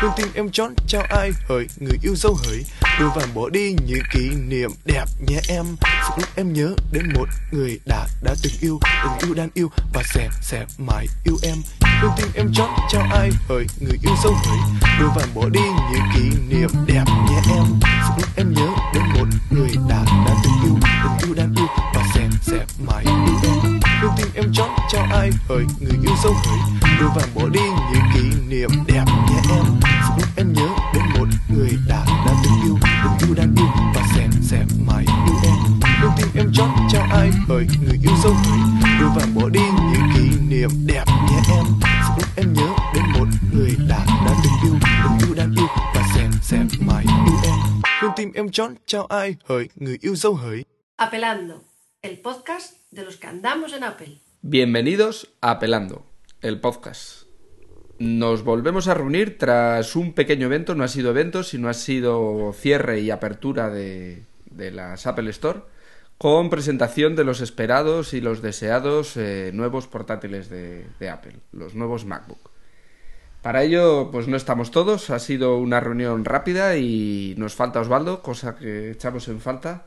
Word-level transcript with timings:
Hương 0.00 0.12
tim 0.16 0.28
em 0.34 0.50
chọn 0.50 0.74
trao 0.86 1.02
ai 1.08 1.32
hỡi, 1.48 1.66
người 1.80 1.98
yêu 2.02 2.14
dấu 2.16 2.36
hỡi. 2.44 2.64
Đưa 3.00 3.08
vàng 3.08 3.34
bỏ 3.34 3.48
đi 3.48 3.74
những 3.86 4.02
kỷ 4.12 4.30
niệm 4.48 4.70
đẹp 4.84 5.04
nhé 5.26 5.40
em. 5.48 5.64
Sự 5.82 6.14
lúc 6.16 6.28
em 6.36 6.52
nhớ 6.52 6.74
đến 6.92 7.02
một 7.14 7.28
người 7.52 7.80
đã 7.86 8.06
đã 8.22 8.34
từng 8.42 8.52
yêu 8.60 8.80
Từng 9.04 9.28
yêu 9.28 9.34
đang 9.34 9.48
yêu 9.54 9.70
và 9.94 10.02
sẽ 10.14 10.28
sẽ 10.42 10.66
mãi 10.78 11.06
yêu 11.24 11.36
em. 11.42 11.56
Hương 12.02 12.10
tim 12.16 12.26
em 12.34 12.52
chọn 12.54 12.70
trao 12.90 13.02
ai 13.12 13.30
hỡi, 13.48 13.66
người 13.80 13.98
yêu 14.02 14.14
dấu 14.24 14.32
hỡi. 14.32 14.58
Đưa 15.00 15.08
vàng 15.16 15.28
bỏ 15.34 15.48
đi 15.48 15.64
những 15.92 16.02
kỷ 16.14 16.22
niệm 16.48 16.70
đẹp 16.86 17.04
nhé 17.30 17.40
em. 17.56 17.64
Sự 17.82 18.14
lúc 18.16 18.28
em 18.36 18.54
nhớ 18.54 18.68
đến 18.94 19.02
một 19.14 19.26
người 19.50 19.70
đã 19.88 20.04
đã 20.26 20.34
từng 20.44 20.52
yêu 20.64 20.78
Từng 21.04 21.28
yêu 21.28 21.34
đang 21.34 21.54
yêu 21.56 21.66
và 21.94 22.04
sẽ 22.14 22.28
sẽ 22.42 22.64
mãi 22.86 23.04
yêu 23.04 23.36
em. 23.42 23.80
Hương 24.02 24.12
tim 24.16 24.26
em 24.34 24.52
chọn 24.52 24.70
trao 24.92 25.06
ai 25.12 25.30
hỡi, 25.48 25.64
người 25.80 25.98
yêu 26.02 26.14
dấu 26.24 26.32
hỡi. 26.32 26.58
Đưa 27.00 27.08
vàng 27.16 27.28
bỏ 27.34 27.48
đi 27.52 27.60
những 27.92 28.02
kỷ 28.14 28.22
niệm 28.48 28.70
đẹp 28.86 28.89
Vàng 39.16 39.34
bỏ 39.34 39.48
đi 39.48 39.60
những 39.92 40.10
kỷ 40.14 40.38
niệm 40.48 40.70
đẹp 40.86 41.04
nhé 41.30 41.40
em. 41.50 41.64
Lúc 42.16 42.28
em 42.36 42.52
nhớ 42.52 42.74
đến 42.94 43.04
một 43.18 43.26
người 43.52 43.76
đã 43.88 44.06
đã 44.26 44.34
từng 44.44 44.70
yêu 44.70 44.78
Từng 45.04 45.28
yêu 45.28 45.34
đang 45.36 45.54
yêu 45.56 45.66
và 45.94 46.02
sẽ 46.14 46.28
sẽ 46.42 46.58
mãi 46.80 47.04
yêu 47.26 47.36
em. 47.44 47.58
Hương 48.02 48.10
tim 48.16 48.32
em 48.34 48.50
chọn 48.50 48.74
trao 48.86 49.06
ai 49.06 49.36
hỡi 49.44 49.68
người 49.76 49.98
yêu 50.00 50.14
dấu 50.16 50.34
hỡi. 50.34 50.64
Apelando, 50.96 51.54
el 52.02 52.16
podcast 52.22 52.72
de 52.90 53.04
los 53.04 53.16
que 53.16 53.28
andamos 53.28 53.72
en 53.72 53.82
Apple. 53.82 54.08
Bienvenidos 54.42 55.26
a 55.40 55.50
Apelando, 55.50 56.02
el 56.40 56.60
podcast. 56.60 57.22
Nos 57.98 58.44
volvemos 58.44 58.88
a 58.88 58.94
reunir 58.94 59.38
tras 59.38 59.96
un 59.96 60.12
pequeño 60.12 60.46
evento, 60.46 60.74
no 60.74 60.84
ha 60.84 60.88
sido 60.88 61.10
evento, 61.10 61.42
sino 61.42 61.68
ha 61.68 61.74
sido 61.74 62.52
cierre 62.52 63.00
y 63.00 63.10
apertura 63.10 63.70
de, 63.70 64.22
de 64.50 64.70
las 64.70 65.06
Apple 65.06 65.30
Store, 65.30 65.60
con 66.20 66.50
presentación 66.50 67.16
de 67.16 67.24
los 67.24 67.40
esperados 67.40 68.12
y 68.12 68.20
los 68.20 68.42
deseados 68.42 69.16
eh, 69.16 69.52
nuevos 69.54 69.86
portátiles 69.86 70.50
de, 70.50 70.86
de 70.98 71.08
Apple, 71.08 71.36
los 71.50 71.74
nuevos 71.74 72.04
MacBook. 72.04 72.50
Para 73.40 73.62
ello, 73.62 74.10
pues 74.12 74.28
no 74.28 74.36
estamos 74.36 74.70
todos, 74.70 75.08
ha 75.08 75.18
sido 75.18 75.56
una 75.56 75.80
reunión 75.80 76.26
rápida 76.26 76.76
y 76.76 77.34
nos 77.38 77.54
falta 77.54 77.80
Osvaldo, 77.80 78.20
cosa 78.20 78.56
que 78.56 78.90
echamos 78.90 79.28
en 79.28 79.40
falta 79.40 79.86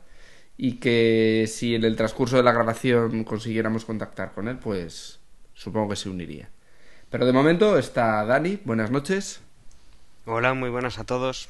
y 0.58 0.80
que 0.80 1.46
si 1.48 1.76
en 1.76 1.84
el 1.84 1.96
transcurso 1.96 2.38
de 2.38 2.42
la 2.42 2.52
grabación 2.52 3.26
consiguiéramos 3.26 3.86
contactar 3.86 4.32
con 4.32 4.48
él, 4.48 4.58
pues 4.58 5.20
supongo 5.54 5.90
que 5.90 5.98
se 5.98 6.10
uniría. 6.10 6.50
Pero 7.12 7.28
de 7.28 7.32
momento 7.32 7.78
está 7.78 8.26
Dani, 8.26 8.60
buenas 8.66 8.90
noches. 8.90 9.40
Hola, 10.26 10.56
muy 10.56 10.72
buenas 10.72 10.98
a 10.98 11.04
todos. 11.04 11.50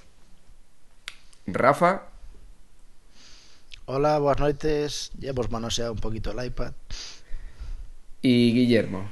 Rafa. 1.47 2.12
Hola, 3.85 4.17
buenas 4.17 4.39
noches. 4.39 5.11
Ya 5.19 5.31
hemos 5.31 5.51
manoseado 5.51 5.91
un 5.91 5.99
poquito 5.99 6.31
el 6.31 6.45
iPad. 6.45 6.71
Y 8.21 8.53
Guillermo. 8.53 9.09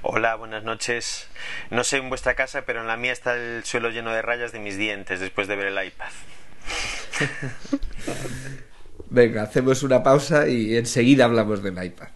Hola, 0.00 0.36
buenas 0.36 0.64
noches. 0.64 1.28
No 1.70 1.84
sé 1.84 1.98
en 1.98 2.08
vuestra 2.08 2.34
casa, 2.34 2.62
pero 2.64 2.80
en 2.80 2.86
la 2.86 2.96
mía 2.96 3.12
está 3.12 3.36
el 3.36 3.62
suelo 3.64 3.90
lleno 3.90 4.10
de 4.10 4.22
rayas 4.22 4.52
de 4.52 4.58
mis 4.58 4.78
dientes 4.78 5.20
después 5.20 5.48
de 5.48 5.56
ver 5.56 5.66
el 5.66 5.86
iPad. 5.86 6.08
Venga, 9.10 9.42
hacemos 9.42 9.82
una 9.82 10.02
pausa 10.02 10.48
y 10.48 10.78
enseguida 10.78 11.26
hablamos 11.26 11.62
del 11.62 11.84
iPad. 11.84 12.08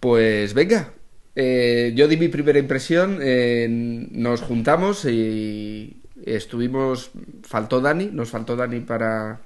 Pues 0.00 0.54
venga, 0.54 0.92
eh, 1.34 1.92
yo 1.96 2.06
di 2.08 2.16
mi 2.16 2.28
primera 2.28 2.58
impresión, 2.58 3.18
eh, 3.20 3.66
nos 3.68 4.42
juntamos 4.42 5.04
y 5.04 6.02
estuvimos, 6.24 7.10
faltó 7.42 7.80
Dani, 7.80 8.06
nos 8.12 8.30
faltó 8.30 8.54
Dani 8.56 8.80
para, 8.80 9.40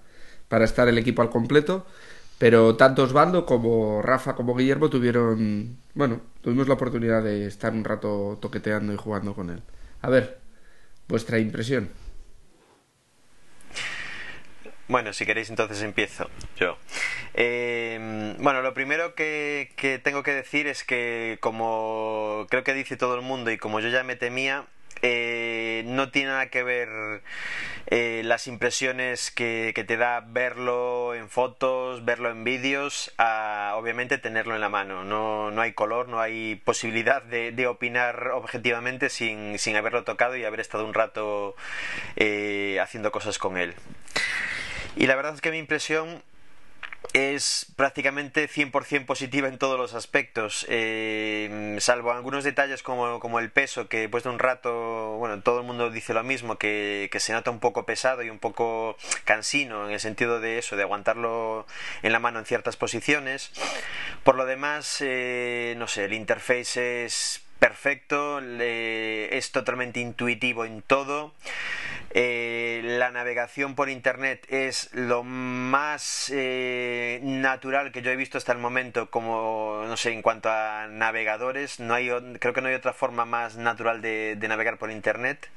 para 0.48 0.64
estar 0.64 0.88
el 0.88 0.98
equipo 0.98 1.22
al 1.22 1.30
completo, 1.30 1.86
pero 2.38 2.76
tanto 2.76 3.04
Osvaldo 3.04 3.46
como 3.46 4.02
Rafa 4.02 4.34
como 4.34 4.54
Guillermo 4.54 4.90
tuvieron, 4.90 5.78
bueno, 5.94 6.20
tuvimos 6.42 6.68
la 6.68 6.74
oportunidad 6.74 7.22
de 7.22 7.46
estar 7.46 7.72
un 7.72 7.84
rato 7.84 8.38
toqueteando 8.40 8.92
y 8.92 8.96
jugando 8.96 9.34
con 9.34 9.50
él. 9.50 9.62
A 10.02 10.10
ver, 10.10 10.40
vuestra 11.08 11.38
impresión. 11.38 11.88
Bueno, 14.88 15.12
si 15.12 15.24
queréis 15.24 15.48
entonces 15.48 15.82
empiezo 15.82 16.28
yo. 16.56 16.76
Eh, 17.34 18.34
bueno, 18.38 18.62
lo 18.62 18.74
primero 18.74 19.14
que, 19.14 19.72
que, 19.76 19.98
tengo 19.98 20.22
que 20.22 20.32
decir 20.32 20.66
es 20.66 20.84
que 20.84 21.38
como 21.40 22.46
creo 22.50 22.64
que 22.64 22.74
dice 22.74 22.96
todo 22.96 23.14
el 23.14 23.22
mundo 23.22 23.50
y 23.50 23.58
como 23.58 23.80
yo 23.80 23.88
ya 23.88 24.02
me 24.02 24.16
temía, 24.16 24.66
eh, 25.04 25.82
no 25.86 26.10
tiene 26.10 26.28
nada 26.28 26.46
que 26.46 26.62
ver 26.62 27.22
eh, 27.86 28.22
las 28.24 28.46
impresiones 28.46 29.32
que, 29.32 29.72
que, 29.74 29.82
te 29.82 29.96
da 29.96 30.20
verlo 30.20 31.14
en 31.16 31.28
fotos, 31.28 32.04
verlo 32.04 32.30
en 32.30 32.44
vídeos, 32.44 33.12
a 33.18 33.74
obviamente 33.76 34.18
tenerlo 34.18 34.54
en 34.54 34.60
la 34.60 34.68
mano. 34.68 35.02
No, 35.02 35.50
no 35.50 35.60
hay 35.60 35.72
color, 35.72 36.08
no 36.08 36.20
hay 36.20 36.54
posibilidad 36.54 37.20
de, 37.22 37.50
de 37.50 37.66
opinar 37.66 38.28
objetivamente 38.28 39.08
sin, 39.08 39.58
sin, 39.58 39.74
haberlo 39.74 40.04
tocado 40.04 40.36
y 40.36 40.44
haber 40.44 40.60
estado 40.60 40.84
un 40.84 40.94
rato 40.94 41.56
eh, 42.14 42.78
haciendo 42.80 43.10
cosas 43.10 43.38
con 43.38 43.56
él. 43.56 43.74
Y 44.96 45.06
la 45.06 45.16
verdad 45.16 45.34
es 45.34 45.40
que 45.40 45.50
mi 45.50 45.58
impresión 45.58 46.22
es 47.12 47.66
prácticamente 47.76 48.48
100% 48.48 49.04
positiva 49.04 49.48
en 49.48 49.58
todos 49.58 49.78
los 49.78 49.94
aspectos, 49.94 50.64
eh, 50.68 51.76
salvo 51.80 52.12
algunos 52.12 52.44
detalles 52.44 52.82
como, 52.82 53.20
como, 53.20 53.38
el 53.38 53.50
peso, 53.50 53.88
que 53.88 54.00
después 54.00 54.24
de 54.24 54.30
un 54.30 54.38
rato, 54.38 55.16
bueno, 55.18 55.42
todo 55.42 55.60
el 55.60 55.66
mundo 55.66 55.90
dice 55.90 56.14
lo 56.14 56.22
mismo, 56.22 56.56
que, 56.56 57.10
se 57.18 57.32
nota 57.32 57.50
un 57.50 57.60
poco 57.60 57.84
pesado 57.84 58.22
y 58.22 58.30
un 58.30 58.38
poco 58.38 58.96
cansino 59.24 59.86
en 59.86 59.92
el 59.92 60.00
sentido 60.00 60.40
de 60.40 60.58
eso, 60.58 60.76
de 60.76 60.82
aguantarlo 60.82 61.66
en 62.02 62.12
la 62.12 62.18
mano 62.18 62.38
en 62.38 62.46
ciertas 62.46 62.76
posiciones. 62.76 63.50
Por 64.24 64.36
lo 64.36 64.46
demás, 64.46 64.98
eh, 65.00 65.74
no 65.76 65.88
sé, 65.88 66.06
el 66.06 66.14
interface 66.14 67.04
es 67.04 67.42
perfecto, 67.58 68.40
es 68.40 69.52
totalmente 69.52 70.00
intuitivo 70.00 70.64
en 70.64 70.82
todo. 70.82 71.32
Eh, 72.14 72.82
la 72.84 73.10
navegación 73.10 73.74
por 73.74 73.88
internet 73.88 74.46
es 74.50 74.90
lo 74.92 75.22
más 75.22 76.30
eh, 76.34 77.20
natural 77.22 77.90
que 77.90 78.02
yo 78.02 78.10
he 78.10 78.16
visto 78.16 78.36
hasta 78.36 78.52
el 78.52 78.58
momento 78.58 79.10
como 79.10 79.84
no 79.86 79.96
sé 79.96 80.12
en 80.12 80.20
cuanto 80.20 80.50
a 80.50 80.88
navegadores. 80.88 81.80
No 81.80 81.94
hay 81.94 82.10
creo 82.38 82.52
que 82.52 82.60
no 82.60 82.68
hay 82.68 82.74
otra 82.74 82.92
forma 82.92 83.24
más 83.24 83.56
natural 83.56 84.02
de, 84.02 84.36
de 84.36 84.48
navegar 84.48 84.76
por 84.76 84.90
internet. 84.90 85.48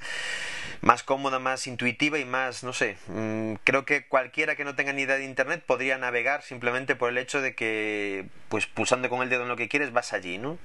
Más 0.81 1.03
cómoda 1.03 1.39
más 1.39 1.67
intuitiva 1.67 2.19
y 2.19 2.25
más 2.25 2.63
no 2.63 2.71
sé 2.71 2.97
mmm, 3.07 3.55
creo 3.63 3.85
que 3.85 4.05
cualquiera 4.05 4.55
que 4.55 4.65
no 4.65 4.75
tenga 4.75 4.93
ni 4.93 5.03
idea 5.03 5.15
de 5.17 5.23
internet 5.23 5.63
podría 5.65 5.97
navegar 5.97 6.43
simplemente 6.43 6.95
por 6.95 7.09
el 7.09 7.17
hecho 7.17 7.41
de 7.41 7.55
que 7.55 8.25
pues 8.49 8.67
pulsando 8.67 9.09
con 9.09 9.21
el 9.23 9.29
dedo 9.29 9.43
en 9.43 9.47
lo 9.47 9.55
que 9.55 9.69
quieres 9.69 9.93
vas 9.93 10.13
allí 10.13 10.37
no 10.37 10.57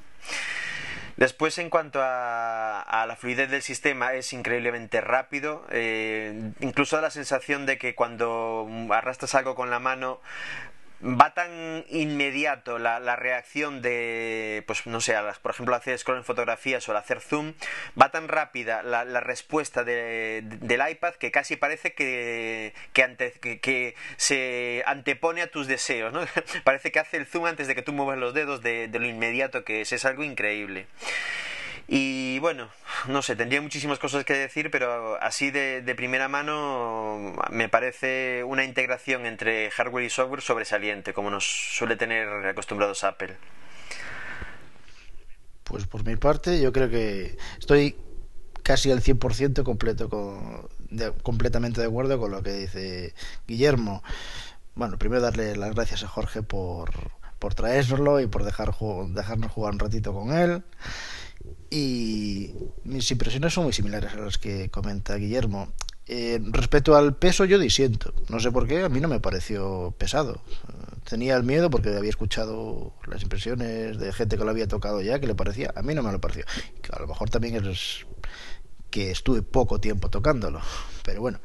Después, 1.20 1.58
en 1.58 1.68
cuanto 1.68 2.00
a, 2.00 2.80
a, 2.80 3.04
la 3.04 3.14
fluidez 3.14 3.50
del 3.50 3.60
sistema, 3.60 4.14
es 4.14 4.32
increíblemente 4.32 5.02
rápido. 5.02 5.66
Eh, 5.68 6.52
incluso 6.60 6.96
da 6.96 7.02
la 7.02 7.10
sensación 7.10 7.66
de 7.66 7.76
que 7.76 7.94
cuando 7.94 8.66
arrastras 8.90 9.34
algo 9.34 9.54
con 9.54 9.68
la 9.68 9.80
mano, 9.80 10.22
va 11.02 11.32
tan 11.34 11.84
inmediato 11.88 12.78
la, 12.78 13.00
la, 13.00 13.16
reacción 13.16 13.80
de, 13.82 14.62
pues 14.66 14.86
no 14.86 15.00
sé, 15.00 15.14
las, 15.14 15.38
por 15.38 15.52
ejemplo, 15.52 15.74
hacer 15.74 15.98
scroll 15.98 16.18
en 16.18 16.24
fotografías 16.24 16.86
o 16.88 16.92
al 16.92 16.98
hacer 16.98 17.20
zoom, 17.20 17.54
va 18.00 18.10
tan 18.10 18.28
rápida 18.28 18.82
la, 18.82 19.04
respuesta 19.20 19.84
de, 19.84 20.42
de, 20.44 20.56
del 20.58 20.90
iPad 20.90 21.14
que 21.14 21.30
casi 21.30 21.56
parece 21.56 21.94
que, 21.94 22.74
que, 22.92 23.02
ante, 23.02 23.32
que, 23.32 23.60
que, 23.60 23.94
se 24.16 24.82
antepone 24.86 25.42
a 25.42 25.50
tus 25.50 25.66
deseos, 25.66 26.12
¿no? 26.12 26.20
parece 26.64 26.92
que 26.92 26.98
hace 26.98 27.16
el 27.16 27.26
zoom 27.26 27.46
antes 27.46 27.66
de 27.66 27.74
que 27.74 27.82
tú 27.82 27.92
muevas 27.92 28.18
los 28.18 28.34
dedos 28.34 28.62
de, 28.62 28.88
de 28.88 28.98
lo 28.98 29.06
inmediato 29.06 29.64
que 29.64 29.82
es, 29.82 29.92
es 29.92 30.04
algo 30.04 30.22
increíble. 30.22 30.86
Y 31.92 32.38
bueno, 32.38 32.68
no 33.08 33.20
sé, 33.20 33.34
tendría 33.34 33.60
muchísimas 33.60 33.98
cosas 33.98 34.24
que 34.24 34.32
decir, 34.34 34.70
pero 34.70 35.20
así 35.20 35.50
de, 35.50 35.82
de, 35.82 35.94
primera 35.96 36.28
mano 36.28 37.34
me 37.50 37.68
parece 37.68 38.44
una 38.44 38.62
integración 38.62 39.26
entre 39.26 39.72
hardware 39.72 40.04
y 40.04 40.08
software 40.08 40.40
sobresaliente, 40.40 41.12
como 41.12 41.30
nos 41.30 41.44
suele 41.44 41.96
tener 41.96 42.28
acostumbrados 42.46 43.02
Apple. 43.02 43.36
Pues 45.64 45.84
por 45.86 46.04
mi 46.04 46.14
parte, 46.14 46.60
yo 46.60 46.72
creo 46.72 46.88
que 46.88 47.36
estoy 47.58 47.96
casi 48.62 48.92
al 48.92 49.02
100% 49.02 49.64
completo 49.64 50.08
con, 50.08 50.68
completamente 51.24 51.80
de 51.80 51.88
acuerdo 51.88 52.20
con 52.20 52.30
lo 52.30 52.40
que 52.44 52.52
dice 52.52 53.14
Guillermo. 53.48 54.04
Bueno, 54.76 54.96
primero 54.96 55.20
darle 55.20 55.56
las 55.56 55.74
gracias 55.74 56.04
a 56.04 56.08
Jorge 56.08 56.44
por 56.44 57.18
por 57.40 57.54
traerlo 57.54 58.20
y 58.20 58.26
por 58.26 58.44
dejar 58.44 58.72
dejarnos 59.08 59.50
jugar 59.50 59.72
un 59.72 59.80
ratito 59.80 60.12
con 60.12 60.32
él. 60.32 60.62
Y 61.70 62.52
mis 62.82 63.08
impresiones 63.12 63.54
son 63.54 63.64
muy 63.64 63.72
similares 63.72 64.12
a 64.12 64.16
las 64.16 64.38
que 64.38 64.70
comenta 64.70 65.14
Guillermo. 65.14 65.72
Eh, 66.06 66.40
respecto 66.42 66.96
al 66.96 67.14
peso, 67.14 67.44
yo 67.44 67.60
disiento. 67.60 68.12
No 68.28 68.40
sé 68.40 68.50
por 68.50 68.66
qué, 68.66 68.82
a 68.82 68.88
mí 68.88 69.00
no 69.00 69.06
me 69.06 69.20
pareció 69.20 69.94
pesado. 69.96 70.42
Tenía 71.08 71.36
el 71.36 71.44
miedo 71.44 71.70
porque 71.70 71.96
había 71.96 72.10
escuchado 72.10 72.92
las 73.06 73.22
impresiones 73.22 73.98
de 73.98 74.12
gente 74.12 74.36
que 74.36 74.44
lo 74.44 74.50
había 74.50 74.66
tocado 74.66 75.00
ya, 75.00 75.20
que 75.20 75.28
le 75.28 75.36
parecía. 75.36 75.72
A 75.76 75.82
mí 75.82 75.94
no 75.94 76.02
me 76.02 76.10
lo 76.10 76.20
pareció. 76.20 76.44
A 76.92 76.98
lo 76.98 77.06
mejor 77.06 77.30
también 77.30 77.64
es 77.64 78.06
que 78.90 79.12
estuve 79.12 79.42
poco 79.42 79.80
tiempo 79.80 80.10
tocándolo. 80.10 80.60
Pero 81.04 81.20
bueno, 81.20 81.38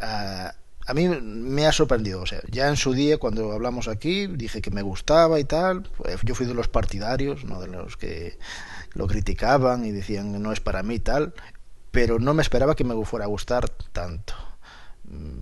a, 0.00 0.54
a 0.86 0.94
mí 0.94 1.08
me 1.08 1.66
ha 1.66 1.72
sorprendido. 1.72 2.22
O 2.22 2.26
sea, 2.26 2.40
ya 2.50 2.68
en 2.68 2.76
su 2.76 2.94
día, 2.94 3.18
cuando 3.18 3.52
hablamos 3.52 3.88
aquí, 3.88 4.26
dije 4.26 4.62
que 4.62 4.70
me 4.70 4.80
gustaba 4.80 5.38
y 5.38 5.44
tal. 5.44 5.82
Pues 5.98 6.20
yo 6.22 6.34
fui 6.34 6.46
de 6.46 6.54
los 6.54 6.68
partidarios, 6.68 7.44
no 7.44 7.60
de 7.60 7.68
los 7.68 7.98
que 7.98 8.38
lo 8.94 9.06
criticaban 9.06 9.84
y 9.84 9.90
decían 9.92 10.42
no 10.42 10.52
es 10.52 10.60
para 10.60 10.82
mí 10.82 10.98
tal 10.98 11.34
pero 11.94 12.18
no 12.18 12.34
me 12.34 12.42
esperaba 12.42 12.74
que 12.74 12.82
me 12.82 13.04
fuera 13.04 13.24
a 13.24 13.28
gustar 13.28 13.68
tanto. 13.68 14.34
Mm, 15.04 15.38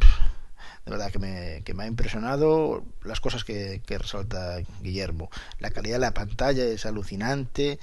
de 0.84 0.90
verdad 0.90 1.10
que 1.10 1.19
me, 1.19 1.62
que 1.64 1.72
me 1.72 1.84
ha 1.84 1.87
impresionado 1.87 2.84
las 3.02 3.20
cosas 3.20 3.43
que, 3.43 3.81
resalta 3.88 4.58
Guillermo. 4.82 5.31
La 5.60 5.70
calidad 5.70 5.94
de 5.94 6.00
la 6.00 6.12
pantalla 6.12 6.62
es 6.64 6.84
alucinante, 6.84 7.78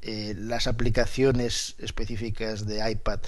eh, 0.00 0.34
las 0.38 0.66
aplicaciones 0.68 1.74
específicas 1.78 2.66
de 2.66 2.90
iPad 2.90 3.20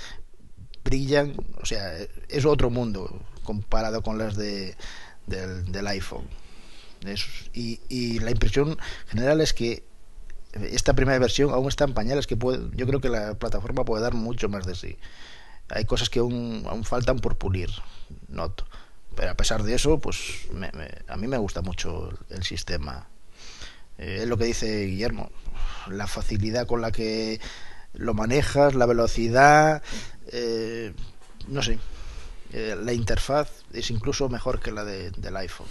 brillan, 0.83 1.35
o 1.61 1.67
sea, 1.67 1.93
es 2.29 2.47
otro 2.47 2.71
mundo 2.71 3.21
comparado 3.43 4.03
con 4.03 4.17
las 4.17 4.35
de, 4.35 4.77
del, 5.27 5.87
iPhone. 5.89 6.27
y, 7.53 7.81
y 7.91 8.19
la 8.21 8.31
impresión 8.31 8.79
general 9.09 9.43
es 9.43 9.53
que 9.53 9.86
esta 10.71 10.95
primera 10.95 11.19
versión 11.19 11.51
aún 11.51 11.69
está 11.69 11.85
en 11.85 11.95
pañales 11.95 12.27
que 12.27 12.37
puede, 12.37 12.71
yo 12.75 12.87
creo 12.87 13.01
que 13.01 13.09
la 13.09 13.35
plataforma 13.35 13.85
puede 13.85 14.03
dar 14.03 14.15
mucho 14.15 14.49
más 14.49 14.67
de 14.67 14.75
sí. 14.75 14.99
Hay 15.69 15.85
cosas 15.85 16.11
que 16.11 16.21
aún, 16.21 16.65
aún 16.69 16.85
faltan 16.85 17.19
por 17.19 17.37
pulir 17.37 17.71
noto. 18.29 18.67
Pero 19.15 19.31
a 19.31 19.35
pesar 19.35 19.63
de 19.63 19.75
eso 19.75 19.99
pues 19.99 20.49
a 21.09 21.17
mí 21.17 21.27
me 21.27 21.39
gusta 21.39 21.63
mucho 21.63 22.11
el 22.31 22.43
sistema. 22.45 23.09
Eh, 23.99 24.21
es 24.23 24.29
lo 24.29 24.37
que 24.37 24.45
dice 24.45 24.85
Guillermo 24.87 25.31
la 25.89 26.07
facilidad 26.07 26.67
con 26.67 26.81
la 26.81 26.93
que 26.93 27.41
lo 27.95 28.13
manejas 28.13 28.75
la 28.75 28.85
velocidad 28.85 29.83
eh, 30.33 30.93
no 31.49 31.63
sé 31.63 31.79
eh, 32.53 32.77
la 32.81 32.93
interfaz 32.93 33.51
es 33.73 33.91
incluso 33.91 34.29
mejor 34.29 34.61
que 34.61 34.73
la 34.73 34.85
de, 34.85 35.11
del 35.11 35.37
iPhone. 35.37 35.67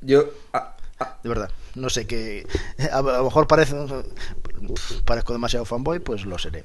Yo 0.00 0.30
de 1.22 1.28
verdad. 1.28 1.50
No 1.74 1.90
sé 1.90 2.06
qué. 2.06 2.46
A, 2.92 3.02
lo 3.02 3.24
mejor 3.24 3.46
parece, 3.46 3.76
parezco 5.04 5.32
demasiado 5.32 5.64
fanboy, 5.64 6.00
pues 6.00 6.24
lo 6.24 6.38
seré. 6.38 6.64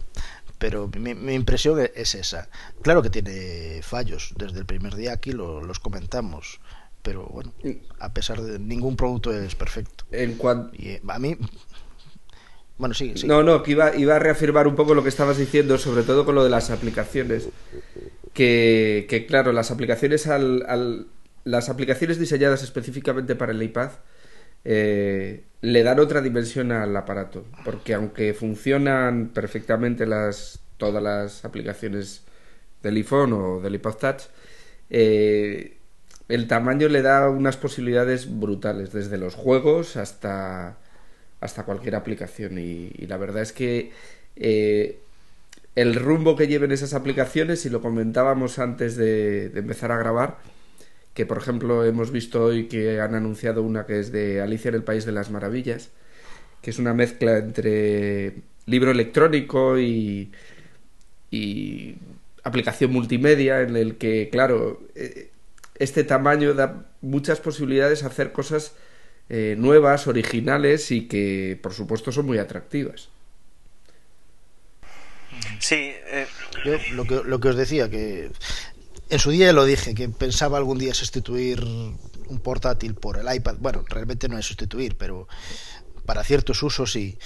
Pero 0.57 0.89
mi, 0.97 1.33
impresión 1.33 1.79
e, 1.79 1.91
es 1.95 2.15
esa. 2.15 2.49
Claro 2.81 3.01
que 3.01 3.09
tiene 3.09 3.81
fallos. 3.81 4.33
Desde 4.37 4.59
el 4.59 4.65
primer 4.65 4.95
día 4.95 5.13
aquí 5.13 5.31
los 5.31 5.79
comentamos. 5.79 6.59
Pero 7.01 7.27
bueno, 7.27 7.53
a 7.99 8.13
pesar 8.13 8.41
de 8.41 8.57
ningún 8.57 8.95
producto 8.95 9.31
es 9.31 9.55
perfecto. 9.55 10.05
En 10.11 10.35
cuanto. 10.35 10.75
Y 10.75 10.99
a 11.07 11.19
mí. 11.19 11.37
Bueno, 12.77 12.95
sí, 12.95 13.13
sí. 13.15 13.27
No, 13.27 13.43
no, 13.43 13.63
que 13.63 13.71
iba, 13.71 13.95
iba 13.95 14.15
a 14.15 14.19
reafirmar 14.19 14.67
un 14.67 14.75
poco 14.75 14.95
lo 14.95 15.03
que 15.03 15.09
estabas 15.09 15.37
diciendo, 15.37 15.77
sobre 15.77 16.03
todo 16.03 16.25
con 16.25 16.35
lo 16.35 16.43
de 16.43 16.49
las 16.49 16.71
aplicaciones. 16.71 17.49
Que, 18.33 19.05
que 19.07 19.25
claro, 19.27 19.53
las 19.53 19.71
aplicaciones 19.71 20.27
al, 20.27 20.65
al, 20.67 21.07
las 21.45 21.69
aplicaciones 21.69 22.19
diseñadas 22.19 22.63
específicamente 22.63 23.35
para 23.35 23.53
el 23.53 23.63
iPad 23.63 23.91
eh, 24.65 25.43
le 25.61 25.83
dan 25.83 25.99
otra 25.99 26.21
dimensión 26.21 26.71
al 26.71 26.95
aparato. 26.97 27.45
Porque 27.63 27.93
aunque 27.93 28.33
funcionan 28.33 29.29
perfectamente 29.29 30.05
las, 30.05 30.59
todas 30.77 31.01
las 31.01 31.45
aplicaciones 31.45 32.23
del 32.83 32.97
iPhone 32.97 33.33
o 33.33 33.61
del 33.61 33.75
iPod 33.75 33.95
Touch, 33.95 34.23
eh, 34.89 35.77
el 36.27 36.47
tamaño 36.47 36.89
le 36.89 37.01
da 37.01 37.29
unas 37.29 37.57
posibilidades 37.57 38.39
brutales, 38.39 38.91
desde 38.91 39.17
los 39.17 39.35
juegos 39.35 39.95
hasta, 39.95 40.77
hasta 41.39 41.63
cualquier 41.63 41.95
aplicación. 41.95 42.57
Y, 42.57 42.89
la 43.07 43.17
verdad 43.17 43.43
es 43.43 43.53
que 43.53 43.91
eh, 44.35 44.99
el 45.75 45.95
rumbo 45.95 46.35
que 46.35 46.47
lleven 46.47 46.71
esas 46.71 46.93
aplicaciones, 46.93 47.65
y 47.65 47.69
lo 47.69 47.81
comentábamos 47.81 48.59
antes 48.59 48.95
de 48.97 49.51
empezar 49.55 49.91
a 49.91 49.97
grabar, 49.97 50.37
que 51.15 51.25
por 51.25 51.37
ejemplo 51.37 51.83
hemos 51.85 52.11
visto 52.11 52.43
hoy 52.43 52.67
que 52.67 52.99
han 52.99 53.15
anunciado 53.15 53.63
una 53.63 53.85
que 53.85 53.99
es 53.99 54.11
de 54.11 54.41
Alicia 54.41 54.69
en 54.69 54.75
el 54.75 54.83
País 54.83 55.05
de 55.05 55.13
las 55.13 55.31
Maravillas, 55.31 55.89
que 56.61 56.69
es 56.69 56.77
una 56.77 56.93
mezcla 56.93 57.37
entre 57.37 58.35
libro 58.65 58.91
electrónico 58.91 59.79
y, 59.79 60.31
y 61.31 61.95
aplicación 62.43 62.91
multimedia 62.91 63.61
en 63.61 63.77
el 63.77 63.95
que, 63.95 64.29
claro, 64.29 64.83
eh, 64.93 65.31
este 65.79 66.03
tamaño 66.03 66.53
da 66.53 66.85
muchas 67.01 67.39
posibilidades 67.39 68.03
a 68.03 68.07
hacer 68.07 68.33
cosas 68.33 68.75
eh, 69.29 69.55
nuevas, 69.57 70.07
originales 70.07 70.91
y 70.91 71.07
que, 71.07 71.57
por 71.61 71.73
supuesto, 71.73 72.11
son 72.11 72.25
muy 72.25 72.39
atractivas. 72.39 73.09
Sí, 75.59 75.93
eh... 76.07 76.27
Yo 76.63 76.77
lo 76.93 77.05
que, 77.05 77.21
lo 77.23 77.39
que 77.39 77.49
os 77.49 77.55
decía, 77.55 77.89
que 77.89 78.31
en 79.09 79.19
su 79.19 79.31
día 79.31 79.53
lo 79.53 79.65
dije, 79.65 79.93
que 79.93 80.09
pensaba 80.09 80.57
algún 80.57 80.77
día 80.77 80.93
sustituir 80.93 81.63
un 82.27 82.39
portátil 82.39 82.95
por 82.95 83.17
el 83.17 83.33
iPad. 83.33 83.55
Bueno, 83.59 83.83
realmente 83.87 84.27
no 84.27 84.37
es 84.37 84.45
sustituir, 84.45 84.97
pero 84.97 85.27
para 86.05 86.23
ciertos 86.23 86.61
usos 86.63 86.91
sí. 86.91 87.17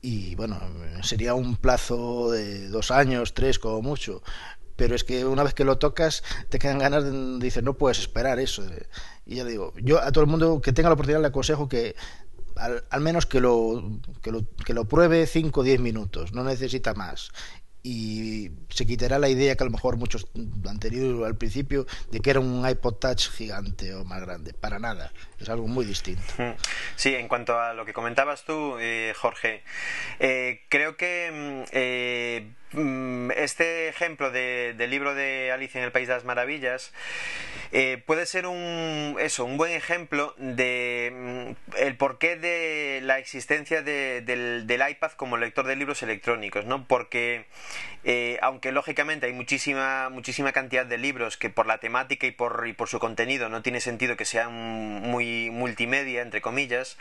Y 0.00 0.34
bueno, 0.34 0.60
sería 1.02 1.34
un 1.34 1.56
plazo 1.56 2.30
de 2.30 2.68
dos 2.68 2.90
años, 2.90 3.34
tres 3.34 3.58
como 3.58 3.82
mucho. 3.82 4.22
Pero 4.76 4.94
es 4.94 5.04
que 5.04 5.24
una 5.24 5.42
vez 5.42 5.54
que 5.54 5.64
lo 5.64 5.78
tocas, 5.78 6.22
te 6.50 6.58
quedan 6.58 6.78
ganas 6.78 7.04
de 7.04 7.38
decir, 7.38 7.62
no 7.62 7.74
puedes 7.74 7.98
esperar 7.98 8.38
eso. 8.38 8.62
Y 9.24 9.36
ya 9.36 9.44
digo, 9.44 9.72
yo 9.76 10.02
a 10.02 10.12
todo 10.12 10.22
el 10.22 10.30
mundo 10.30 10.60
que 10.60 10.72
tenga 10.72 10.90
la 10.90 10.94
oportunidad 10.94 11.22
le 11.22 11.28
aconsejo 11.28 11.68
que 11.68 11.96
al, 12.56 12.84
al 12.90 13.00
menos 13.00 13.26
que 13.26 13.40
lo, 13.40 14.00
que 14.22 14.30
lo, 14.30 14.44
que 14.64 14.74
lo 14.74 14.86
pruebe 14.86 15.26
5 15.26 15.60
o 15.60 15.62
10 15.62 15.80
minutos, 15.80 16.32
no 16.32 16.44
necesita 16.44 16.94
más 16.94 17.30
y 17.86 18.50
se 18.68 18.84
quitará 18.84 19.20
la 19.20 19.28
idea 19.28 19.54
que 19.54 19.62
a 19.62 19.66
lo 19.66 19.70
mejor 19.70 19.96
muchos 19.96 20.26
han 20.68 20.80
tenido 20.80 21.24
al 21.24 21.36
principio 21.36 21.86
de 22.10 22.18
que 22.18 22.30
era 22.30 22.40
un 22.40 22.68
iPod 22.68 22.94
Touch 22.94 23.30
gigante 23.30 23.94
o 23.94 24.04
más 24.04 24.20
grande. 24.22 24.52
Para 24.54 24.80
nada, 24.80 25.12
es 25.38 25.48
algo 25.48 25.68
muy 25.68 25.84
distinto. 25.84 26.34
Sí, 26.96 27.14
en 27.14 27.28
cuanto 27.28 27.60
a 27.60 27.74
lo 27.74 27.84
que 27.84 27.92
comentabas 27.92 28.44
tú, 28.44 28.76
eh, 28.80 29.14
Jorge, 29.16 29.62
eh, 30.18 30.62
creo 30.68 30.96
que 30.96 31.30
mm, 31.32 31.70
eh, 31.70 32.50
este 33.36 33.88
ejemplo 33.88 34.30
de, 34.30 34.74
del 34.76 34.90
libro 34.90 35.14
de 35.14 35.50
Alicia 35.50 35.78
en 35.78 35.84
el 35.84 35.92
País 35.92 36.08
de 36.08 36.14
las 36.14 36.24
Maravillas 36.24 36.92
eh, 37.72 38.02
puede 38.04 38.26
ser 38.26 38.46
un, 38.46 39.16
eso, 39.18 39.44
un 39.44 39.56
buen 39.56 39.72
ejemplo 39.72 40.34
de 40.38 41.12
mm, 41.14 41.76
el 41.78 41.96
porqué 41.96 42.36
de 42.36 43.00
la 43.02 43.18
existencia 43.18 43.82
de, 43.82 44.20
del, 44.20 44.66
del, 44.66 44.88
iPad 44.88 45.12
como 45.12 45.36
lector 45.36 45.66
de 45.66 45.76
libros 45.76 46.02
electrónicos, 46.02 46.66
¿no? 46.66 46.86
Porque 46.86 47.46
eh, 48.04 48.38
aunque 48.42 48.72
lógicamente 48.72 49.26
hay 49.26 49.32
muchísima, 49.32 50.10
muchísima 50.10 50.52
cantidad 50.52 50.86
de 50.86 50.98
libros 50.98 51.36
que 51.36 51.50
por 51.50 51.66
la 51.66 51.78
temática 51.78 52.26
y 52.26 52.30
por, 52.30 52.66
y 52.68 52.72
por 52.72 52.88
su 52.88 52.98
contenido 52.98 53.48
no 53.48 53.62
tiene 53.62 53.80
sentido 53.80 54.16
que 54.16 54.24
sean 54.24 54.52
muy 54.52 55.50
multimedia, 55.50 56.22
entre 56.22 56.40
comillas, 56.40 56.98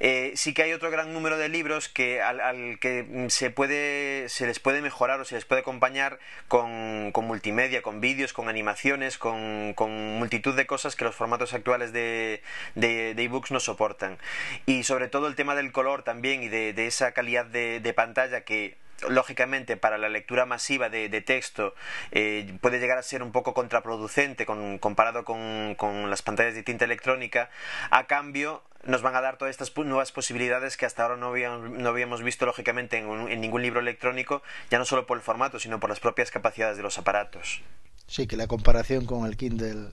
eh, 0.00 0.32
sí 0.36 0.54
que 0.54 0.62
hay 0.62 0.72
otro 0.72 0.90
gran 0.90 1.12
número 1.12 1.36
de 1.38 1.48
libros 1.48 1.88
que 1.88 2.22
al, 2.22 2.40
al, 2.40 2.78
que 2.78 3.26
se 3.28 3.50
puede, 3.50 4.28
se 4.28 4.46
les 4.46 4.58
puede 4.58 4.80
mejorar 4.80 5.07
o 5.16 5.24
se 5.24 5.34
les 5.34 5.44
puede 5.44 5.62
acompañar 5.62 6.18
con, 6.48 7.12
multimedia, 7.14 7.82
con 7.82 8.00
vídeos, 8.00 8.32
con 8.32 8.48
animaciones, 8.48 9.18
con, 9.18 9.74
multitud 10.18 10.54
de 10.54 10.66
cosas 10.66 10.96
que 10.96 11.04
los 11.04 11.14
formatos 11.14 11.54
actuales 11.54 11.92
de, 11.92 12.42
de, 12.74 13.10
ebooks 13.10 13.50
no 13.50 13.60
soportan. 13.60 14.18
Y 14.66 14.84
sobre 14.84 15.08
todo 15.08 15.26
el 15.26 15.34
tema 15.34 15.54
del 15.54 15.72
color 15.72 16.02
también 16.02 16.42
y 16.42 16.48
de, 16.48 16.86
esa 16.86 17.12
calidad 17.12 17.46
de 17.46 17.92
pantalla 17.94 18.42
que 18.42 18.76
lógicamente 19.08 19.76
para 19.76 19.98
la 19.98 20.08
lectura 20.08 20.46
masiva 20.46 20.88
de, 20.88 21.08
de 21.08 21.20
texto 21.20 21.74
eh, 22.10 22.54
puede 22.60 22.78
llegar 22.78 22.98
a 22.98 23.02
ser 23.02 23.22
un 23.22 23.32
poco 23.32 23.54
contraproducente 23.54 24.46
con, 24.46 24.78
comparado 24.78 25.24
con, 25.24 25.74
con, 25.76 26.10
las 26.10 26.22
pantallas 26.22 26.54
de 26.54 26.62
tinta 26.62 26.84
electrónica 26.84 27.50
a 27.90 28.06
cambio 28.06 28.62
nos 28.84 29.02
van 29.02 29.16
a 29.16 29.20
dar 29.20 29.36
todas 29.38 29.50
estas 29.50 29.76
nuevas 29.76 30.12
posibilidades 30.12 30.76
que 30.76 30.86
hasta 30.86 31.02
ahora 31.02 31.16
no 31.16 31.28
habíamos, 31.28 31.70
no 31.70 31.88
habíamos 31.88 32.22
visto 32.22 32.46
lógicamente 32.46 32.98
en, 32.98 33.28
en 33.28 33.40
ningún 33.40 33.62
libro 33.62 33.80
electrónico 33.80 34.42
ya 34.70 34.78
no 34.78 34.84
solo 34.84 35.06
por 35.06 35.16
el 35.16 35.22
formato 35.22 35.58
sino 35.60 35.80
por 35.80 35.90
las 35.90 36.00
propias 36.00 36.30
capacidades 36.30 36.76
de 36.76 36.82
los 36.82 36.98
aparatos 36.98 37.62
Sí, 38.08 38.26
que 38.26 38.38
la 38.38 38.46
comparación 38.46 39.04
con 39.04 39.26
el 39.26 39.36
Kindle 39.36 39.92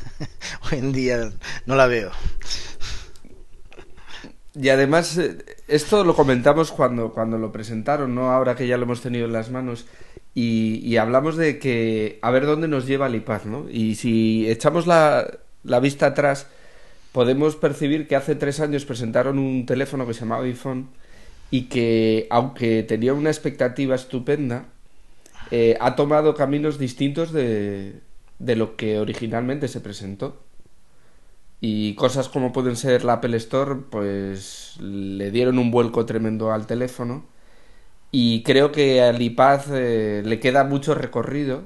hoy 0.72 0.78
en 0.78 0.92
día 0.92 1.30
no 1.66 1.76
la 1.76 1.86
veo. 1.86 2.10
Y 4.54 4.68
además, 4.68 5.16
eh, 5.18 5.38
esto 5.68 6.04
lo 6.04 6.14
comentamos 6.16 6.72
cuando, 6.72 7.12
cuando 7.12 7.38
lo 7.38 7.52
presentaron, 7.52 8.14
¿no? 8.14 8.30
Ahora 8.30 8.56
que 8.56 8.66
ya 8.66 8.76
lo 8.76 8.84
hemos 8.84 9.00
tenido 9.00 9.26
en 9.26 9.32
las 9.32 9.50
manos. 9.50 9.86
Y, 10.34 10.96
hablamos 10.96 11.36
de 11.36 11.58
que 11.58 12.18
a 12.22 12.30
ver 12.30 12.46
dónde 12.46 12.68
nos 12.68 12.86
lleva 12.86 13.08
el 13.08 13.16
iPad, 13.16 13.44
¿no? 13.44 13.66
Y 13.70 13.96
si 13.96 14.48
echamos 14.48 14.86
la, 14.86 15.38
la 15.64 15.80
vista 15.80 16.06
atrás 16.06 16.46
podemos 17.12 17.56
percibir 17.56 18.06
que 18.06 18.16
hace 18.16 18.36
tres 18.36 18.60
años 18.60 18.84
presentaron 18.84 19.38
un 19.38 19.66
teléfono 19.66 20.06
que 20.06 20.14
se 20.14 20.20
llamaba 20.20 20.44
iPhone 20.44 20.88
y 21.50 21.62
que, 21.62 22.26
aunque 22.30 22.84
tenía 22.84 23.12
una 23.14 23.30
expectativa 23.30 23.96
estupenda, 23.96 24.66
eh, 25.50 25.76
ha 25.80 25.96
tomado 25.96 26.34
caminos 26.34 26.78
distintos 26.78 27.32
de, 27.32 28.00
de 28.38 28.56
lo 28.56 28.76
que 28.76 28.98
originalmente 29.00 29.68
se 29.68 29.80
presentó. 29.80 30.40
Y 31.60 31.94
cosas 31.94 32.28
como 32.28 32.52
pueden 32.52 32.76
ser 32.76 33.04
la 33.04 33.14
Apple 33.14 33.36
Store, 33.36 33.76
pues 33.90 34.76
le 34.80 35.30
dieron 35.30 35.58
un 35.58 35.70
vuelco 35.70 36.06
tremendo 36.06 36.52
al 36.52 36.66
teléfono. 36.66 37.26
Y 38.10 38.42
creo 38.42 38.72
que 38.72 39.02
al 39.02 39.20
iPad 39.20 39.62
eh, 39.72 40.22
le 40.24 40.40
queda 40.40 40.64
mucho 40.64 40.94
recorrido 40.94 41.64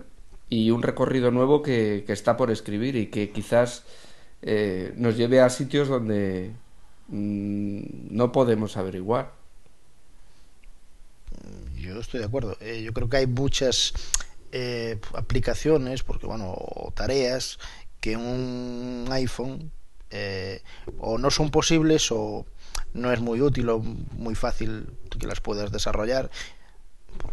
y 0.50 0.70
un 0.70 0.82
recorrido 0.82 1.30
nuevo 1.30 1.62
que, 1.62 2.04
que 2.06 2.12
está 2.12 2.36
por 2.36 2.50
escribir 2.50 2.96
y 2.96 3.06
que 3.06 3.30
quizás 3.30 3.84
eh, 4.42 4.92
nos 4.96 5.16
lleve 5.16 5.40
a 5.40 5.48
sitios 5.48 5.88
donde 5.88 6.52
mm, 7.08 7.80
no 8.10 8.32
podemos 8.32 8.76
averiguar. 8.76 9.32
Yo 11.76 12.00
estoy 12.00 12.20
de 12.20 12.26
acuerdo. 12.26 12.56
Eh, 12.60 12.82
yo 12.82 12.92
creo 12.92 13.08
que 13.08 13.18
hay 13.18 13.26
muchas 13.26 13.94
aplicaciones, 15.14 16.04
porque 16.04 16.26
bueno, 16.26 16.56
tareas 16.94 17.58
que 18.00 18.16
un 18.16 19.06
iPhone 19.10 19.72
eh, 20.16 20.62
o 21.00 21.18
no 21.18 21.28
son 21.32 21.50
posibles 21.50 22.12
o 22.12 22.46
no 22.92 23.12
es 23.12 23.20
muy 23.20 23.40
útil 23.40 23.68
o 23.68 23.80
muy 23.80 24.36
fácil 24.36 24.86
que 25.18 25.26
las 25.26 25.40
puedas 25.40 25.72
desarrollar 25.72 26.30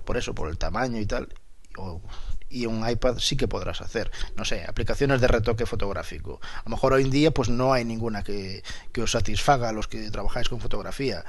por, 0.04 0.18
eso, 0.18 0.34
por 0.34 0.50
el 0.50 0.58
tamaño 0.58 1.00
y 1.00 1.06
tal. 1.06 1.30
O, 1.78 2.02
y 2.50 2.66
un 2.66 2.88
iPad 2.90 3.20
sí 3.20 3.38
que 3.38 3.48
podrás 3.48 3.82
hacer. 3.82 4.12
No 4.36 4.46
sé, 4.46 4.66
aplicaciones 4.68 5.22
de 5.22 5.28
retoque 5.28 5.68
fotográfico. 5.68 6.42
A 6.56 6.64
lo 6.66 6.72
mejor 6.72 6.94
hoy 6.94 7.04
en 7.04 7.12
día 7.12 7.32
pues 7.32 7.50
no 7.50 7.72
hay 7.72 7.86
ninguna 7.86 8.24
que, 8.24 8.64
que 8.92 9.04
os 9.04 9.12
satisfaga 9.12 9.70
a 9.70 9.74
los 9.74 9.88
que 9.88 10.10
trabajáis 10.10 10.50
con 10.50 10.60
fotografía. 10.60 11.24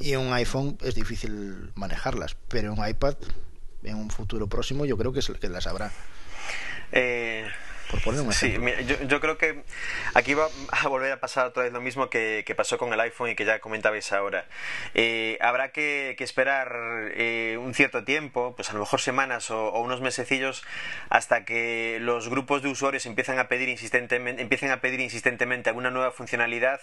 Y 0.00 0.16
un 0.16 0.32
iPhone 0.32 0.76
es 0.82 0.96
difícil 0.96 1.70
manejarlas, 1.76 2.36
pero 2.48 2.74
un 2.74 2.86
iPad 2.86 3.14
en 3.84 3.96
un 3.96 4.10
futuro 4.10 4.48
próximo 4.48 4.84
yo 4.84 4.98
creo 4.98 5.12
que, 5.12 5.20
es, 5.20 5.30
que 5.40 5.48
las 5.48 5.68
habrá. 5.68 5.92
Eh, 6.90 7.46
Por 7.90 8.02
poner 8.02 8.20
un 8.20 8.32
Sí, 8.32 8.58
mira, 8.58 8.80
yo, 8.82 8.96
yo 9.02 9.20
creo 9.20 9.38
que 9.38 9.62
aquí 10.14 10.34
va 10.34 10.48
a 10.70 10.88
volver 10.88 11.12
a 11.12 11.20
pasar 11.20 11.46
otra 11.46 11.62
vez 11.62 11.72
lo 11.72 11.80
mismo 11.80 12.10
que, 12.10 12.42
que 12.46 12.54
pasó 12.54 12.78
con 12.78 12.92
el 12.92 13.00
iPhone 13.00 13.30
y 13.30 13.34
que 13.34 13.44
ya 13.44 13.60
comentabais 13.60 14.12
ahora. 14.12 14.46
Eh, 14.94 15.38
habrá 15.40 15.70
que, 15.70 16.14
que 16.18 16.24
esperar 16.24 16.68
eh, 17.14 17.58
un 17.60 17.74
cierto 17.74 18.04
tiempo, 18.04 18.54
pues 18.56 18.70
a 18.70 18.72
lo 18.72 18.80
mejor 18.80 19.00
semanas 19.00 19.50
o, 19.50 19.68
o 19.68 19.80
unos 19.80 20.00
mesecillos, 20.00 20.64
hasta 21.08 21.44
que 21.44 21.98
los 22.00 22.28
grupos 22.28 22.62
de 22.62 22.68
usuarios 22.68 23.06
empiezan 23.06 23.38
a 23.38 23.48
pedir 23.48 23.68
insistentemente, 23.68 24.42
empiecen 24.42 24.70
a 24.70 24.80
pedir 24.80 25.00
insistentemente 25.00 25.70
alguna 25.70 25.90
nueva 25.90 26.10
funcionalidad 26.10 26.80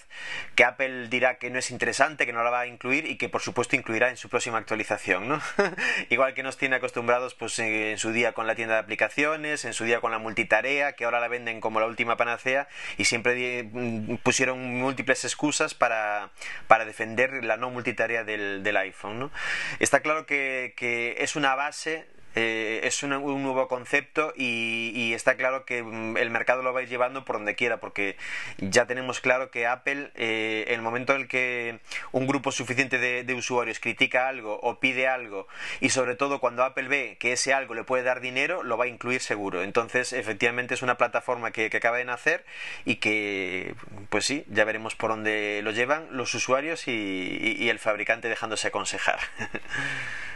que 0.55 0.63
Apple 0.63 1.07
dirá 1.10 1.36
que 1.36 1.50
no 1.50 1.60
es 1.60 1.72
interesante, 1.72 2.25
que 2.25 2.33
no 2.33 2.43
la 2.43 2.50
va 2.50 2.62
a 2.62 2.67
incluir 2.67 3.05
y 3.05 3.17
que 3.17 3.29
por 3.29 3.41
supuesto 3.41 3.75
incluirá 3.75 4.10
en 4.10 4.17
su 4.17 4.29
próxima 4.29 4.57
actualización, 4.57 5.27
¿no? 5.27 5.41
Igual 6.10 6.33
que 6.33 6.43
nos 6.43 6.57
tiene 6.57 6.77
acostumbrados 6.77 7.36
pues 7.36 7.57
eh, 7.60 7.91
en 7.91 7.98
su 7.98 8.12
día 8.12 8.33
con 8.33 8.48
la 8.48 8.55
tienda 8.55 8.75
de 8.75 8.81
aplicaciones, 8.81 9.65
en 9.65 9.74
su 9.74 9.83
día 9.83 10.00
con 10.00 10.12
la 10.12 10.19
multitarea, 10.19 10.92
que 10.95 11.05
ahora 11.05 11.19
la 11.19 11.27
venden 11.27 11.62
como 11.62 11.79
la 11.79 11.85
última 11.85 12.17
panacea 12.17 12.67
y 12.97 13.05
siempre 13.05 13.63
mm, 13.63 14.15
pusieron 14.17 14.59
múltiples 14.59 15.23
excusas 15.25 15.73
para, 15.73 16.31
para 16.67 16.85
defender 16.85 17.43
la 17.43 17.57
no 17.57 17.69
multitarea 17.69 18.23
del, 18.23 18.63
del 18.63 18.77
iPhone. 18.77 19.19
¿no? 19.19 19.31
Está 19.79 20.01
claro 20.01 20.25
que, 20.25 20.73
que 20.77 21.15
es 21.19 21.35
una 21.35 21.55
base 21.55 22.07
eh, 22.35 22.81
es 22.83 23.03
un 23.03 23.09
nuevo 23.09 23.67
concepto 23.67 24.33
y, 24.35 25.13
está 25.13 25.35
claro 25.35 25.65
que 25.65 25.83
mm, 25.83 26.17
el 26.17 26.29
mercado 26.31 26.63
lo 26.63 26.73
va 26.73 26.79
a 26.79 26.83
ir 26.83 26.89
llevando 26.89 27.23
por 27.25 27.35
donde 27.35 27.55
quiera 27.55 27.77
porque 27.77 28.17
ya 28.57 28.85
tenemos 28.85 29.19
claro 29.19 29.51
que 29.51 29.67
Apple 29.67 30.11
eh, 30.15 30.65
el 30.69 30.81
momento 30.81 31.13
en 31.13 31.21
el 31.21 31.27
que 31.27 31.79
un 32.11 32.25
grupo 32.27 32.51
suficiente 32.51 32.97
de, 32.97 33.33
usuarios 33.33 33.79
critica 33.79 34.27
algo 34.27 34.59
o 34.61 34.79
pide 34.79 35.07
algo 35.07 35.47
y 35.81 35.89
sobre 35.89 36.15
todo 36.15 36.39
cuando 36.39 36.63
Apple 36.63 36.87
ve 36.87 37.17
que 37.19 37.33
ese 37.33 37.53
algo 37.53 37.73
le 37.73 37.83
puede 37.83 38.03
dar 38.03 38.21
dinero 38.21 38.63
lo 38.63 38.77
va 38.77 38.85
a 38.85 38.87
incluir 38.87 39.21
seguro. 39.21 39.63
Entonces 39.63 40.13
efectivamente 40.13 40.73
es 40.73 40.81
una 40.81 40.97
plataforma 40.97 41.51
que, 41.51 41.71
acaba 41.73 41.97
de 41.97 42.05
nacer 42.05 42.45
y 42.85 42.97
que 42.97 43.73
pues 44.09 44.25
sí 44.25 44.45
ya 44.47 44.63
veremos 44.63 44.95
por 44.95 45.09
dónde 45.09 45.61
lo 45.63 45.71
llevan 45.71 46.07
los 46.11 46.33
usuarios 46.33 46.87
y 46.87 47.69
el 47.69 47.79
fabricante 47.79 48.29
dejándose 48.29 48.67
aconsejar 48.67 49.19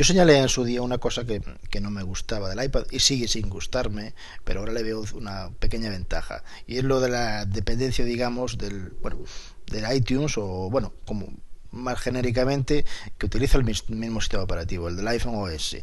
Yo 0.00 0.04
señalé 0.04 0.38
en 0.38 0.48
su 0.48 0.64
día 0.64 0.80
una 0.80 0.96
cosa 0.96 1.26
que, 1.26 1.42
que 1.68 1.78
no 1.78 1.90
me 1.90 2.02
gustaba 2.02 2.48
del 2.48 2.64
iPad 2.64 2.84
y 2.90 3.00
sigue 3.00 3.28
sin 3.28 3.50
gustarme, 3.50 4.14
pero 4.44 4.60
ahora 4.60 4.72
le 4.72 4.82
veo 4.82 5.04
una 5.12 5.50
pequeña 5.58 5.90
ventaja. 5.90 6.42
Y 6.66 6.78
es 6.78 6.84
lo 6.84 7.00
de 7.00 7.10
la 7.10 7.44
dependencia, 7.44 8.02
digamos, 8.02 8.56
del, 8.56 8.94
bueno, 9.02 9.18
del 9.66 9.94
iTunes 9.94 10.38
o, 10.38 10.70
bueno, 10.70 10.94
como 11.04 11.26
más 11.70 12.00
genéricamente, 12.00 12.86
que 13.18 13.26
utiliza 13.26 13.58
el 13.58 13.64
mis- 13.64 13.90
mismo 13.90 14.22
sistema 14.22 14.42
operativo, 14.42 14.88
el 14.88 14.96
del 14.96 15.06
iPhone 15.06 15.34
OS. 15.34 15.76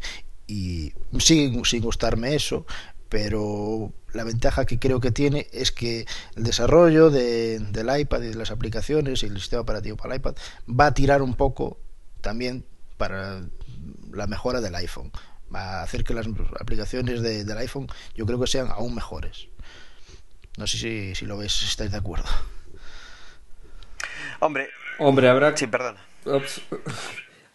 Y 0.47 0.93
sigue 1.19 1.63
sin 1.63 1.83
gustarme 1.83 2.33
eso, 2.33 2.65
pero 3.09 3.93
la 4.13 4.23
ventaja 4.23 4.65
que 4.65 4.79
creo 4.79 4.99
que 4.99 5.11
tiene 5.11 5.45
es 5.51 5.71
que 5.71 6.07
el 6.35 6.43
desarrollo 6.43 7.11
de- 7.11 7.59
del 7.59 7.99
iPad 7.99 8.23
y 8.23 8.27
de 8.29 8.33
las 8.35 8.49
aplicaciones 8.49 9.21
y 9.21 9.27
el 9.27 9.39
sistema 9.39 9.61
operativo 9.61 9.95
para 9.95 10.15
el 10.15 10.21
iPad 10.21 10.33
va 10.67 10.87
a 10.87 10.93
tirar 10.95 11.21
un 11.21 11.35
poco 11.35 11.77
también 12.21 12.65
para 12.97 13.43
la 14.11 14.27
mejora 14.27 14.61
del 14.61 14.75
iPhone. 14.75 15.11
Va 15.53 15.79
a 15.79 15.83
hacer 15.83 16.03
que 16.03 16.13
las 16.13 16.27
aplicaciones 16.59 17.21
de- 17.21 17.43
del 17.45 17.57
iPhone 17.59 17.87
yo 18.15 18.25
creo 18.25 18.39
que 18.39 18.47
sean 18.47 18.67
aún 18.69 18.93
mejores. 18.95 19.47
No 20.57 20.65
sé 20.67 20.77
si, 20.77 21.15
si 21.15 21.25
lo 21.25 21.37
ves, 21.37 21.51
si 21.53 21.65
estáis 21.65 21.91
de 21.91 21.97
acuerdo. 21.97 22.25
hombre 24.39 24.69
Hombre, 24.99 25.29
habrá 25.29 25.55
sí 25.55 25.67
perdón 25.67 25.95
Ups. 26.25 26.61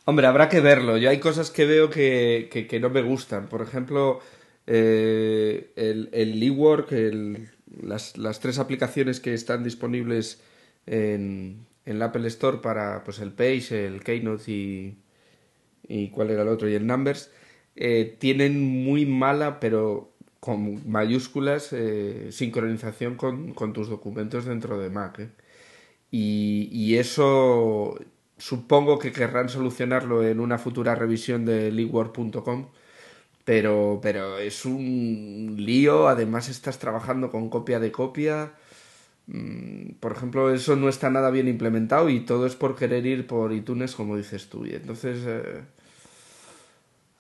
Hombre, 0.05 0.27
habrá 0.27 0.49
que 0.49 0.61
verlo. 0.61 0.97
Yo 0.97 1.11
hay 1.11 1.21
cosas 1.21 1.51
que 1.51 1.65
veo 1.67 1.91
que, 1.91 2.49
que, 2.51 2.67
que 2.67 2.81
no 2.81 2.89
me 2.91 3.03
gustan. 3.03 3.49
Por 3.49 3.61
ejemplo, 3.63 4.21
eh, 4.67 5.73
el, 5.77 6.09
el 6.13 6.43
eWork, 6.43 6.91
el- 6.93 7.51
las, 7.83 8.17
las 8.17 8.41
tres 8.41 8.59
aplicaciones 8.59 9.21
que 9.21 9.35
están 9.35 9.63
disponibles 9.63 10.41
en, 10.87 11.67
en 11.85 11.99
la 11.99 12.07
Apple 12.07 12.27
Store 12.29 12.59
para 12.59 13.05
pues, 13.05 13.19
el 13.19 13.33
Page, 13.33 13.87
el 13.87 14.03
Keynote 14.03 14.51
y, 14.51 14.99
y 15.93 16.11
cuál 16.11 16.31
era 16.31 16.43
el 16.43 16.49
otro, 16.49 16.69
y 16.69 16.75
el 16.75 16.87
Numbers, 16.87 17.31
eh, 17.77 18.17
tienen 18.19 18.85
muy 18.85 19.07
mala, 19.07 19.61
pero 19.61 20.13
con 20.41 20.91
mayúsculas, 20.91 21.73
eh, 21.73 22.29
sincronización 22.33 23.17
con, 23.17 23.73
tus 23.73 23.89
documentos 23.89 24.45
dentro 24.47 24.79
de 24.79 24.91
Mac. 24.91 25.19
¿eh? 25.21 25.31
Y, 26.11 26.69
y 26.73 26.97
eso 26.99 27.99
supongo 28.39 28.99
que 28.99 29.13
querrán 29.13 29.49
solucionarlo 29.49 30.27
en 30.27 30.41
una 30.41 30.59
futura 30.59 30.95
revisión 30.97 31.45
de 31.45 31.71
leagueword.com, 31.71 32.67
pero, 33.45 34.01
pero 34.03 34.39
es 34.39 34.65
un 34.65 35.57
lío. 35.59 36.09
Además, 36.09 36.49
estás 36.49 36.79
trabajando 36.79 37.31
con 37.31 37.49
copia 37.51 37.81
de 37.81 37.93
copia. 37.93 38.55
Mm, 39.27 39.93
Por 40.01 40.13
ejemplo, 40.13 40.53
eso 40.53 40.77
no 40.77 40.89
está 40.89 41.11
nada 41.11 41.31
bien 41.31 41.49
implementado 41.49 42.09
y 42.09 42.21
todo 42.21 42.47
es 42.47 42.57
por 42.57 42.77
querer 42.77 43.07
ir 43.07 43.27
por 43.27 43.53
iTunes, 43.53 43.95
como 43.95 44.17
dices 44.17 44.49
tú. 44.49 44.67
Y 44.67 44.75
entonces, 44.75 45.19
eh, 45.27 45.63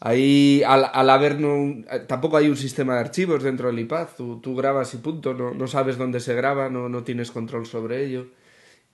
ahí, 0.03 0.63
al, 0.67 0.91
al 0.93 1.11
haber 1.11 1.41
no, 1.41 1.83
eh, 1.91 2.05
tampoco 2.07 2.37
hay 2.37 2.49
un 2.49 2.57
sistema 2.57 2.95
de 2.95 3.01
archivos 3.01 3.43
dentro 3.43 3.69
del 3.69 3.79
iPad. 3.79 4.09
Tú, 4.17 4.55
grabas 4.55 4.93
y 4.95 4.99
punto. 4.99 5.35
No, 5.35 5.55
no 5.55 5.67
sabes 5.67 5.97
dónde 5.97 6.21
se 6.21 6.35
graba, 6.35 6.69
no, 6.69 6.89
no 6.89 7.03
tienes 7.03 7.31
control 7.31 7.67
sobre 7.67 8.05
ello 8.05 8.27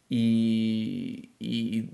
y, 0.08 1.30
y 1.38 1.90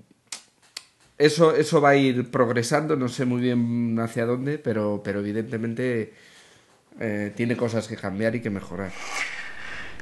eso, 1.18 1.54
eso 1.54 1.80
va 1.80 1.90
a 1.90 1.96
ir 1.96 2.30
progresando, 2.30 2.96
no 2.96 3.08
sé 3.08 3.24
muy 3.24 3.40
bien 3.40 3.98
hacia 4.00 4.26
dónde, 4.26 4.58
pero, 4.58 5.02
pero 5.04 5.20
evidentemente 5.20 6.14
eh, 7.00 7.32
tiene 7.36 7.56
cosas 7.56 7.88
que 7.88 7.96
cambiar 7.96 8.34
y 8.36 8.40
que 8.40 8.50
mejorar. 8.50 8.92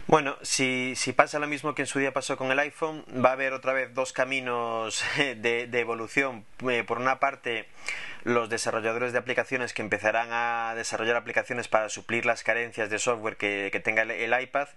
Bueno, 0.09 0.37
si, 0.43 0.95
si 0.97 1.13
pasa 1.13 1.39
lo 1.39 1.47
mismo 1.47 1.75
que 1.75 1.83
en 1.83 1.87
su 1.87 1.99
día 1.99 2.13
pasó 2.13 2.37
con 2.37 2.51
el 2.51 2.59
iPhone, 2.59 3.05
va 3.25 3.31
a 3.31 3.33
haber 3.33 3.53
otra 3.53 3.73
vez 3.73 3.95
dos 3.95 4.13
caminos 4.13 5.03
de, 5.17 5.67
de 5.67 5.81
evolución. 5.81 6.45
Eh, 6.69 6.85
por 6.87 6.99
una 6.99 7.19
parte, 7.19 7.67
los 8.25 8.49
desarrolladores 8.49 9.13
de 9.13 9.19
aplicaciones 9.19 9.73
que 9.73 9.83
empezarán 9.83 10.29
a 10.31 10.75
desarrollar 10.77 11.17
aplicaciones 11.17 11.69
para 11.69 11.89
suplir 11.89 12.27
las 12.27 12.43
carencias 12.43 12.91
de 12.91 12.99
software 12.99 13.37
que, 13.37 13.71
que 13.73 13.81
tenga 13.81 14.03
el, 14.03 14.11
el 14.11 14.41
iPad. 14.41 14.69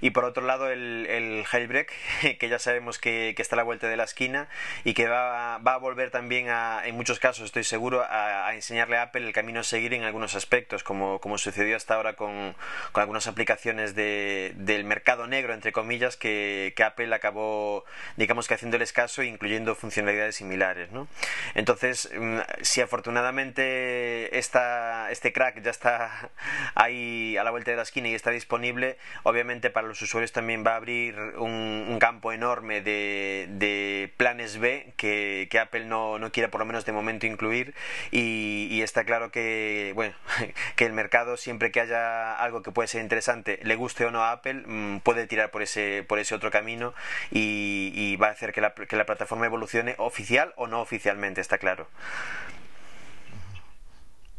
Y 0.00 0.10
por 0.10 0.24
otro 0.24 0.44
lado, 0.46 0.70
el, 0.70 1.06
el 1.08 1.44
jailbreak, 1.44 1.92
que 2.38 2.48
ya 2.48 2.58
sabemos 2.58 2.98
que, 2.98 3.34
que 3.36 3.42
está 3.42 3.56
a 3.56 3.58
la 3.58 3.62
vuelta 3.62 3.88
de 3.88 3.96
la 3.96 4.04
esquina 4.04 4.48
y 4.84 4.94
que 4.94 5.08
va, 5.08 5.58
va 5.58 5.74
a 5.74 5.78
volver 5.78 6.10
también, 6.10 6.48
a, 6.48 6.82
en 6.84 6.94
muchos 6.94 7.18
casos 7.18 7.46
estoy 7.46 7.64
seguro, 7.64 8.02
a, 8.02 8.48
a 8.48 8.54
enseñarle 8.54 8.96
a 8.96 9.02
Apple 9.02 9.26
el 9.26 9.32
camino 9.32 9.60
a 9.60 9.64
seguir 9.64 9.94
en 9.94 10.02
algunos 10.02 10.34
aspectos, 10.34 10.82
como, 10.82 11.20
como 11.20 11.38
sucedió 11.38 11.76
hasta 11.76 11.94
ahora 11.94 12.14
con, 12.14 12.54
con 12.92 13.00
algunas 13.00 13.26
aplicaciones 13.26 13.94
de, 13.94 14.52
del 14.56 14.84
mercado 14.84 15.26
negro, 15.26 15.54
entre 15.54 15.72
comillas, 15.72 16.16
que, 16.16 16.72
que, 16.76 16.84
Apple 16.84 17.14
acabó, 17.14 17.84
digamos 18.16 18.48
que 18.48 18.54
haciéndoles 18.54 18.92
caso, 18.92 19.22
incluyendo 19.22 19.74
funcionalidades 19.74 20.36
similares. 20.36 20.90
¿no? 20.92 21.08
Entonces, 21.54 22.10
mm, 22.16 22.38
si 22.62 22.80
afortunadamente 22.86 24.38
esta, 24.38 25.10
este 25.10 25.32
crack 25.32 25.62
ya 25.62 25.70
está 25.70 26.30
ahí 26.74 27.36
a 27.36 27.44
la 27.44 27.50
vuelta 27.50 27.70
de 27.70 27.76
la 27.76 27.82
esquina 27.82 28.08
y 28.08 28.14
está 28.14 28.30
disponible, 28.30 28.96
obviamente 29.22 29.70
para 29.70 29.86
los 29.86 30.00
usuarios 30.02 30.32
también 30.32 30.64
va 30.66 30.72
a 30.72 30.76
abrir 30.76 31.16
un, 31.38 31.98
campo 32.00 32.32
enorme 32.32 32.82
de, 32.82 34.12
planes 34.16 34.58
B 34.58 34.92
que, 34.96 35.48
Apple 35.60 35.86
no, 35.86 36.18
quiere 36.32 36.48
por 36.48 36.60
lo 36.60 36.66
menos 36.66 36.84
de 36.84 36.92
momento 36.92 37.26
incluir 37.26 37.74
y, 38.10 38.68
y 38.70 38.82
está 38.82 39.04
claro 39.04 39.30
que, 39.30 39.92
bueno, 39.94 40.14
que 40.76 40.84
el 40.84 40.92
mercado 40.92 41.36
siempre 41.36 41.70
que 41.70 41.80
haya 41.80 42.34
algo 42.34 42.62
que 42.62 42.72
puede 42.72 42.88
ser 42.88 43.02
interesante, 43.02 43.60
le 43.62 43.76
guste 43.76 44.04
o 44.04 44.10
no 44.10 44.22
a 44.22 44.32
Apple, 44.32 44.62
mm, 44.66 44.98
puede 45.00 45.26
tirar 45.26 45.50
por 45.50 45.62
ese, 45.62 46.04
por 46.06 46.18
ese 46.18 46.34
otro 46.34 46.50
camino 46.50 46.94
y, 47.30 47.92
y 47.94 48.16
va 48.16 48.28
a 48.28 48.30
hacer 48.30 48.52
que 48.52 48.60
la, 48.60 48.74
que 48.74 48.96
la 48.96 49.06
plataforma 49.06 49.46
evolucione 49.46 49.94
oficial 49.98 50.52
o 50.56 50.66
no 50.66 50.80
oficialmente, 50.80 51.40
está 51.40 51.58
claro. 51.58 51.88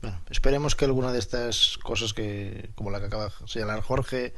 Bueno, 0.07 0.21
esperemos 0.29 0.73
que 0.73 0.85
alguna 0.85 1.11
de 1.11 1.19
estas 1.19 1.77
cosas 1.83 2.13
que, 2.13 2.69
como 2.75 2.91
la 2.91 3.01
que 3.01 3.07
acaba 3.07 3.25
de 3.25 3.31
señalar 3.45 3.81
Jorge, 3.81 4.33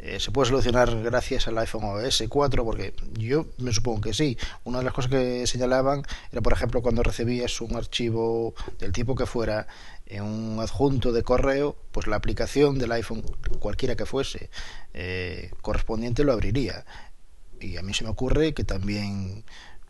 eh, 0.00 0.18
se 0.18 0.32
puede 0.32 0.48
solucionar 0.48 1.02
gracias 1.04 1.46
al 1.46 1.56
iPhone 1.58 1.84
OS 1.84 2.24
4, 2.28 2.64
porque 2.64 2.94
yo 3.12 3.46
me 3.58 3.72
supongo 3.72 4.00
que 4.00 4.12
sí. 4.12 4.36
Una 4.64 4.78
de 4.78 4.84
las 4.84 4.92
cosas 4.92 5.12
que 5.12 5.46
señalaban 5.46 6.02
era, 6.32 6.40
por 6.40 6.52
ejemplo, 6.52 6.82
cuando 6.82 7.04
recibías 7.04 7.60
un 7.60 7.76
archivo 7.76 8.56
del 8.80 8.90
tipo 8.90 9.14
que 9.14 9.24
fuera 9.24 9.68
en 10.06 10.24
un 10.24 10.58
adjunto 10.58 11.12
de 11.12 11.22
correo, 11.22 11.76
pues 11.92 12.08
la 12.08 12.16
aplicación 12.16 12.80
del 12.80 12.90
iPhone, 12.90 13.22
cualquiera 13.60 13.94
que 13.94 14.06
fuese, 14.06 14.50
eh, 14.94 15.52
correspondiente 15.62 16.24
lo 16.24 16.32
abriría. 16.32 16.84
Y 17.60 17.76
a 17.76 17.82
mí 17.82 17.94
se 17.94 18.02
me 18.02 18.10
ocurre 18.10 18.52
que 18.52 18.64
también 18.64 19.44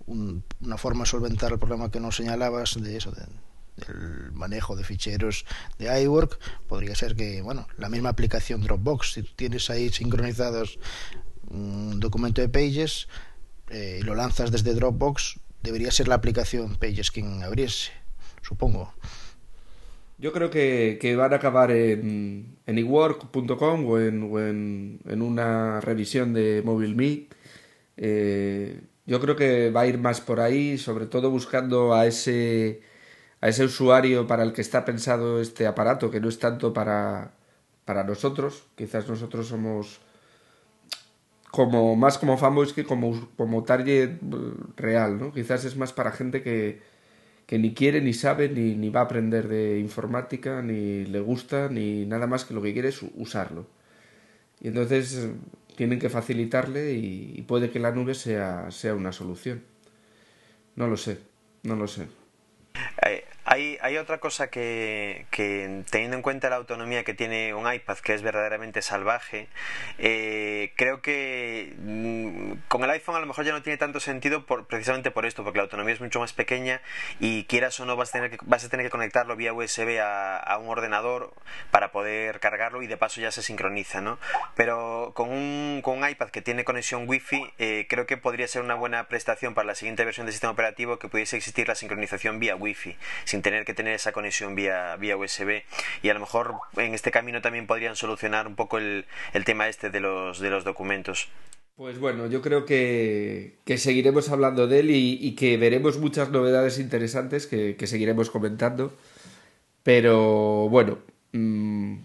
un, 0.04 0.44
una 0.60 0.76
forma 0.76 1.04
de 1.04 1.10
solventar 1.10 1.50
el 1.50 1.58
problema 1.58 1.90
que 1.90 1.98
nos 1.98 2.16
señalabas 2.16 2.74
de 2.78 2.98
eso, 2.98 3.10
de, 3.10 3.22
del 3.76 4.32
manejo 4.32 4.76
de 4.76 4.84
ficheros 4.84 5.46
de 5.78 6.02
iWork 6.02 6.38
podría 6.68 6.94
ser 6.94 7.16
que 7.16 7.42
bueno 7.42 7.66
la 7.76 7.88
misma 7.88 8.10
aplicación 8.10 8.62
Dropbox 8.62 9.14
si 9.14 9.22
tienes 9.22 9.68
ahí 9.70 9.90
sincronizados 9.90 10.78
un 11.48 12.00
documento 12.00 12.40
de 12.40 12.48
Pages 12.48 13.08
eh, 13.70 13.98
y 14.00 14.04
lo 14.04 14.14
lanzas 14.14 14.50
desde 14.50 14.74
Dropbox 14.74 15.40
debería 15.62 15.90
ser 15.90 16.08
la 16.08 16.16
aplicación 16.16 16.76
Pages 16.76 17.10
quien 17.10 17.42
abriese 17.42 17.92
supongo. 18.42 18.94
Yo 20.18 20.32
creo 20.32 20.48
que, 20.48 20.98
que 21.00 21.16
van 21.16 21.32
a 21.32 21.36
acabar 21.36 21.70
en, 21.72 22.58
en 22.66 22.78
ework.com 22.78 23.86
o, 23.86 23.98
en, 23.98 24.22
o 24.22 24.38
en, 24.38 25.00
en, 25.06 25.22
una 25.22 25.80
revisión 25.80 26.32
de 26.32 26.62
MobileMe 26.64 27.28
eh, 27.96 28.80
yo 29.06 29.20
creo 29.20 29.34
que 29.36 29.70
va 29.70 29.82
a 29.82 29.86
ir 29.86 29.98
más 29.98 30.20
por 30.20 30.40
ahí 30.40 30.78
sobre 30.78 31.06
todo 31.06 31.30
buscando 31.30 31.94
a 31.94 32.06
ese 32.06 32.80
a 33.44 33.48
ese 33.48 33.62
usuario 33.62 34.26
para 34.26 34.42
el 34.42 34.54
que 34.54 34.62
está 34.62 34.86
pensado 34.86 35.38
este 35.38 35.66
aparato, 35.66 36.10
que 36.10 36.18
no 36.18 36.30
es 36.30 36.38
tanto 36.38 36.72
para, 36.72 37.32
para 37.84 38.02
nosotros, 38.02 38.64
quizás 38.74 39.06
nosotros 39.06 39.48
somos 39.48 40.00
como 41.50 41.94
más 41.94 42.16
como 42.16 42.38
fanboys 42.38 42.72
que 42.72 42.84
como, 42.84 43.28
como 43.36 43.62
target 43.62 44.12
real, 44.78 45.18
¿no? 45.18 45.30
Quizás 45.30 45.66
es 45.66 45.76
más 45.76 45.92
para 45.92 46.12
gente 46.12 46.42
que, 46.42 46.80
que 47.44 47.58
ni 47.58 47.74
quiere, 47.74 48.00
ni 48.00 48.14
sabe, 48.14 48.48
ni, 48.48 48.76
ni 48.76 48.88
va 48.88 49.00
a 49.00 49.04
aprender 49.04 49.46
de 49.46 49.78
informática, 49.78 50.62
ni 50.62 51.04
le 51.04 51.20
gusta, 51.20 51.68
ni 51.68 52.06
nada 52.06 52.26
más 52.26 52.46
que 52.46 52.54
lo 52.54 52.62
que 52.62 52.72
quiere 52.72 52.88
es 52.88 53.02
usarlo. 53.14 53.66
Y 54.62 54.68
entonces 54.68 55.28
tienen 55.76 55.98
que 55.98 56.08
facilitarle 56.08 56.94
y, 56.94 57.34
y 57.36 57.42
puede 57.42 57.68
que 57.68 57.78
la 57.78 57.90
nube 57.90 58.14
sea, 58.14 58.70
sea 58.70 58.94
una 58.94 59.12
solución. 59.12 59.62
No 60.76 60.86
lo 60.86 60.96
sé, 60.96 61.18
no 61.62 61.76
lo 61.76 61.86
sé. 61.86 62.08
Hay, 63.46 63.98
otra 63.98 64.18
cosa 64.18 64.48
que, 64.48 65.26
teniendo 65.90 66.16
en 66.16 66.22
cuenta 66.22 66.48
la 66.48 66.56
autonomía 66.56 67.04
que 67.04 67.12
tiene 67.12 67.52
un 67.52 67.72
iPad, 67.72 67.98
que 67.98 68.14
es 68.14 68.22
verdaderamente 68.22 68.80
salvaje, 68.80 69.48
eh, 69.98 70.72
creo 70.76 71.02
que 71.02 71.74
mmm, 71.78 72.52
con 72.68 72.82
el 72.84 72.90
iPhone 72.90 73.16
a 73.16 73.20
lo 73.20 73.26
mejor 73.26 73.44
ya 73.44 73.52
no 73.52 73.62
tiene 73.62 73.76
tanto 73.76 74.00
sentido 74.00 74.46
por, 74.46 74.66
precisamente 74.66 75.10
por 75.10 75.26
esto, 75.26 75.44
porque 75.44 75.58
la 75.58 75.64
autonomía 75.64 75.92
es 75.92 76.00
mucho 76.00 76.20
más 76.20 76.32
pequeña 76.32 76.80
y 77.20 77.44
quieras 77.44 77.78
o 77.80 77.84
no 77.84 77.96
vas 77.96 78.08
a 78.10 78.12
tener 78.12 78.30
que, 78.30 78.38
vas 78.42 78.64
a 78.64 78.70
tener 78.70 78.86
que 78.86 78.90
conectarlo 78.90 79.36
vía 79.36 79.52
USB 79.52 80.00
a, 80.00 80.38
a 80.38 80.56
un 80.56 80.68
ordenador 80.68 81.34
para 81.70 81.92
poder 81.92 82.40
cargarlo 82.40 82.82
y 82.82 82.86
de 82.86 82.96
paso 82.96 83.20
ya 83.20 83.30
se 83.30 83.42
sincroniza, 83.42 84.00
¿no? 84.00 84.18
Pero 84.54 85.12
con 85.14 85.30
un, 85.30 85.80
con 85.84 85.98
un 85.98 86.08
iPad 86.08 86.30
que 86.30 86.40
tiene 86.40 86.64
conexión 86.64 87.06
Wi-Fi, 87.06 87.52
eh, 87.58 87.86
creo 87.90 88.06
que 88.06 88.16
podría 88.16 88.48
ser 88.48 88.62
una 88.62 88.74
buena 88.74 89.06
prestación 89.08 89.52
para 89.52 89.66
la 89.66 89.74
siguiente 89.74 90.04
versión 90.04 90.24
del 90.24 90.32
sistema 90.32 90.52
operativo 90.52 90.98
que 90.98 91.08
pudiese 91.08 91.36
existir 91.36 91.68
la 91.68 91.74
sincronización 91.74 92.40
vía 92.40 92.56
Wi-Fi 92.56 92.96
sin 93.34 93.42
tener 93.42 93.64
que 93.64 93.74
tener 93.74 93.94
esa 93.94 94.12
conexión 94.12 94.54
vía, 94.54 94.94
vía 94.94 95.16
USB 95.16 95.64
y 96.02 96.08
a 96.08 96.14
lo 96.14 96.20
mejor 96.20 96.54
en 96.76 96.94
este 96.94 97.10
camino 97.10 97.42
también 97.42 97.66
podrían 97.66 97.96
solucionar 97.96 98.46
un 98.46 98.54
poco 98.54 98.78
el, 98.78 99.06
el 99.32 99.44
tema 99.44 99.68
este 99.68 99.90
de 99.90 99.98
los, 99.98 100.38
de 100.38 100.50
los 100.50 100.62
documentos. 100.62 101.28
Pues 101.74 101.98
bueno, 101.98 102.28
yo 102.28 102.40
creo 102.42 102.64
que, 102.64 103.56
que 103.64 103.76
seguiremos 103.76 104.28
hablando 104.28 104.68
de 104.68 104.78
él 104.78 104.90
y, 104.92 105.34
que 105.34 105.56
veremos 105.56 105.98
muchas 105.98 106.30
novedades 106.30 106.78
interesantes 106.78 107.48
que, 107.48 107.76
seguiremos 107.88 108.30
comentando. 108.30 108.92
Pero 109.82 110.68
bueno, 110.68 110.98
mmm, 111.32 111.96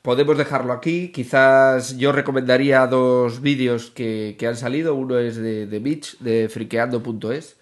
podemos 0.00 0.38
dejarlo 0.38 0.72
aquí. 0.72 1.12
Quizás 1.12 1.98
yo 1.98 2.12
recomendaría 2.12 2.86
dos 2.86 3.42
vídeos 3.42 3.90
que, 3.90 4.36
que 4.38 4.46
han 4.46 4.56
salido. 4.56 4.94
Uno 4.94 5.18
es 5.18 5.36
de, 5.36 5.66
de 5.66 5.78
Beach, 5.80 6.16
de 6.20 6.48
friqueando.es 6.48 7.58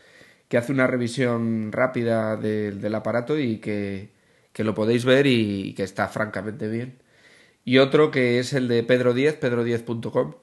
que 0.48 0.56
hace 0.58 0.72
una 0.72 0.86
revisión 0.86 1.72
rápida 1.72 2.36
de, 2.36 2.72
del 2.72 2.94
aparato 2.94 3.38
y 3.38 3.58
que, 3.58 4.10
lo 4.58 4.74
podéis 4.74 5.04
ver 5.04 5.26
y, 5.26 5.74
que 5.74 5.82
está 5.82 6.08
francamente 6.08 6.68
bien. 6.68 6.98
Y 7.64 7.78
otro 7.78 8.10
que 8.10 8.38
es 8.38 8.52
el 8.52 8.68
de 8.68 8.82
Pedro 8.84 9.14
10, 9.14 9.40
pedro10.com, 9.40 10.34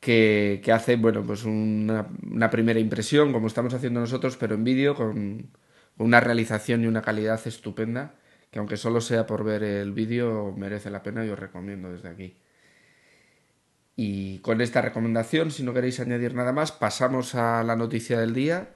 que, 0.00 0.60
que, 0.64 0.72
hace 0.72 0.96
bueno, 0.96 1.24
pues 1.24 1.44
una, 1.44 2.08
una, 2.30 2.50
primera 2.50 2.80
impresión, 2.80 3.32
como 3.32 3.46
estamos 3.48 3.74
haciendo 3.74 4.00
nosotros, 4.00 4.36
pero 4.36 4.54
en 4.54 4.64
vídeo, 4.64 4.94
con 4.94 5.50
una 5.98 6.20
realización 6.20 6.84
y 6.84 6.86
una 6.86 7.02
calidad 7.02 7.40
estupenda, 7.46 8.14
que 8.50 8.58
aunque 8.58 8.76
solo 8.76 9.00
sea 9.00 9.26
por 9.26 9.44
ver 9.44 9.62
el 9.64 9.92
vídeo, 9.92 10.54
merece 10.56 10.90
la 10.90 11.02
pena 11.02 11.24
y 11.24 11.30
os 11.30 11.38
recomiendo 11.38 11.90
desde 11.92 12.08
aquí. 12.08 12.36
Y 13.96 14.38
con 14.40 14.60
esta 14.60 14.80
recomendación, 14.82 15.50
si 15.50 15.62
no 15.62 15.74
queréis 15.74 16.00
añadir 16.00 16.34
nada 16.34 16.52
más, 16.52 16.72
pasamos 16.72 17.34
a 17.34 17.62
la 17.62 17.76
noticia 17.76 18.18
del 18.18 18.34
día, 18.34 18.70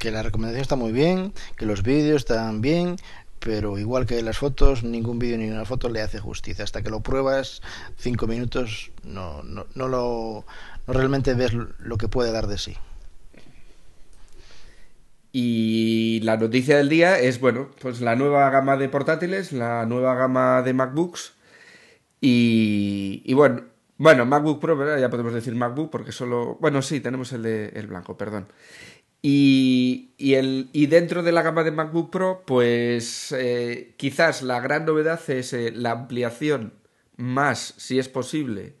que 0.00 0.10
la 0.10 0.24
recomendación 0.24 0.62
está 0.62 0.74
muy 0.74 0.90
bien, 0.90 1.32
que 1.56 1.66
los 1.66 1.84
vídeos 1.84 2.22
están 2.22 2.60
bien, 2.60 2.96
pero 3.38 3.78
igual 3.78 4.06
que 4.06 4.20
las 4.22 4.38
fotos, 4.38 4.82
ningún 4.82 5.18
vídeo 5.18 5.38
ni 5.38 5.48
una 5.48 5.64
foto 5.64 5.88
le 5.88 6.00
hace 6.00 6.18
justicia. 6.18 6.64
Hasta 6.64 6.82
que 6.82 6.90
lo 6.90 7.00
pruebas, 7.00 7.62
cinco 7.96 8.26
minutos, 8.26 8.90
no, 9.04 9.42
no, 9.42 9.66
no, 9.74 9.88
lo, 9.88 10.44
no 10.86 10.92
realmente 10.92 11.34
ves 11.34 11.52
lo 11.52 11.98
que 11.98 12.08
puede 12.08 12.32
dar 12.32 12.48
de 12.48 12.58
sí. 12.58 12.76
Y 15.32 16.20
la 16.24 16.38
noticia 16.38 16.76
del 16.78 16.88
día 16.88 17.20
es, 17.20 17.38
bueno, 17.38 17.70
pues 17.80 18.00
la 18.00 18.16
nueva 18.16 18.50
gama 18.50 18.76
de 18.76 18.88
portátiles, 18.88 19.52
la 19.52 19.86
nueva 19.86 20.14
gama 20.14 20.62
de 20.62 20.72
MacBooks. 20.72 21.34
Y, 22.22 23.22
y 23.24 23.34
bueno, 23.34 23.62
bueno, 24.00 24.24
MacBook 24.24 24.62
Pro, 24.62 24.78
¿verdad? 24.78 24.98
ya 24.98 25.10
podemos 25.10 25.34
decir 25.34 25.54
MacBook 25.54 25.90
porque 25.90 26.10
solo... 26.10 26.56
Bueno, 26.58 26.80
sí, 26.80 27.00
tenemos 27.00 27.32
el 27.34 27.42
de 27.42 27.68
el 27.74 27.86
blanco, 27.86 28.16
perdón. 28.16 28.46
Y, 29.22 30.14
el, 30.18 30.70
y 30.72 30.86
dentro 30.86 31.22
de 31.22 31.32
la 31.32 31.42
gama 31.42 31.62
de 31.62 31.72
MacBook 31.72 32.10
Pro, 32.10 32.42
pues 32.46 33.32
eh, 33.32 33.94
quizás 33.98 34.42
la 34.42 34.60
gran 34.60 34.86
novedad 34.86 35.20
es 35.28 35.52
eh, 35.52 35.72
la 35.72 35.90
ampliación 35.92 36.72
más, 37.16 37.74
si 37.76 37.98
es 37.98 38.08
posible, 38.08 38.76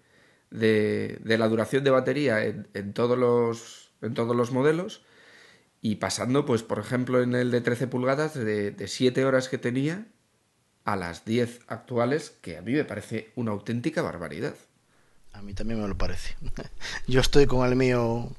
de, 0.50 1.18
de 1.22 1.38
la 1.38 1.48
duración 1.48 1.84
de 1.84 1.90
batería 1.90 2.44
en, 2.44 2.68
en, 2.74 2.94
todos 2.94 3.18
los, 3.18 3.92
en 4.02 4.14
todos 4.14 4.34
los 4.34 4.50
modelos 4.52 5.02
y 5.82 5.96
pasando, 5.96 6.44
pues 6.46 6.62
por 6.62 6.78
ejemplo, 6.78 7.22
en 7.22 7.34
el 7.34 7.50
de 7.50 7.60
13 7.60 7.86
pulgadas, 7.88 8.34
de, 8.34 8.70
de 8.70 8.88
7 8.88 9.24
horas 9.24 9.48
que 9.48 9.58
tenía 9.58 10.06
a 10.84 10.96
las 10.96 11.24
10 11.24 11.60
actuales, 11.68 12.30
que 12.42 12.56
a 12.56 12.62
mí 12.62 12.72
me 12.72 12.84
parece 12.84 13.30
una 13.36 13.52
auténtica 13.52 14.02
barbaridad. 14.02 14.56
A 15.32 15.42
mí 15.42 15.54
también 15.54 15.80
me 15.80 15.88
lo 15.88 15.96
parece. 15.96 16.36
Yo 17.06 17.20
estoy 17.20 17.46
con 17.46 17.66
el 17.68 17.76
mío 17.76 18.30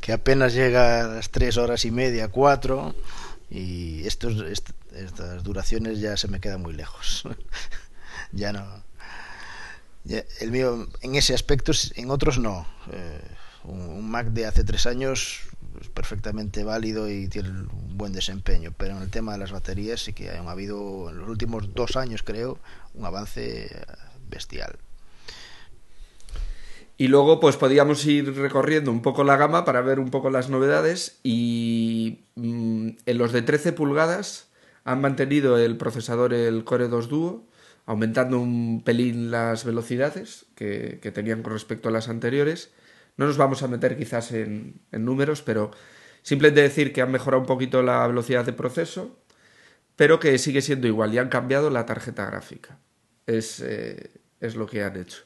que 0.00 0.12
apenas 0.12 0.54
llega 0.54 1.04
a 1.04 1.08
las 1.08 1.30
tres 1.30 1.56
horas 1.56 1.84
y 1.84 1.90
media, 1.90 2.28
cuatro, 2.28 2.94
y 3.50 4.06
estos, 4.06 4.40
est 4.42 4.70
estas 4.94 5.42
duraciones 5.44 6.00
ya 6.00 6.16
se 6.16 6.28
me 6.28 6.40
quedan 6.40 6.62
muy 6.62 6.72
lejos. 6.72 7.24
ya 8.32 8.52
no. 8.52 8.64
El 10.40 10.50
mío, 10.52 10.88
en 11.02 11.16
ese 11.16 11.34
aspecto, 11.34 11.72
en 11.96 12.10
otros 12.10 12.38
no. 12.38 12.66
Eh, 12.92 13.20
un, 13.64 13.80
un, 13.80 14.10
Mac 14.10 14.28
de 14.28 14.46
hace 14.46 14.62
tres 14.62 14.86
años 14.86 15.40
es 15.80 15.88
perfectamente 15.88 16.64
válido 16.64 17.10
y 17.10 17.28
tiene 17.28 17.50
un 17.50 17.98
buen 17.98 18.12
desempeño, 18.12 18.72
pero 18.76 18.96
en 18.96 19.02
el 19.02 19.10
tema 19.10 19.32
de 19.32 19.38
las 19.38 19.52
baterías 19.52 20.00
sí 20.00 20.12
que 20.12 20.30
ha 20.30 20.50
habido 20.50 21.10
en 21.10 21.18
los 21.18 21.28
últimos 21.28 21.74
dos 21.74 21.96
años, 21.96 22.22
creo, 22.22 22.58
un 22.94 23.04
avance 23.04 23.84
bestial. 24.28 24.78
Y 26.98 27.08
luego, 27.08 27.40
pues 27.40 27.56
podíamos 27.56 28.04
ir 28.06 28.34
recorriendo 28.36 28.90
un 28.90 29.02
poco 29.02 29.22
la 29.22 29.36
gama 29.36 29.64
para 29.64 29.82
ver 29.82 30.00
un 30.00 30.10
poco 30.10 30.30
las 30.30 30.48
novedades. 30.48 31.18
Y 31.22 32.20
mm, 32.36 32.88
en 33.04 33.18
los 33.18 33.32
de 33.32 33.42
13 33.42 33.72
pulgadas 33.72 34.48
han 34.84 35.00
mantenido 35.00 35.58
el 35.58 35.76
procesador, 35.76 36.32
el 36.32 36.64
Core 36.64 36.88
2 36.88 37.08
Duo, 37.08 37.46
aumentando 37.84 38.38
un 38.38 38.82
pelín 38.84 39.30
las 39.30 39.64
velocidades 39.64 40.46
que, 40.54 40.98
que 41.02 41.12
tenían 41.12 41.42
con 41.42 41.52
respecto 41.52 41.88
a 41.88 41.92
las 41.92 42.08
anteriores. 42.08 42.72
No 43.16 43.26
nos 43.26 43.36
vamos 43.36 43.62
a 43.62 43.68
meter 43.68 43.96
quizás 43.96 44.32
en, 44.32 44.80
números, 44.92 45.42
pero 45.42 45.70
simplemente 46.22 46.62
decir 46.62 46.92
que 46.92 47.02
han 47.02 47.10
mejorado 47.10 47.40
un 47.40 47.46
poquito 47.46 47.82
la 47.82 48.06
velocidad 48.06 48.44
de 48.44 48.52
proceso, 48.52 49.18
pero 49.96 50.20
que 50.20 50.36
sigue 50.38 50.60
siendo 50.62 50.86
igual 50.86 51.14
y 51.14 51.18
han 51.18 51.28
cambiado 51.28 51.70
la 51.70 51.86
tarjeta 51.86 52.26
gráfica. 52.26 52.78
Es, 53.26 53.60
eh, 53.60 54.10
es 54.40 54.56
lo 54.56 54.66
que 54.66 54.82
han 54.82 54.96
hecho. 54.96 55.22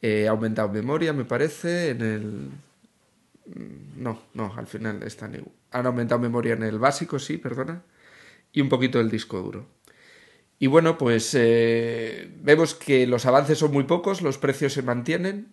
He 0.00 0.28
aumentado 0.28 0.68
memoria, 0.68 1.12
me 1.12 1.24
parece, 1.24 1.90
en 1.90 2.02
el... 2.02 2.50
mm, 3.46 4.02
No, 4.02 4.22
no, 4.34 4.54
al 4.56 4.66
final 4.66 5.02
están 5.02 5.34
igual. 5.34 5.52
Han 5.72 5.86
aumentado 5.86 6.20
memoria 6.20 6.54
en 6.54 6.62
el 6.62 6.78
básico, 6.78 7.18
sí, 7.18 7.36
perdona, 7.38 7.82
y 8.52 8.60
un 8.60 8.68
poquito 8.68 9.00
el 9.00 9.10
disco 9.10 9.40
duro. 9.42 9.66
Y 10.58 10.66
bueno, 10.66 10.98
pues 10.98 11.34
eh, 11.34 12.30
vemos 12.42 12.74
que 12.74 13.06
los 13.06 13.26
avances 13.26 13.58
son 13.58 13.72
muy 13.72 13.84
pocos, 13.84 14.22
los 14.22 14.38
precios 14.38 14.72
se 14.72 14.82
mantienen 14.82 15.48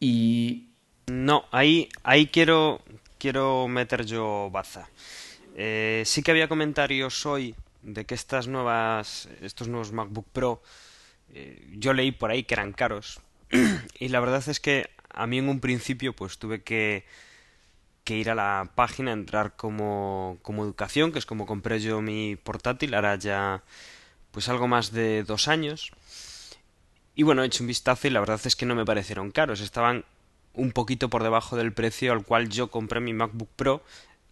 y... 0.00 0.70
No, 1.08 1.44
ahí, 1.52 1.88
ahí 2.02 2.26
quiero, 2.26 2.80
quiero 3.18 3.68
meter 3.68 4.04
yo 4.04 4.50
baza. 4.52 4.88
Eh, 5.56 6.02
sí 6.04 6.22
que 6.22 6.32
había 6.32 6.48
comentarios 6.48 7.24
hoy 7.26 7.54
de 7.82 8.04
que 8.04 8.14
estas 8.14 8.48
nuevas, 8.48 9.28
estos 9.40 9.68
nuevos 9.68 9.92
MacBook 9.92 10.26
Pro, 10.32 10.62
eh, 11.34 11.66
yo 11.72 11.92
leí 11.92 12.12
por 12.12 12.30
ahí 12.30 12.44
que 12.44 12.54
eran 12.54 12.72
caros. 12.72 13.20
y 13.98 14.08
la 14.08 14.20
verdad 14.20 14.42
es 14.48 14.60
que 14.60 14.90
a 15.10 15.26
mí 15.26 15.38
en 15.38 15.48
un 15.48 15.60
principio 15.60 16.14
pues 16.14 16.38
tuve 16.38 16.62
que, 16.62 17.04
que 18.04 18.16
ir 18.16 18.30
a 18.30 18.34
la 18.34 18.70
página, 18.74 19.12
entrar 19.12 19.56
como, 19.56 20.38
como 20.42 20.64
educación, 20.64 21.12
que 21.12 21.18
es 21.18 21.26
como 21.26 21.46
compré 21.46 21.80
yo 21.80 22.00
mi 22.00 22.36
portátil, 22.36 22.94
ahora 22.94 23.16
ya 23.16 23.62
pues 24.30 24.48
algo 24.48 24.68
más 24.68 24.92
de 24.92 25.22
dos 25.24 25.48
años. 25.48 25.92
Y 27.14 27.22
bueno, 27.22 27.42
he 27.42 27.46
hecho 27.46 27.62
un 27.64 27.68
vistazo 27.68 28.06
y 28.06 28.10
la 28.10 28.20
verdad 28.20 28.40
es 28.44 28.56
que 28.56 28.66
no 28.66 28.74
me 28.74 28.84
parecieron 28.84 29.30
caros, 29.30 29.60
estaban 29.60 30.04
un 30.52 30.72
poquito 30.72 31.08
por 31.08 31.22
debajo 31.22 31.56
del 31.56 31.72
precio 31.72 32.12
al 32.12 32.24
cual 32.24 32.48
yo 32.48 32.70
compré 32.70 33.00
mi 33.00 33.12
MacBook 33.12 33.48
Pro 33.56 33.82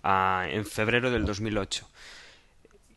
ah, 0.02 0.46
en 0.50 0.66
febrero 0.66 1.10
del 1.10 1.24
2008. 1.24 1.88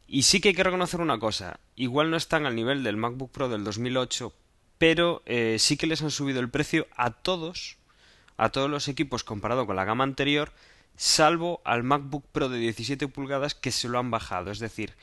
Y 0.08 0.24
sí 0.24 0.40
que 0.40 0.50
hay 0.50 0.56
que 0.56 0.64
reconocer 0.64 1.02
una 1.02 1.20
cosa, 1.20 1.60
igual 1.76 2.10
no 2.10 2.16
están 2.16 2.46
al 2.46 2.56
nivel 2.56 2.82
del 2.82 2.96
MacBook 2.96 3.30
Pro 3.30 3.50
del 3.50 3.66
2008, 3.66 4.34
pero 4.78 5.22
eh, 5.26 5.58
sí 5.60 5.76
que 5.76 5.88
les 5.88 6.02
han 6.02 6.12
subido 6.12 6.40
el 6.40 6.50
precio 6.50 6.88
a 6.96 7.12
todos, 7.12 7.78
a 8.38 8.50
todos 8.50 8.70
los 8.70 8.88
equipos 8.88 9.26
comparado 9.26 9.66
con 9.66 9.76
la 9.76 9.84
gama 9.84 10.06
anterior, 10.06 10.54
salvo 10.96 11.62
al 11.66 11.84
MacBook 11.84 12.26
Pro 12.32 12.48
de 12.48 12.58
17 12.58 13.10
pulgadas 13.10 13.54
que 13.54 13.72
se 13.72 13.90
lo 13.90 14.00
han 14.00 14.10
bajado, 14.10 14.50
es 14.52 14.60
decir, 14.60 14.96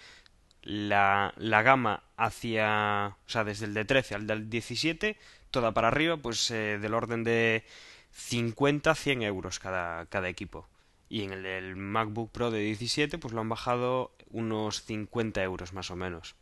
la, 0.62 1.35
la 1.37 1.62
gama 1.62 2.03
hacia, 2.17 3.17
o 3.27 3.29
sea, 3.29 3.45
desde 3.45 3.67
el 3.67 3.75
de 3.75 3.85
13 3.85 4.14
al 4.14 4.27
del 4.27 4.49
17, 4.49 5.19
toda 5.51 5.73
para 5.75 5.88
arriba, 5.88 6.17
pues 6.17 6.51
eh, 6.51 6.79
del 6.81 6.95
orden 6.95 7.25
de 7.25 7.64
50 8.12 8.90
a 8.90 8.95
100 8.95 9.23
euros 9.23 9.59
cada, 9.59 10.07
cada 10.07 10.31
equipo. 10.31 10.67
Y 11.09 11.23
en 11.23 11.33
el 11.33 11.43
del 11.43 11.77
MacBook 11.77 12.31
Pro 12.33 12.51
de 12.51 12.61
17, 12.61 13.19
pues 13.19 13.35
lo 13.35 13.40
han 13.40 13.49
bajado 13.49 14.12
unos 14.31 14.83
50 14.83 15.43
euros 15.43 15.73
más 15.73 15.90
o 15.90 15.97
menos. 15.97 16.35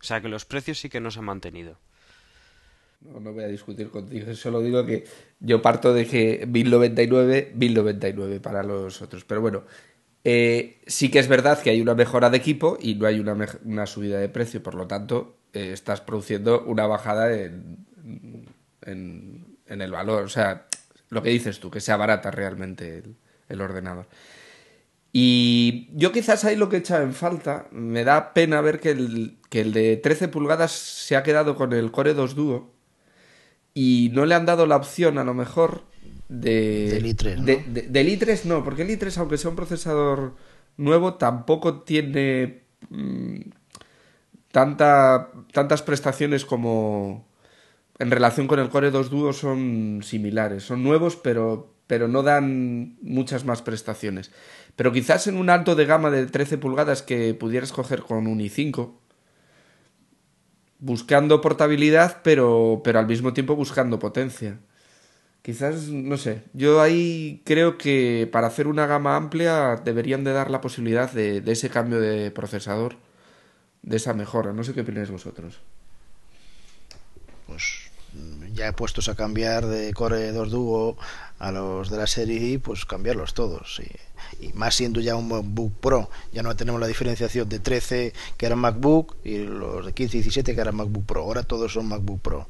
O 0.00 0.04
sea 0.04 0.20
que 0.20 0.28
los 0.28 0.44
precios 0.44 0.78
sí 0.78 0.88
que 0.88 1.00
no 1.00 1.10
se 1.10 1.20
han 1.20 1.24
mantenido. 1.24 1.78
No, 3.00 3.20
no 3.20 3.32
voy 3.32 3.44
a 3.44 3.48
discutir 3.48 3.90
contigo, 3.90 4.34
solo 4.34 4.60
digo 4.60 4.84
que 4.84 5.04
yo 5.40 5.62
parto 5.62 5.94
de 5.94 6.06
que 6.06 6.46
1099, 6.46 7.52
1099 7.54 8.40
para 8.40 8.62
los 8.62 9.00
otros. 9.02 9.24
Pero 9.24 9.40
bueno, 9.40 9.64
eh, 10.24 10.80
sí 10.86 11.10
que 11.10 11.20
es 11.20 11.28
verdad 11.28 11.60
que 11.62 11.70
hay 11.70 11.80
una 11.80 11.94
mejora 11.94 12.30
de 12.30 12.38
equipo 12.38 12.76
y 12.80 12.96
no 12.96 13.06
hay 13.06 13.20
una, 13.20 13.36
una 13.64 13.86
subida 13.86 14.18
de 14.18 14.28
precio, 14.28 14.62
por 14.62 14.74
lo 14.74 14.86
tanto, 14.86 15.38
eh, 15.52 15.70
estás 15.72 16.00
produciendo 16.00 16.64
una 16.64 16.86
bajada 16.86 17.32
en, 17.32 17.86
en, 18.82 19.58
en 19.66 19.80
el 19.80 19.90
valor. 19.92 20.24
O 20.24 20.28
sea, 20.28 20.66
lo 21.08 21.22
que 21.22 21.30
dices 21.30 21.60
tú, 21.60 21.70
que 21.70 21.80
sea 21.80 21.96
barata 21.96 22.30
realmente 22.30 22.98
el, 22.98 23.16
el 23.48 23.60
ordenador. 23.60 24.06
Y 25.12 25.88
yo 25.94 26.12
quizás 26.12 26.44
ahí 26.44 26.54
lo 26.56 26.68
que 26.68 26.76
he 26.76 26.78
echado 26.80 27.02
en 27.02 27.14
falta, 27.14 27.66
me 27.72 28.04
da 28.04 28.34
pena 28.34 28.60
ver 28.60 28.78
que 28.78 28.90
el, 28.90 29.38
que 29.48 29.62
el 29.62 29.72
de 29.72 29.96
13 29.96 30.28
pulgadas 30.28 30.70
se 30.72 31.16
ha 31.16 31.22
quedado 31.22 31.56
con 31.56 31.72
el 31.72 31.90
Core 31.90 32.14
2 32.14 32.34
Duo 32.34 32.74
y 33.74 34.10
no 34.12 34.26
le 34.26 34.34
han 34.34 34.46
dado 34.46 34.66
la 34.66 34.76
opción 34.76 35.18
a 35.18 35.24
lo 35.24 35.34
mejor 35.34 35.84
de... 36.28 36.90
Del 36.90 37.06
i3, 37.16 37.36
¿no? 37.38 37.44
de- 37.44 37.64
de- 37.68 37.82
del 37.88 38.08
i3 38.18 38.44
no, 38.44 38.62
porque 38.62 38.82
el 38.82 38.90
i3 38.90 39.16
aunque 39.18 39.38
sea 39.38 39.50
un 39.50 39.56
procesador 39.56 40.34
nuevo 40.76 41.14
tampoco 41.14 41.80
tiene 41.82 42.62
mm, 42.90 43.40
tanta, 44.52 45.30
tantas 45.52 45.82
prestaciones 45.82 46.44
como 46.44 47.26
en 47.98 48.10
relación 48.10 48.46
con 48.46 48.58
el 48.60 48.68
Core 48.68 48.90
2 48.90 49.10
Duo 49.10 49.32
son 49.32 50.00
similares. 50.04 50.64
Son 50.64 50.82
nuevos, 50.82 51.16
pero, 51.16 51.74
pero 51.88 52.06
no 52.06 52.22
dan 52.22 52.96
muchas 53.02 53.44
más 53.44 53.62
prestaciones. 53.62 54.30
Pero 54.76 54.92
quizás 54.92 55.26
en 55.26 55.36
un 55.36 55.50
alto 55.50 55.74
de 55.74 55.86
gama 55.86 56.10
de 56.10 56.26
13 56.26 56.58
pulgadas 56.58 57.02
que 57.02 57.34
pudieras 57.34 57.72
coger 57.72 58.02
con 58.02 58.28
un 58.28 58.38
i5, 58.38 58.92
buscando 60.78 61.40
portabilidad, 61.40 62.20
pero, 62.22 62.82
pero 62.84 63.00
al 63.00 63.08
mismo 63.08 63.32
tiempo 63.32 63.56
buscando 63.56 63.98
potencia. 63.98 64.60
Quizás, 65.42 65.88
no 65.88 66.18
sé, 66.18 66.42
yo 66.52 66.82
ahí 66.82 67.42
creo 67.46 67.78
que 67.78 68.28
para 68.30 68.48
hacer 68.48 68.66
una 68.68 68.86
gama 68.86 69.16
amplia 69.16 69.76
deberían 69.76 70.22
de 70.24 70.32
dar 70.32 70.50
la 70.50 70.60
posibilidad 70.60 71.10
de, 71.10 71.40
de 71.40 71.52
ese 71.52 71.70
cambio 71.70 72.00
de 72.00 72.30
procesador, 72.30 72.96
de 73.82 73.96
esa 73.96 74.12
mejora. 74.12 74.52
No 74.52 74.62
sé 74.62 74.74
qué 74.74 74.82
opináis 74.82 75.10
vosotros. 75.10 75.60
Ya 78.58 78.72
puestos 78.72 79.08
a 79.08 79.14
cambiar 79.14 79.66
de 79.66 79.94
Core 79.94 80.32
2 80.32 80.50
Duo 80.50 80.98
a 81.38 81.52
los 81.52 81.90
de 81.90 81.96
la 81.96 82.06
serie 82.08 82.58
pues 82.58 82.84
cambiarlos 82.84 83.32
todos. 83.32 83.80
Y, 83.80 84.46
y 84.46 84.52
más 84.52 84.74
siendo 84.74 85.00
ya 85.00 85.14
un 85.14 85.28
MacBook 85.28 85.72
Pro, 85.74 86.10
ya 86.32 86.42
no 86.42 86.54
tenemos 86.56 86.80
la 86.80 86.88
diferenciación 86.88 87.48
de 87.48 87.60
13 87.60 88.12
que 88.36 88.46
eran 88.46 88.58
MacBook 88.58 89.16
y 89.24 89.38
los 89.38 89.86
de 89.86 89.92
15 89.92 90.18
y 90.18 90.20
17 90.22 90.54
que 90.54 90.60
eran 90.60 90.74
MacBook 90.74 91.06
Pro. 91.06 91.22
Ahora 91.22 91.44
todos 91.44 91.72
son 91.72 91.86
MacBook 91.86 92.20
Pro. 92.20 92.48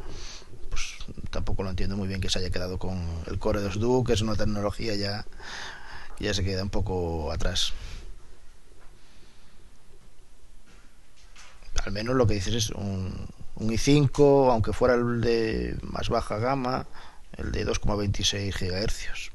Pues 0.71 0.97
tampoco 1.31 1.63
lo 1.63 1.71
entiendo 1.71 1.97
muy 1.97 2.09
bien 2.09 2.21
que 2.21 2.31
se 2.31 2.39
haya 2.39 2.51
quedado 2.51 2.79
con 2.79 2.99
el 3.27 3.39
Core 3.39 3.61
2 3.61 3.79
Duo, 3.79 4.03
que 4.03 4.15
es 4.15 4.23
una 4.23 4.35
tecnología 4.35 4.95
ya 4.95 5.27
que 6.17 6.25
ya 6.25 6.35
se 6.35 6.43
queda 6.43 6.63
un 6.63 6.71
poco 6.71 7.31
atrás. 7.31 7.75
al 11.85 11.93
menos 11.93 12.17
lo 12.17 12.27
que 12.27 12.35
dices 12.35 12.55
es 12.55 12.71
un, 12.71 13.29
un 13.59 13.71
i5, 13.71 14.51
aunque 14.53 14.73
fuera 14.73 14.95
el 14.95 15.21
de 15.21 15.77
más 15.83 16.09
baja 16.09 16.39
gama, 16.39 16.87
el 17.37 17.53
de 17.53 17.67
2,26 17.67 18.53
GHz. 18.59 19.31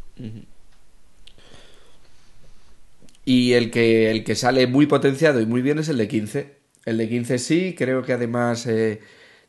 Y 3.26 3.54
el 3.54 3.72
que, 3.72 4.12
el 4.12 4.24
que 4.24 4.36
sale 4.36 4.68
muy 4.68 4.86
potenciado 4.86 5.42
y 5.42 5.46
muy 5.46 5.62
bien 5.62 5.80
es 5.80 5.90
el 5.90 5.98
de 5.98 6.08
15. 6.08 6.58
El 6.86 6.98
de 6.98 7.10
15 7.10 7.38
sí, 7.40 7.76
creo 7.78 8.04
que 8.04 8.14
además 8.14 8.66
eh, 8.66 9.02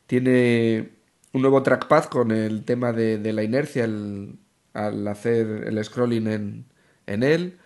tiene 0.06 0.90
un 1.32 1.42
nuevo 1.42 1.62
trackpad 1.62 2.04
con 2.04 2.30
el 2.30 2.64
tema 2.64 2.92
de, 2.92 3.32
la 3.32 3.42
inercia 3.42 3.84
al 3.84 5.08
hacer 5.08 5.64
el 5.66 5.84
scrolling 5.84 6.26
en, 6.28 6.64
en 7.06 7.22
él. 7.22 7.58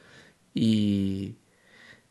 Y, 0.54 1.36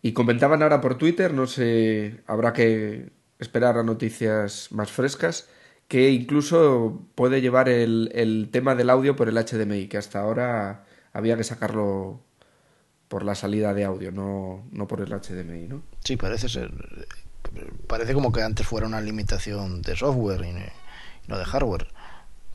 y 0.01 0.13
comentaban 0.13 0.61
ahora 0.63 0.81
por 0.81 0.97
Twitter, 0.97 1.33
no 1.33 1.47
sé, 1.47 2.21
habrá 2.27 2.53
que 2.53 3.09
esperar 3.39 3.77
a 3.77 3.83
noticias 3.83 4.69
más 4.71 4.91
frescas, 4.91 5.47
que 5.87 6.09
incluso 6.11 7.01
puede 7.15 7.41
llevar 7.41 7.69
el, 7.69 8.11
el 8.13 8.49
tema 8.51 8.75
del 8.75 8.89
audio 8.89 9.15
por 9.15 9.29
el 9.29 9.37
HDMI, 9.37 9.87
que 9.87 9.97
hasta 9.97 10.19
ahora 10.19 10.85
había 11.13 11.37
que 11.37 11.43
sacarlo 11.43 12.19
por 13.07 13.23
la 13.23 13.35
salida 13.35 13.73
de 13.73 13.85
audio, 13.85 14.11
no, 14.11 14.65
no 14.71 14.87
por 14.87 14.99
el 15.01 15.09
HDMI, 15.13 15.67
¿no? 15.67 15.81
Sí, 16.03 16.17
parece 16.17 16.49
ser. 16.49 16.71
Parece 17.87 18.13
como 18.13 18.31
que 18.33 18.41
antes 18.41 18.67
fuera 18.67 18.85
una 18.87 18.99
limitación 18.99 19.81
de 19.81 19.95
software 19.95 20.43
y 20.45 20.51
no- 21.27 21.37
de 21.37 21.45
hardware. 21.45 21.87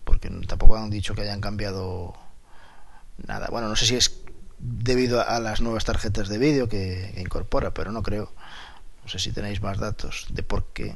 Porque 0.05 0.29
tampoco 0.47 0.77
han 0.77 0.90
dicho 0.90 1.14
que 1.14 1.23
hayan 1.23 1.40
cambiado 1.40 2.14
nada. 3.27 3.49
Bueno, 3.51 3.68
no 3.68 3.77
sé 3.77 3.87
si 3.87 3.97
es 3.97 4.21
debido 4.59 5.27
a 5.27 5.40
las 5.40 5.61
nuevas 5.61 5.85
tarjetas 5.85 6.29
de 6.29 6.38
vídeo 6.38 6.68
que 6.68 7.14
incorpora, 7.16 7.73
pero 7.73 7.90
no 7.92 8.03
creo. 8.03 8.31
No 9.03 9.09
sé 9.09 9.19
si 9.19 9.33
tenéis 9.33 9.61
más 9.61 9.79
datos 9.79 10.27
de 10.31 10.43
por 10.43 10.73
qué. 10.73 10.95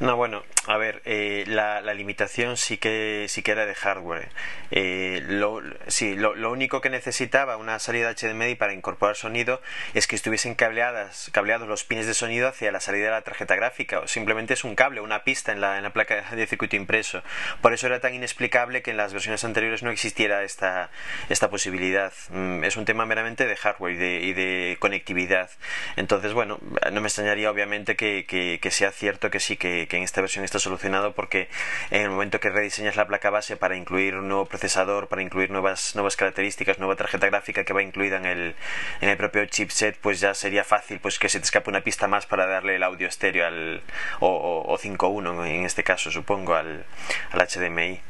No, 0.00 0.14
bueno, 0.14 0.44
a 0.68 0.76
ver, 0.76 1.02
eh, 1.06 1.42
la, 1.48 1.80
limitación 1.92 2.56
sí 2.56 2.76
que 2.76 3.26
sí 3.28 3.42
que 3.42 3.50
era 3.50 3.66
de 3.66 3.74
hardware. 3.74 4.28
Eh, 4.70 5.24
lo, 5.26 5.60
sí, 5.88 6.14
lo, 6.14 6.52
único 6.52 6.80
que 6.80 6.88
necesitaba 6.88 7.56
una 7.56 7.80
salida 7.80 8.14
HDMI 8.14 8.54
para 8.54 8.74
incorporar 8.74 9.16
sonido 9.16 9.60
es 9.94 10.06
que 10.06 10.14
estuviesen 10.14 10.54
cableadas, 10.54 11.30
cableados 11.32 11.66
los 11.66 11.82
pines 11.82 12.06
de 12.06 12.14
sonido 12.14 12.46
hacia 12.46 12.70
la 12.70 12.78
salida 12.78 13.06
de 13.06 13.10
la 13.10 13.22
tarjeta 13.22 13.56
gráfica. 13.56 13.98
O 13.98 14.06
simplemente 14.06 14.54
es 14.54 14.62
un 14.62 14.76
cable, 14.76 15.00
una 15.00 15.24
pista 15.24 15.50
en 15.50 15.60
la, 15.60 15.78
en 15.78 15.82
la 15.82 15.90
placa 15.90 16.30
de 16.30 16.46
circuito 16.46 16.76
impreso. 16.76 17.24
Por 17.60 17.72
eso 17.72 17.88
era 17.88 17.98
tan 17.98 18.14
inexplicable 18.14 18.82
que 18.82 18.92
en 18.92 18.98
las 18.98 19.12
versiones 19.12 19.42
anteriores 19.42 19.82
no 19.82 19.90
existiera 19.90 20.44
esta, 20.44 20.90
esta 21.28 21.50
posibilidad. 21.50 22.12
Mm, 22.30 22.62
es 22.62 22.76
un 22.76 22.84
tema 22.84 23.04
meramente 23.04 23.48
de 23.48 23.56
hardware 23.56 23.94
y 23.94 23.96
de, 23.96 24.20
y 24.20 24.32
de 24.32 24.76
conectividad. 24.78 25.50
Entonces, 25.96 26.34
bueno, 26.34 26.60
no 26.92 27.00
me 27.00 27.08
extrañaría 27.08 27.50
obviamente 27.50 27.96
que, 27.96 28.26
que 28.62 28.70
sea 28.70 28.92
cierto 28.92 29.30
que 29.30 29.40
sí, 29.40 29.56
que 29.56 29.87
que 29.88 29.96
en 29.96 30.02
esta 30.04 30.20
versión 30.20 30.44
está 30.44 30.58
solucionado 30.58 31.12
porque 31.14 31.48
en 31.90 32.02
el 32.02 32.10
momento 32.10 32.38
que 32.40 32.50
rediseñas 32.50 32.96
la 32.96 33.06
placa 33.06 33.30
base 33.30 33.56
para 33.56 33.76
incluir 33.76 34.14
un 34.16 34.28
nuevo 34.28 34.46
procesador, 34.46 35.08
para 35.08 35.22
incluir 35.22 35.50
nuevas, 35.50 35.94
nuevas 35.94 36.16
características, 36.16 36.78
nueva 36.78 36.96
tarjeta 36.96 37.26
gráfica 37.26 37.64
que 37.64 37.72
va 37.72 37.82
incluida 37.82 38.16
en 38.18 38.26
el, 38.26 38.54
en 39.00 39.08
el 39.08 39.16
propio 39.16 39.44
chipset, 39.46 39.96
pues 39.98 40.20
ya 40.20 40.34
sería 40.34 40.64
fácil 40.64 41.00
pues 41.00 41.18
que 41.18 41.28
se 41.28 41.38
te 41.40 41.44
escape 41.44 41.70
una 41.70 41.80
pista 41.80 42.06
más 42.06 42.26
para 42.26 42.46
darle 42.46 42.76
el 42.76 42.82
audio 42.82 43.08
estéreo 43.08 43.46
al, 43.46 43.82
o, 44.20 44.28
o, 44.28 44.72
o 44.72 44.78
5.1 44.78 45.46
en 45.46 45.64
este 45.64 45.82
caso, 45.82 46.10
supongo, 46.10 46.54
al, 46.54 46.84
al 47.32 47.40
HDMI. 47.48 48.00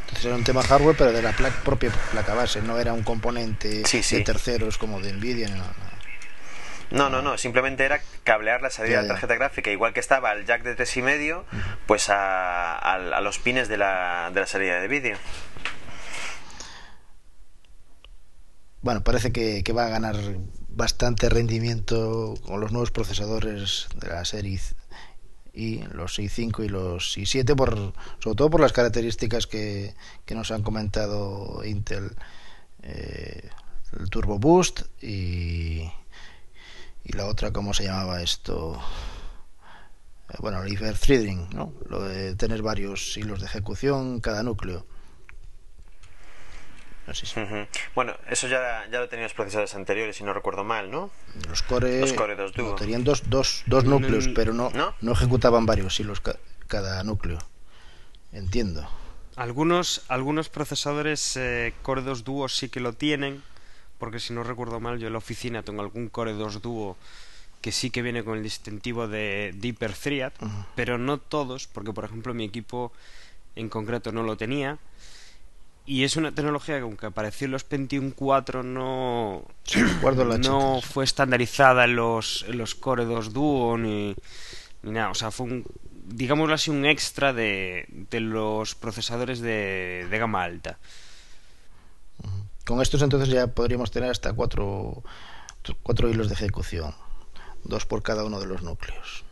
Entonces 0.00 0.24
era 0.24 0.36
un 0.36 0.44
tema 0.44 0.62
hardware, 0.62 0.96
pero 0.96 1.12
de 1.12 1.20
la 1.20 1.32
propia 1.32 1.90
placa 2.10 2.32
base, 2.34 2.62
no 2.62 2.78
era 2.78 2.94
un 2.94 3.02
componente 3.02 3.84
Sí, 3.84 4.02
sí. 4.02 4.16
de 4.16 4.24
terceros 4.24 4.78
como 4.78 5.00
de 5.00 5.12
Nvidia. 5.12 5.48
No, 5.48 5.56
no. 5.56 5.87
No, 6.90 7.10
no, 7.10 7.20
no, 7.20 7.36
simplemente 7.36 7.84
era 7.84 8.00
cablear 8.24 8.62
la 8.62 8.70
salida 8.70 8.94
Ya, 8.96 9.02
de 9.02 9.08
ya. 9.08 9.12
tarjeta 9.14 9.34
gráfica, 9.34 9.70
igual 9.70 9.92
que 9.92 10.00
estaba 10.00 10.32
el 10.32 10.46
jack 10.46 10.62
de 10.62 10.74
tres 10.74 10.96
y 10.96 11.02
medio, 11.02 11.44
pues 11.86 12.08
a, 12.08 12.74
a, 12.76 12.94
a 12.94 13.20
los 13.20 13.38
pines 13.38 13.68
de 13.68 13.76
la, 13.76 14.30
de 14.32 14.40
la 14.40 14.46
salida 14.46 14.80
de 14.80 14.88
vídeo. 14.88 15.16
Bueno, 18.80 19.02
parece 19.02 19.32
que, 19.32 19.62
que 19.64 19.72
va 19.72 19.86
a 19.86 19.90
ganar 19.90 20.16
bastante 20.68 21.28
rendimiento 21.28 22.34
con 22.46 22.60
los 22.60 22.70
nuevos 22.72 22.90
procesadores 22.90 23.88
de 23.96 24.08
la 24.08 24.24
serie 24.24 24.60
y 25.52 25.78
los 25.92 26.18
i5 26.20 26.64
y 26.64 26.68
los 26.68 27.18
i7 27.18 27.56
por 27.56 27.92
sobre 28.20 28.36
todo 28.36 28.48
por 28.50 28.60
las 28.60 28.72
características 28.72 29.48
que, 29.48 29.94
que 30.24 30.34
nos 30.36 30.52
han 30.52 30.62
comentado 30.62 31.64
Intel 31.64 32.12
eh, 32.82 33.48
el 33.98 34.08
Turbo 34.10 34.38
Boost 34.38 34.82
y 35.02 35.90
y 37.04 37.12
la 37.16 37.26
otra 37.26 37.52
cómo 37.52 37.72
se 37.74 37.84
llamaba 37.84 38.22
esto 38.22 38.80
Eh, 40.30 40.34
bueno 40.40 40.62
el 40.62 40.70
hyper-threading 40.70 41.48
¿no? 41.54 41.72
lo 41.88 42.02
de 42.02 42.34
tener 42.36 42.60
varios 42.62 43.16
hilos 43.16 43.40
de 43.40 43.46
ejecución 43.46 44.20
cada 44.20 44.42
núcleo 44.42 44.84
no 47.06 47.14
sé 47.14 47.24
si 47.24 47.40
Ujú. 47.40 47.66
Bueno, 47.94 48.14
eso 48.28 48.48
ya, 48.48 48.86
ya 48.92 49.00
lo 49.00 49.08
tenían 49.08 49.24
los 49.24 49.32
procesadores 49.32 49.74
anteriores, 49.74 50.16
si 50.16 50.24
no 50.24 50.34
recuerdo 50.34 50.62
mal, 50.62 50.90
¿no? 50.90 51.10
los 51.48 51.62
Core, 51.62 52.00
Los 52.02 52.12
Core 52.12 52.36
2 52.36 52.52
Duo. 52.52 52.70
no, 52.72 52.74
tenían 52.74 53.02
dos, 53.02 53.22
dos, 53.30 53.62
dos 53.64 53.84
núcleos, 53.84 54.28
Mm, 54.28 54.34
pero 54.34 54.52
no, 54.52 54.68
¿no? 54.74 54.94
no 55.00 55.12
ejecutaban 55.12 55.64
varios 55.64 55.98
hilos 56.00 56.20
ca- 56.20 56.36
cada 56.66 57.02
núcleo. 57.04 57.38
Entiendo. 58.30 58.86
Algunos, 59.36 60.02
algunos 60.08 60.50
procesadores 60.50 61.34
eh, 61.38 61.72
Core 61.80 62.02
2 62.02 62.24
Duo 62.24 62.46
sí 62.50 62.68
que 62.68 62.80
lo 62.80 62.92
tienen, 62.92 63.42
porque 63.98 64.20
si 64.20 64.32
no 64.32 64.42
recuerdo 64.42 64.80
mal, 64.80 64.98
yo 64.98 65.06
en 65.08 65.12
la 65.12 65.18
oficina 65.18 65.62
tengo 65.62 65.82
algún 65.82 66.08
Core 66.08 66.32
2 66.32 66.62
Duo 66.62 66.96
que 67.60 67.72
sí 67.72 67.90
que 67.90 68.02
viene 68.02 68.22
con 68.22 68.36
el 68.38 68.42
distintivo 68.44 69.08
de 69.08 69.52
Deeper 69.56 69.92
Thread, 69.92 70.32
Ujú. 70.40 70.64
pero 70.76 70.96
no 70.96 71.18
todos, 71.18 71.66
porque 71.66 71.92
por 71.92 72.04
ejemplo 72.04 72.32
mi 72.32 72.44
equipo 72.44 72.92
en 73.56 73.68
concreto 73.68 74.12
no 74.12 74.22
lo 74.22 74.36
tenía. 74.36 74.78
Y 75.84 76.04
es 76.04 76.16
una 76.16 76.32
tecnología 76.32 76.76
que 76.76 76.82
aunque 76.82 77.06
apareció 77.06 77.46
en 77.46 77.52
los 77.52 77.64
Pentium 77.64 78.10
4 78.10 78.62
no, 78.62 79.42
Sí, 79.64 79.80
no 80.48 80.80
fue 80.82 81.04
estandarizada 81.04 81.84
en 81.84 81.96
los, 81.96 82.44
en 82.46 82.58
los 82.58 82.74
Core 82.74 83.06
2 83.06 83.32
Duo 83.32 83.78
ni, 83.78 84.14
ni 84.82 84.90
nada. 84.92 85.10
O 85.10 85.14
sea, 85.14 85.30
fue 85.30 85.46
un, 85.46 85.64
digámoslo 86.04 86.54
así, 86.54 86.70
un 86.70 86.84
extra 86.84 87.32
de, 87.32 87.86
de 87.88 88.20
los 88.20 88.74
procesadores 88.74 89.40
de, 89.40 90.06
de 90.10 90.18
gama 90.18 90.44
alta. 90.44 90.78
Con 92.68 92.82
estos 92.82 93.00
entonces 93.00 93.30
ya 93.30 93.46
podríamos 93.46 93.90
tener 93.90 94.10
hasta 94.10 94.34
cuatro, 94.34 95.02
cuatro 95.82 96.10
hilos 96.10 96.28
de 96.28 96.34
ejecución, 96.34 96.94
dos 97.64 97.86
por 97.86 98.02
cada 98.02 98.24
uno 98.24 98.38
de 98.40 98.44
los 98.46 98.60
núcleos. 98.62 99.24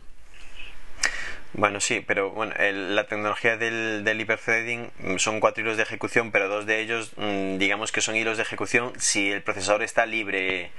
Bueno, 1.53 1.79
sí, 1.79 2.03
pero 2.05 2.31
bueno, 2.31 2.53
el- 2.57 2.95
la 2.95 3.05
tecnología 3.05 3.55
del, 3.57 4.03
del 4.03 4.19
hyperthreading 4.21 4.89
mm, 4.99 5.17
son 5.17 5.39
cuatro 5.39 5.61
hilos 5.63 5.77
de 5.77 5.83
ejecución, 5.83 6.31
pero 6.31 6.49
dos 6.49 6.65
de 6.65 6.81
ellos, 6.81 7.11
mm, 7.15 7.59
digamos 7.59 7.91
que 7.91 8.01
son 8.01 8.15
hilos 8.15 8.37
de 8.37 8.43
ejecución 8.43 8.91
si 8.97 9.31
el 9.31 9.43
procesador 9.43 9.83
está 9.83 10.07
libre, 10.07 10.71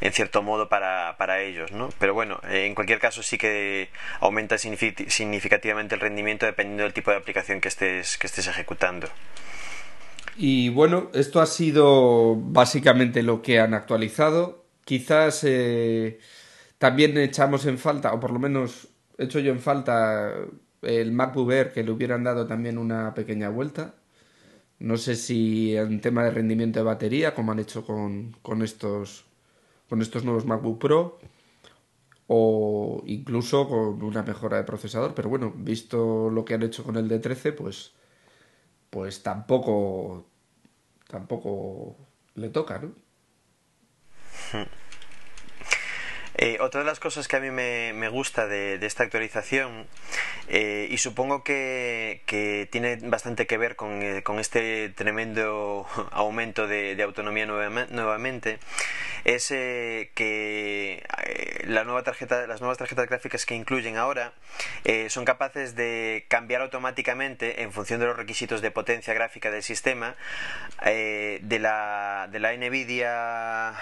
en 0.00 0.12
cierto 0.14 0.42
modo, 0.42 0.70
para, 0.70 1.14
para 1.18 1.40
ellos, 1.42 1.72
¿no? 1.72 1.90
Pero 1.98 2.14
bueno, 2.14 2.40
eh, 2.48 2.64
en 2.64 2.74
cualquier 2.74 3.00
caso 3.00 3.22
sí 3.22 3.36
que 3.36 3.90
aumenta 4.20 4.56
signifi- 4.56 5.10
significativamente 5.10 5.94
el 5.94 6.00
rendimiento 6.00 6.46
dependiendo 6.46 6.84
del 6.84 6.94
tipo 6.94 7.10
de 7.10 7.18
aplicación 7.18 7.60
que 7.60 7.68
estés, 7.68 8.16
que 8.16 8.26
estés 8.26 8.46
ejecutando. 8.46 9.08
Y 10.40 10.68
bueno, 10.68 11.10
esto 11.14 11.40
ha 11.40 11.46
sido 11.46 12.36
básicamente 12.36 13.24
lo 13.24 13.42
que 13.42 13.58
han 13.58 13.74
actualizado. 13.74 14.66
Quizás 14.84 15.42
eh, 15.44 16.20
también 16.78 17.18
echamos 17.18 17.66
en 17.66 17.76
falta, 17.78 18.12
o 18.14 18.20
por 18.20 18.30
lo 18.32 18.38
menos 18.38 18.88
echo 19.18 19.40
yo 19.40 19.50
en 19.52 19.58
falta 19.60 20.32
el 20.82 21.12
MacBook 21.12 21.50
Air, 21.52 21.72
que 21.72 21.82
le 21.82 21.90
hubieran 21.90 22.22
dado 22.24 22.46
también 22.46 22.78
una 22.78 23.14
pequeña 23.14 23.48
vuelta. 23.50 23.96
No 24.78 24.96
sé 24.98 25.16
si 25.16 25.76
en 25.76 26.00
tema 26.00 26.24
de 26.24 26.30
rendimiento 26.30 26.80
de 26.80 26.84
batería, 26.84 27.34
como 27.34 27.52
han 27.52 27.58
hecho 27.60 27.84
con, 27.84 28.36
con 28.42 28.62
estos, 28.62 29.26
con 29.88 30.02
estos 30.02 30.24
nuevos 30.24 30.46
MacBook 30.46 30.78
Pro, 30.80 31.18
o 32.28 33.02
incluso 33.06 33.68
con 33.68 34.02
una 34.04 34.22
mejora 34.22 34.58
de 34.58 34.64
procesador. 34.64 35.14
Pero 35.14 35.30
bueno, 35.30 35.52
visto 35.56 36.30
lo 36.30 36.44
que 36.44 36.54
han 36.54 36.62
hecho 36.62 36.84
con 36.84 36.96
el 36.96 37.08
D13, 37.10 37.54
pues 37.56 37.92
pues 38.90 39.22
tampoco 39.22 40.26
tampoco 41.08 41.96
le 42.34 42.48
toca, 42.50 42.78
¿no? 42.78 42.92
Eh, 46.40 46.58
otra 46.60 46.82
de 46.82 46.86
las 46.86 47.00
cosas 47.00 47.26
que 47.26 47.34
a 47.34 47.40
mí 47.40 47.50
me, 47.50 48.08
gusta 48.08 48.46
de, 48.46 48.78
esta 48.86 49.02
actualización, 49.02 49.88
eh, 50.46 50.86
y 50.88 50.98
supongo 50.98 51.42
que, 51.42 52.68
tiene 52.70 52.94
bastante 53.02 53.48
que 53.48 53.58
ver 53.58 53.74
con, 53.74 54.02
eh, 54.02 54.22
este 54.38 54.88
tremendo 54.90 55.88
aumento 56.12 56.68
de, 56.68 56.96
autonomía 57.02 57.44
nuevame- 57.44 57.88
nuevamente, 57.88 58.60
es 59.24 59.48
que 59.48 61.04
las 61.64 61.84
nuevas 61.84 62.04
tarjetas 62.04 63.08
gráficas 63.08 63.44
que 63.44 63.56
incluyen 63.56 63.96
ahora 63.96 64.32
son 65.08 65.24
capaces 65.24 65.74
de 65.74 66.24
cambiar 66.28 66.62
automáticamente 66.62 67.62
en 67.62 67.72
función 67.72 67.98
de 67.98 68.06
los 68.06 68.16
requisitos 68.16 68.62
de 68.62 68.70
potencia 68.70 69.12
gráfica 69.12 69.50
del 69.50 69.64
sistema 69.64 70.14
de, 70.84 71.58
la, 71.60 72.28
de 72.30 72.38
la 72.38 72.52
NVIDIA 72.56 73.74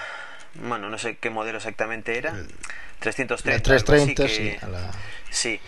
bueno, 0.63 0.89
no 0.91 0.99
sé 0.99 1.17
qué 1.17 1.31
modelo 1.31 1.59
exactamente 1.59 2.17
era. 2.19 2.35
330. 3.01 3.71
La 3.71 3.75
algo 3.75 3.93
así 4.03 4.15
330, 4.15 4.23
que- 4.27 4.29
sí, 4.29 4.67
la- 4.71 4.91
Sí, 5.31 5.61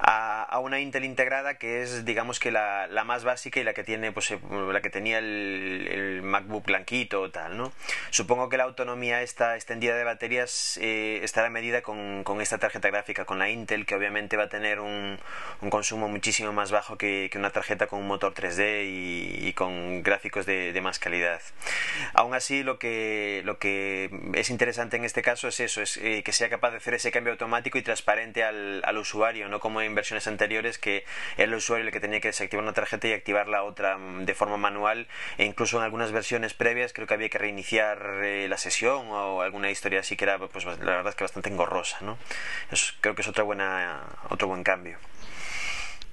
a, 0.00 0.42
a 0.42 0.58
una 0.58 0.80
Intel 0.80 1.04
integrada 1.04 1.54
que 1.54 1.82
es, 1.82 2.04
digamos 2.04 2.40
que 2.40 2.50
la, 2.50 2.86
la 2.88 3.04
más 3.04 3.24
básica 3.24 3.60
y 3.60 3.64
la 3.64 3.74
que 3.74 3.84
tiene, 3.84 4.12
pues, 4.12 4.30
eh, 4.30 4.38
la 4.50 4.80
que 4.80 4.90
tenía 4.90 5.18
el, 5.18 5.88
el 5.90 6.22
MacBook 6.22 6.66
blanquito 6.66 7.20
o 7.20 7.30
tal, 7.30 7.56
¿no? 7.56 7.72
Supongo 8.10 8.48
que 8.48 8.56
la 8.56 8.64
autonomía 8.64 9.22
esta 9.22 9.54
extendida 9.56 9.96
de 9.96 10.04
baterías 10.04 10.78
eh, 10.80 11.20
estará 11.22 11.50
medida 11.50 11.82
con, 11.82 12.24
con 12.24 12.40
esta 12.40 12.58
tarjeta 12.58 12.88
gráfica, 12.88 13.24
con 13.24 13.38
la 13.38 13.48
Intel, 13.50 13.86
que 13.86 13.94
obviamente 13.94 14.36
va 14.36 14.44
a 14.44 14.48
tener 14.48 14.80
un, 14.80 15.18
un 15.60 15.70
consumo 15.70 16.08
muchísimo 16.08 16.52
más 16.52 16.70
bajo 16.70 16.96
que, 16.96 17.28
que 17.30 17.38
una 17.38 17.50
tarjeta 17.50 17.86
con 17.86 18.00
un 18.00 18.06
motor 18.06 18.34
3D 18.34 18.84
y, 18.86 19.48
y 19.48 19.52
con 19.52 20.02
gráficos 20.02 20.46
de, 20.46 20.72
de 20.72 20.80
más 20.80 20.98
calidad. 20.98 21.40
Aún 22.14 22.34
así, 22.34 22.62
lo 22.62 22.78
que, 22.78 23.42
lo 23.44 23.58
que 23.58 24.10
es 24.34 24.50
interesante 24.50 24.96
en 24.96 25.04
este 25.04 25.22
caso 25.22 25.48
es 25.48 25.60
eso, 25.60 25.82
es 25.82 25.96
eh, 25.98 26.22
que 26.22 26.32
sea 26.32 26.48
capaz 26.48 26.70
de 26.70 26.78
hacer 26.78 26.94
ese 26.94 27.10
cambio 27.10 27.32
automático 27.32 27.78
y 27.78 27.82
transparente 27.82 28.44
al, 28.44 28.82
al 28.84 28.98
usuario, 28.98 29.48
no 29.48 29.60
como 29.60 29.80
en 29.84 29.94
versiones 29.94 30.26
anteriores 30.26 30.78
que 30.78 31.04
era 31.36 31.44
el 31.44 31.54
usuario 31.54 31.90
que 31.90 32.00
tenía 32.00 32.20
que 32.20 32.28
desactivar 32.28 32.62
una 32.62 32.72
tarjeta 32.72 33.08
y 33.08 33.12
activar 33.12 33.48
la 33.48 33.62
otra 33.62 33.96
mm, 33.98 34.24
de 34.24 34.34
forma 34.34 34.56
manual 34.56 35.06
e 35.38 35.44
incluso 35.44 35.78
en 35.78 35.84
algunas 35.84 36.12
versiones 36.12 36.54
previas 36.54 36.92
creo 36.92 37.06
que 37.06 37.14
había 37.14 37.28
que 37.28 37.38
reiniciar 37.38 38.20
eh, 38.24 38.46
la 38.48 38.58
sesión 38.58 39.06
o 39.10 39.42
alguna 39.42 39.70
historia 39.70 40.00
así 40.00 40.16
que 40.16 40.24
era 40.24 40.38
pues 40.38 40.64
la 40.64 40.74
verdad 40.76 41.08
es 41.08 41.14
que 41.14 41.24
bastante 41.24 41.48
engorrosa, 41.50 41.98
¿no? 42.00 42.18
Creo 43.00 43.14
que 43.14 43.22
es 43.22 43.28
otra 43.28 43.44
buena 43.44 44.02
otro 44.30 44.48
buen 44.48 44.62
cambio. 44.64 44.98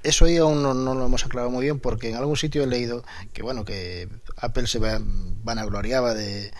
Eso 0.03 0.25
ahí 0.25 0.37
aún 0.37 0.63
no, 0.63 0.73
no 0.73 0.95
lo 0.95 1.05
hemos 1.05 1.23
aclarado 1.25 1.51
muy 1.51 1.63
bien 1.65 1.79
porque 1.79 2.09
en 2.09 2.15
algún 2.15 2.35
sitio 2.35 2.63
he 2.63 2.67
leído 2.67 3.03
que 3.33 3.43
bueno 3.43 3.65
que 3.65 4.07
Apple 4.37 4.65
se 4.65 4.79
va- 4.79 4.97
vanagloriaba 4.99 6.15
de, 6.15 6.51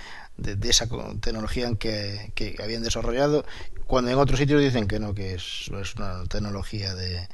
de, 0.41 0.56
de 0.56 0.69
esa 0.69 0.88
tecnología 1.19 1.69
que, 1.75 2.32
que 2.36 2.56
habían 2.62 2.84
desarrollado 2.84 3.45
cuando 3.91 4.10
en 4.10 4.17
otros 4.17 4.39
sitios 4.39 4.62
dicen 4.62 4.88
que 4.88 4.99
no 4.99 5.13
que 5.13 5.34
es, 5.34 5.67
una 5.97 6.23
tecnología 6.30 6.95
de, 6.95 7.27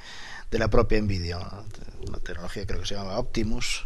la 0.49 0.69
propia 0.69 0.99
Nvidia, 0.99 1.37
una 2.07 2.17
tecnología 2.17 2.65
creo 2.65 2.81
que 2.81 2.87
se 2.87 2.95
llama 2.95 3.19
Optimus, 3.19 3.85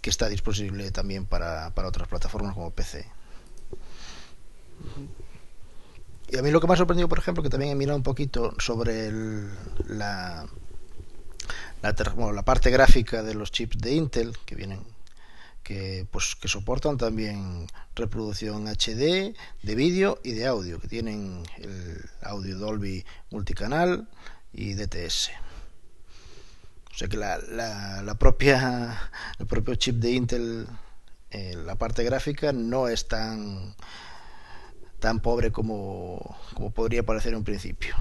que 0.00 0.08
está 0.08 0.28
disponible 0.28 0.92
también 0.92 1.26
para, 1.26 1.70
para 1.74 1.88
otras 1.88 2.06
plataformas 2.06 2.54
como 2.54 2.70
PC. 2.70 3.06
Y 6.28 6.38
a 6.38 6.42
mí 6.42 6.52
lo 6.52 6.60
que 6.60 6.68
me 6.68 6.74
ha 6.74 6.76
sorprendido, 6.76 7.08
por 7.08 7.18
ejemplo, 7.18 7.42
que 7.42 7.50
también 7.50 7.72
he 7.72 7.74
mirado 7.74 7.96
un 7.96 8.04
poquito 8.04 8.54
sobre 8.60 9.08
el, 9.08 9.50
la, 9.88 10.46
la, 11.82 12.42
parte 12.44 12.70
gráfica 12.70 13.24
de 13.24 13.34
los 13.34 13.50
chips 13.50 13.78
de 13.78 13.94
Intel, 13.94 14.38
que 14.46 14.54
vienen 14.54 14.84
que 15.62 16.06
pues 16.10 16.34
que 16.34 16.48
soportan 16.48 16.96
también 16.96 17.66
reproducción 17.94 18.66
HD 18.66 19.34
de 19.62 19.74
vídeo 19.74 20.18
y 20.24 20.32
de 20.32 20.46
audio, 20.46 20.80
que 20.80 20.88
tienen 20.88 21.42
el 21.58 22.04
audio 22.22 22.58
Dolby 22.58 23.04
multicanal 23.30 24.08
y 24.52 24.74
DTS. 24.74 25.30
O 26.92 26.94
sea 26.96 27.08
que 27.08 27.16
la, 27.16 27.38
la, 27.38 28.02
la 28.02 28.14
propia 28.14 29.10
el 29.38 29.46
propio 29.46 29.74
chip 29.76 29.96
de 29.96 30.10
Intel 30.10 30.66
eh, 31.30 31.54
la 31.64 31.76
parte 31.76 32.02
gráfica 32.02 32.52
no 32.52 32.88
es 32.88 33.06
tan 33.06 33.74
tan 34.98 35.20
pobre 35.20 35.50
como, 35.50 36.36
como 36.54 36.70
podría 36.70 37.04
parecer 37.04 37.32
en 37.32 37.38
un 37.38 37.44
principio. 37.44 37.96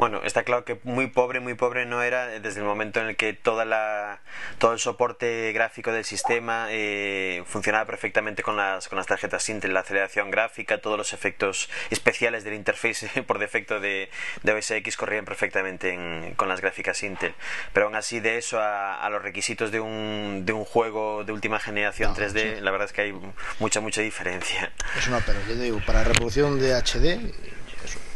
Bueno, 0.00 0.22
está 0.24 0.44
claro 0.44 0.64
que 0.64 0.80
muy 0.84 1.08
pobre, 1.08 1.40
muy 1.40 1.52
pobre 1.52 1.84
no 1.84 2.02
era 2.02 2.26
desde 2.40 2.60
el 2.60 2.64
momento 2.64 3.00
en 3.00 3.08
el 3.08 3.16
que 3.16 3.34
toda 3.34 3.66
la, 3.66 4.20
todo 4.56 4.72
el 4.72 4.78
soporte 4.78 5.52
gráfico 5.52 5.92
del 5.92 6.06
sistema 6.06 6.68
eh, 6.70 7.42
funcionaba 7.44 7.84
perfectamente 7.84 8.42
con 8.42 8.56
las, 8.56 8.88
con 8.88 8.96
las 8.96 9.06
tarjetas 9.06 9.46
Intel, 9.50 9.74
la 9.74 9.80
aceleración 9.80 10.30
gráfica, 10.30 10.78
todos 10.78 10.96
los 10.96 11.12
efectos 11.12 11.68
especiales 11.90 12.44
del 12.44 12.54
interface 12.54 13.22
por 13.26 13.38
defecto 13.38 13.78
de, 13.78 14.08
de 14.42 14.52
OS 14.54 14.70
X 14.70 14.96
corrían 14.96 15.26
perfectamente 15.26 16.32
con 16.36 16.48
las 16.48 16.62
gráficas 16.62 17.02
Intel. 17.02 17.34
Pero 17.74 17.84
aún 17.84 17.94
así, 17.94 18.20
de 18.20 18.38
eso 18.38 18.58
a, 18.58 19.04
a 19.04 19.10
los 19.10 19.20
requisitos 19.20 19.70
de 19.70 19.80
un, 19.80 20.44
de 20.46 20.54
un 20.54 20.64
juego 20.64 21.24
de 21.24 21.32
última 21.32 21.60
generación 21.60 22.12
no, 22.12 22.16
3D, 22.16 22.54
sí. 22.54 22.60
la 22.62 22.70
verdad 22.70 22.86
es 22.86 22.94
que 22.94 23.02
hay 23.02 23.14
mucha, 23.58 23.80
mucha 23.80 24.00
diferencia. 24.00 24.72
Es 24.96 25.08
una 25.08 25.20
pero 25.20 25.38
yo 25.46 25.56
digo, 25.56 25.78
para 25.84 26.04
reproducción 26.04 26.58
de 26.58 26.72
HD 26.72 27.59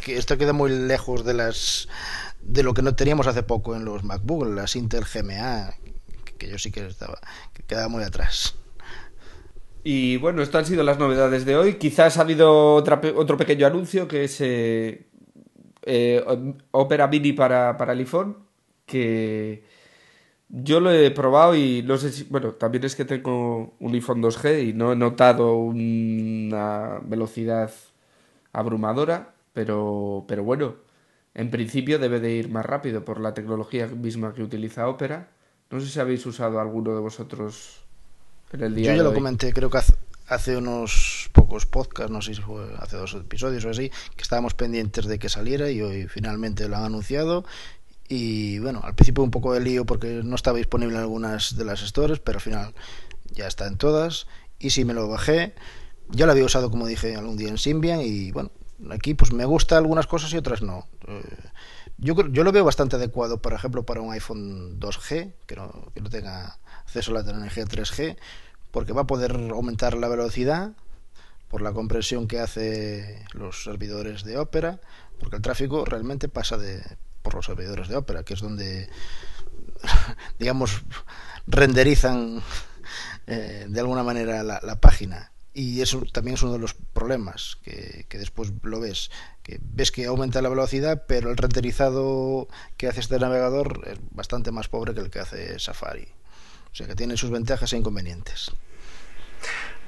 esto 0.07 0.39
queda 0.39 0.53
muy 0.53 0.71
lejos 0.71 1.25
de 1.25 1.35
las 1.35 1.89
de 2.41 2.63
lo 2.63 2.75
que 2.75 2.83
no 2.83 2.95
teníamos 2.95 3.27
hace 3.27 3.43
poco 3.43 3.75
en 3.75 3.85
los 3.85 4.05
MacBook, 4.05 4.47
las 4.55 4.77
Intel 4.77 5.05
GMA, 5.05 5.75
que 6.39 6.49
yo 6.49 6.59
sí 6.59 6.71
que 6.71 6.87
estaba 6.87 7.19
que 7.53 7.63
quedaba 7.63 7.89
muy 7.89 8.05
atrás. 8.05 8.57
Y 9.83 10.17
bueno, 10.17 10.43
estas 10.43 10.61
han 10.61 10.67
sido 10.67 10.83
las 10.83 10.99
novedades 10.99 11.45
de 11.45 11.57
hoy. 11.57 11.75
Quizás 11.75 12.17
ha 12.17 12.23
habido 12.23 12.75
otra, 12.75 13.01
otro 13.17 13.37
pequeño 13.37 13.67
anuncio 13.67 14.09
que 14.09 14.25
es 14.25 14.41
eh, 14.41 15.07
eh, 15.83 16.25
Opera 16.71 17.07
Mini 17.09 17.35
para, 17.35 17.77
para 17.77 17.93
el 17.93 17.99
iPhone, 17.99 18.39
que 18.87 19.65
yo 20.49 20.81
lo 20.81 20.91
he 20.91 21.11
probado 21.11 21.55
y 21.55 21.83
no 21.83 21.99
sé 21.99 22.13
si. 22.13 22.25
Bueno, 22.25 22.53
también 22.53 22.85
es 22.85 22.97
que 22.97 23.05
tengo 23.05 23.75
un 23.79 23.95
iPhone 23.95 24.23
2G 24.23 24.69
y 24.69 24.73
no 24.73 24.93
he 24.93 24.97
notado 24.97 25.55
una 25.57 27.01
velocidad 27.05 27.71
abrumadora 28.53 29.34
pero, 29.55 30.25
pero 30.29 30.45
bueno, 30.45 30.77
en 31.33 31.51
principio 31.51 31.99
debe 31.99 32.21
de 32.21 32.33
ir 32.33 32.51
más 32.51 32.67
rápido 32.67 33.05
por 33.05 33.21
la 33.21 33.33
tecnología 33.33 33.87
misma 33.87 34.35
que 34.35 34.43
utiliza 34.43 34.89
Opera. 34.89 35.31
No 35.71 35.81
sé 35.81 35.89
si 35.89 35.99
habéis 35.99 36.27
usado 36.27 36.61
alguno 36.61 36.95
de 36.95 37.01
vosotros 37.01 37.85
en 38.53 38.63
el 38.63 38.75
día. 38.75 38.91
Yo 38.91 38.97
ya 38.97 39.03
de 39.03 39.09
lo 39.09 39.15
comenté, 39.15 39.53
creo 39.53 39.71
que 39.71 39.79
hace, 39.79 39.95
hace, 40.27 40.57
unos 40.57 41.31
pocos 41.33 41.67
podcasts, 41.67 42.13
no 42.13 42.21
sé 42.21 42.35
si 42.35 42.43
fue 42.43 42.67
hace 42.79 42.97
dos 42.97 43.15
episodios 43.15 43.65
o 43.65 43.71
así, 43.71 43.91
que 44.17 44.23
estábamos 44.23 44.55
pendientes 44.55 45.07
de 45.07 45.19
que 45.19 45.29
saliera 45.29 45.71
y 45.71 45.81
hoy 45.81 46.07
finalmente 46.09 46.69
lo 46.69 46.77
han 46.77 46.85
anunciado. 46.85 47.45
Y 48.09 48.59
bueno, 48.59 48.81
al 48.85 48.95
principio 48.95 49.25
un 49.25 49.31
poco 49.31 49.55
de 49.55 49.61
lío 49.61 49.87
porque 49.87 50.21
no 50.23 50.37
estaba 50.37 50.59
disponible 50.59 50.95
en 50.95 51.01
algunas 51.01 51.57
de 51.57 51.65
las 51.65 51.81
stores, 51.81 52.19
pero 52.19 52.37
al 52.39 52.43
final 52.43 52.75
ya 53.33 53.47
está 53.47 53.67
en 53.67 53.79
todas. 53.79 54.27
Y 54.59 54.71
si 54.71 54.85
me 54.85 54.95
lo 54.95 55.09
bajé, 55.09 55.55
ya 56.11 56.27
lo 56.27 56.33
había 56.33 56.45
usado 56.45 56.71
como 56.71 56.87
dije 56.87 57.17
algún 57.17 57.37
día 57.37 57.49
en 57.49 57.59
Symbian 57.59 58.01
y 58.03 58.31
bueno, 58.31 58.51
aquí 58.91 59.15
pues 59.15 59.33
me 59.33 59.45
gusta 59.45 59.77
algunas 59.77 60.07
cosas 60.07 60.33
y 60.33 60.37
otras 60.37 60.63
no. 60.63 60.87
Eh, 61.07 61.23
yo, 61.99 62.15
yo 62.29 62.45
lo 62.45 62.53
veo 62.53 62.65
bastante 62.65 62.97
adecuado, 62.97 63.41
por 63.41 63.53
ejemplo, 63.53 63.85
para 63.85 64.01
un 64.01 64.13
iPhone 64.13 64.79
2G, 64.81 65.33
que 65.47 65.57
no, 65.57 65.71
tenga 66.11 66.59
acceso 66.85 67.13
a 67.13 67.15
la 67.15 67.25
tecnología 67.25 67.65
3G, 67.65 68.17
porque 68.71 68.93
va 68.93 69.03
a 69.03 69.07
poder 69.07 69.33
aumentar 69.53 69.95
la 69.95 70.09
velocidad 70.09 70.73
por 71.49 71.63
la 71.63 71.73
compresión 71.73 72.27
que 72.27 72.41
hace 72.41 73.25
los 73.33 73.63
servidores 73.63 74.25
de 74.25 74.39
Opera, 74.39 74.81
porque 75.21 75.37
el 75.37 75.43
tráfico 75.43 75.85
realmente 75.85 76.29
pasa 76.29 76.59
de 76.59 76.83
por 77.23 77.35
los 77.35 77.47
servidores 77.47 77.89
de 77.89 77.97
Opera, 77.97 78.25
que 78.25 78.35
es 78.35 78.41
donde, 78.41 78.89
digamos, 80.39 80.83
renderizan 81.47 82.43
eh, 83.27 83.67
de 83.69 83.81
alguna 83.81 84.03
manera 84.03 84.43
la 84.43 84.81
página 84.81 85.34
y 85.55 85.81
eso 85.81 86.03
también 86.13 86.35
es 86.35 86.43
uno 86.43 86.53
de 86.53 86.59
los 86.59 86.75
problemas 86.75 87.57
que, 87.63 88.07
que, 88.09 88.19
después 88.19 88.53
lo 88.63 88.81
ves 88.81 89.11
que 89.43 89.61
ves 89.63 89.93
que 89.93 90.07
aumenta 90.07 90.43
la 90.43 90.49
velocidad 90.49 91.05
pero 91.07 91.31
el 91.31 91.37
renderizado 91.37 92.49
que 92.77 92.89
hace 92.89 93.01
este 93.01 93.19
navegador 93.19 93.83
es 93.87 93.99
bastante 94.11 94.51
más 94.51 94.69
pobre 94.69 94.95
que 94.95 95.01
el 95.01 95.11
que 95.11 95.21
hace 95.21 95.59
Safari. 95.59 96.09
O 96.73 96.77
sea 96.77 96.89
que 96.89 96.97
tiene 96.97 97.17
sus 97.17 97.31
ventajas 97.31 97.73
e 97.73 97.77
inconvenientes 97.77 98.51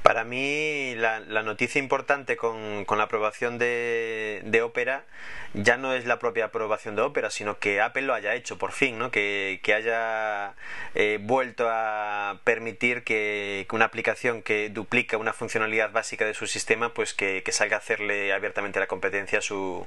para 0.07 0.23
mí 0.23 0.95
la, 0.95 1.19
noticia 1.42 1.81
importante 1.81 2.37
con, 2.37 2.85
con 2.85 2.97
la 2.97 3.05
aprobación 3.05 3.59
de, 3.59 4.61
Opera 4.62 5.05
ya 5.53 5.77
no 5.77 5.95
es 5.95 6.07
la 6.07 6.21
propia 6.21 6.45
aprobación 6.45 6.95
de 6.95 7.03
Opera, 7.03 7.31
sino 7.31 7.59
que 7.59 7.81
Apple 7.81 8.03
lo 8.03 8.14
haya 8.14 8.35
hecho 8.35 8.57
por 8.57 8.71
fin, 8.73 8.99
¿no? 8.99 9.11
que, 9.11 9.59
que 9.64 9.75
haya 9.75 10.55
eh, 10.95 11.19
vuelto 11.21 11.66
a 11.69 12.38
permitir 12.45 13.03
que, 13.03 13.66
que, 13.69 13.75
una 13.75 13.87
aplicación 13.87 14.42
que 14.42 14.69
duplica 14.69 15.16
una 15.16 15.33
funcionalidad 15.33 15.90
básica 15.90 16.25
de 16.25 16.35
su 16.35 16.47
sistema, 16.47 16.95
pues 16.95 17.12
que, 17.12 17.42
salga 17.51 17.77
a 17.77 17.79
hacerle 17.79 18.33
abiertamente 18.33 18.79
la 18.79 18.87
competencia 18.87 19.38
a 19.38 19.42
su, 19.42 19.87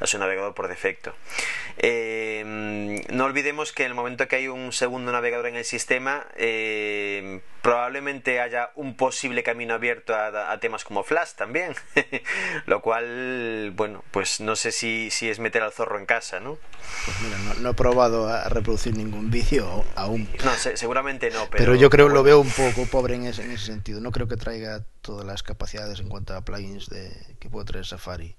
a 0.00 0.06
su 0.06 0.18
navegador 0.18 0.54
por 0.54 0.68
defecto. 0.68 1.14
Eh, 1.78 2.42
no 3.10 3.24
olvidemos 3.24 3.72
que 3.72 3.84
en 3.84 3.88
el 3.88 3.94
momento 3.94 4.26
que 4.26 4.36
hay 4.36 4.48
un 4.48 4.72
segundo 4.72 5.12
navegador 5.12 5.46
en 5.46 5.56
el 5.56 5.64
sistema, 5.64 6.26
eh, 6.36 7.40
probablemente 7.60 8.40
haya 8.40 8.70
un 8.74 8.96
posible 8.96 9.42
camino 9.42 9.59
abierto 9.70 10.14
a, 10.14 10.52
a 10.52 10.60
temas 10.60 10.84
como 10.84 11.02
Flash 11.02 11.32
también, 11.36 11.74
lo 12.66 12.80
cual, 12.80 13.72
bueno, 13.74 14.04
pues 14.10 14.40
no 14.40 14.56
sé 14.56 14.72
si, 14.72 15.10
si, 15.10 15.28
es 15.28 15.38
meter 15.40 15.62
al 15.62 15.72
zorro 15.72 15.98
en 15.98 16.06
casa, 16.06 16.40
¿no? 16.40 16.58
Pues 17.04 17.20
mira, 17.22 17.38
no, 17.38 17.54
no 17.54 17.70
he 17.70 17.74
probado 17.74 18.28
a 18.28 18.48
reproducir 18.48 18.96
ningún 18.96 19.30
vídeo 19.30 19.84
aún. 19.96 20.28
No, 20.44 20.54
se, 20.54 20.76
seguramente 20.76 21.30
no, 21.30 21.48
pero... 21.50 21.64
pero 21.64 21.74
yo 21.74 21.90
creo 21.90 22.06
bueno. 22.06 22.20
lo 22.20 22.22
veo 22.22 22.40
un 22.40 22.50
poco 22.50 22.86
pobre 22.86 23.16
en 23.16 23.24
ese, 23.24 23.42
en 23.42 23.50
ese 23.50 23.66
sentido. 23.66 24.00
No 24.00 24.12
creo 24.12 24.28
que 24.28 24.36
traiga 24.36 24.84
todas 25.00 25.26
las 25.26 25.42
capacidades 25.42 26.00
en 26.00 26.08
cuanto 26.08 26.36
a 26.36 26.44
plugins 26.44 26.88
de, 26.88 27.12
que 27.38 27.50
puede 27.50 27.66
traer 27.66 27.86
Safari 27.86 28.36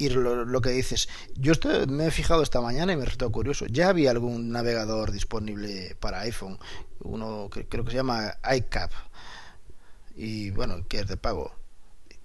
y 0.00 0.08
lo, 0.08 0.46
lo, 0.46 0.60
que 0.62 0.70
dices, 0.70 1.10
yo 1.36 1.52
estoy, 1.52 1.86
me 1.86 2.06
he 2.06 2.10
fijado 2.10 2.42
esta 2.42 2.62
mañana 2.62 2.94
y 2.94 2.96
me 2.96 3.04
resultó 3.04 3.30
curioso. 3.30 3.66
Ya 3.66 3.90
había 3.90 4.10
algún 4.10 4.50
navegador 4.50 5.12
disponible 5.12 5.94
para 6.00 6.20
iPhone, 6.20 6.58
uno 7.00 7.50
que 7.52 7.68
creo 7.68 7.84
que 7.84 7.90
se 7.90 7.98
llama 7.98 8.38
iCap, 8.50 8.90
y 10.20 10.50
bueno, 10.50 10.86
que 10.86 11.00
es 11.00 11.06
de 11.06 11.16
pago. 11.16 11.52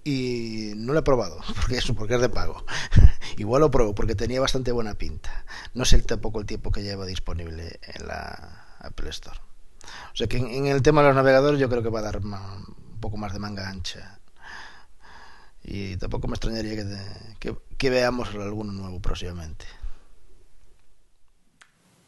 Y 0.04 0.72
no 0.76 0.92
lo 0.92 0.98
he 0.98 1.02
probado, 1.02 1.40
porque 1.56 1.78
eso, 1.78 1.94
porque 1.94 2.14
es 2.14 2.20
de 2.20 2.28
pago. 2.28 2.64
Igual 3.38 3.62
lo 3.62 3.70
pruebo, 3.70 3.94
porque 3.94 4.14
tenía 4.14 4.40
bastante 4.40 4.70
buena 4.70 4.94
pinta. 4.94 5.46
No 5.72 5.86
sé 5.86 6.00
tampoco 6.02 6.38
el 6.40 6.46
tiempo 6.46 6.70
que 6.70 6.82
lleva 6.82 7.06
disponible 7.06 7.80
en 7.82 8.06
la 8.06 8.66
Apple 8.80 9.08
Store. 9.08 9.40
O 10.12 10.16
sea 10.16 10.26
que 10.26 10.36
en, 10.36 10.66
el 10.66 10.82
tema 10.82 11.00
de 11.00 11.08
los 11.08 11.16
navegadores 11.16 11.58
yo 11.58 11.70
creo 11.70 11.82
que 11.82 11.88
va 11.88 12.00
a 12.00 12.02
dar 12.02 12.18
un 12.18 13.00
poco 13.00 13.16
más 13.16 13.32
de 13.32 13.38
manga 13.38 13.68
ancha 13.68 14.20
y 15.62 15.96
tampoco 15.96 16.28
me 16.28 16.34
extrañaría 16.34 16.76
que, 16.76 16.96
que, 17.40 17.56
que, 17.76 17.90
veamos 17.90 18.28
alguno 18.34 18.72
nuevo 18.72 19.00
próximamente. 19.00 19.64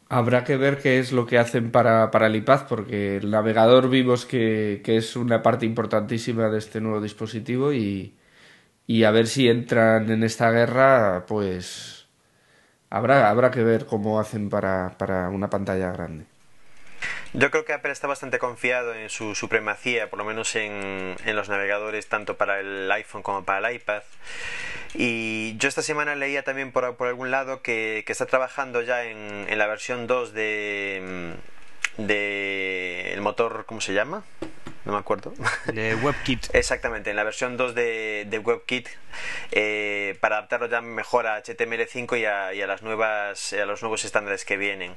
Habrá 0.09 0.43
que 0.43 0.57
ver 0.57 0.79
qué 0.81 0.99
es 0.99 1.11
lo 1.11 1.25
que 1.27 1.37
hacen 1.37 1.71
para, 1.71 2.09
para 2.11 2.27
el 2.27 2.35
iPad, 2.35 2.67
porque 2.67 3.17
el 3.17 3.29
navegador 3.31 3.89
vimos 3.89 4.25
que, 4.25 4.81
que, 4.83 4.97
es 4.97 5.15
una 5.15 5.43
parte 5.43 5.65
importantísima 5.67 6.49
de 6.49 6.57
este 6.57 6.81
nuevo 6.81 6.99
dispositivo 7.01 7.73
y, 7.73 8.15
y 8.87 9.03
a 9.05 9.11
ver 9.11 9.27
si 9.27 9.49
entran 9.49 10.11
en 10.11 10.23
esta 10.23 10.51
guerra, 10.51 11.25
pues 11.27 12.07
habrá, 12.89 13.29
habrá 13.29 13.51
que 13.51 13.63
ver 13.63 13.85
cómo 13.87 14.19
hacen 14.19 14.49
para, 14.49 14.97
para 14.97 15.29
una 15.29 15.49
pantalla 15.49 15.91
grande. 15.91 16.25
Yo 17.33 17.51
creo 17.51 17.63
que 17.63 17.73
Apple 17.73 17.91
está 17.91 18.07
bastante 18.07 18.39
confiado 18.39 18.95
en 18.95 19.09
su 19.09 19.35
supremacía, 19.35 20.09
por 20.09 20.17
lo 20.17 20.25
menos 20.25 20.55
en, 20.55 21.15
en, 21.23 21.35
los 21.35 21.47
navegadores, 21.47 22.07
tanto 22.07 22.37
para 22.37 22.59
el 22.59 22.91
iPhone 22.91 23.21
como 23.21 23.45
para 23.45 23.69
el 23.69 23.75
iPad. 23.75 24.01
Y 24.95 25.55
yo 25.57 25.69
esta 25.69 25.83
semana 25.83 26.15
leía 26.15 26.43
también 26.43 26.71
por, 26.71 26.95
por 26.95 27.07
algún 27.07 27.29
lado 27.29 27.61
que, 27.61 28.03
que, 28.07 28.11
está 28.11 28.25
trabajando 28.25 28.81
ya 28.81 29.03
en, 29.05 29.45
en 29.47 29.57
la 29.59 29.67
versión 29.67 30.07
2 30.07 30.33
de, 30.33 31.35
de 31.97 33.13
el 33.13 33.21
motor, 33.21 33.65
¿cómo 33.67 33.79
se 33.79 33.93
llama? 33.93 34.23
No 34.85 34.93
me 34.93 34.97
acuerdo. 34.97 35.33
De 35.65 35.95
WebKit. 35.95 36.47
Exactamente, 36.53 37.09
en 37.09 37.15
la 37.15 37.23
versión 37.23 37.57
2 37.57 37.75
de, 37.75 38.25
de 38.29 38.39
WebKit 38.39 38.87
eh, 39.51 40.17
para 40.21 40.37
adaptarlo 40.37 40.67
ya 40.67 40.81
mejor 40.81 41.27
a 41.27 41.41
HTML5 41.43 42.19
y 42.19 42.25
a, 42.25 42.53
y 42.53 42.61
a 42.61 42.67
las 42.67 42.81
nuevas 42.81 43.53
a 43.53 43.65
los 43.65 43.81
nuevos 43.81 44.05
estándares 44.05 44.45
que 44.45 44.57
vienen. 44.57 44.95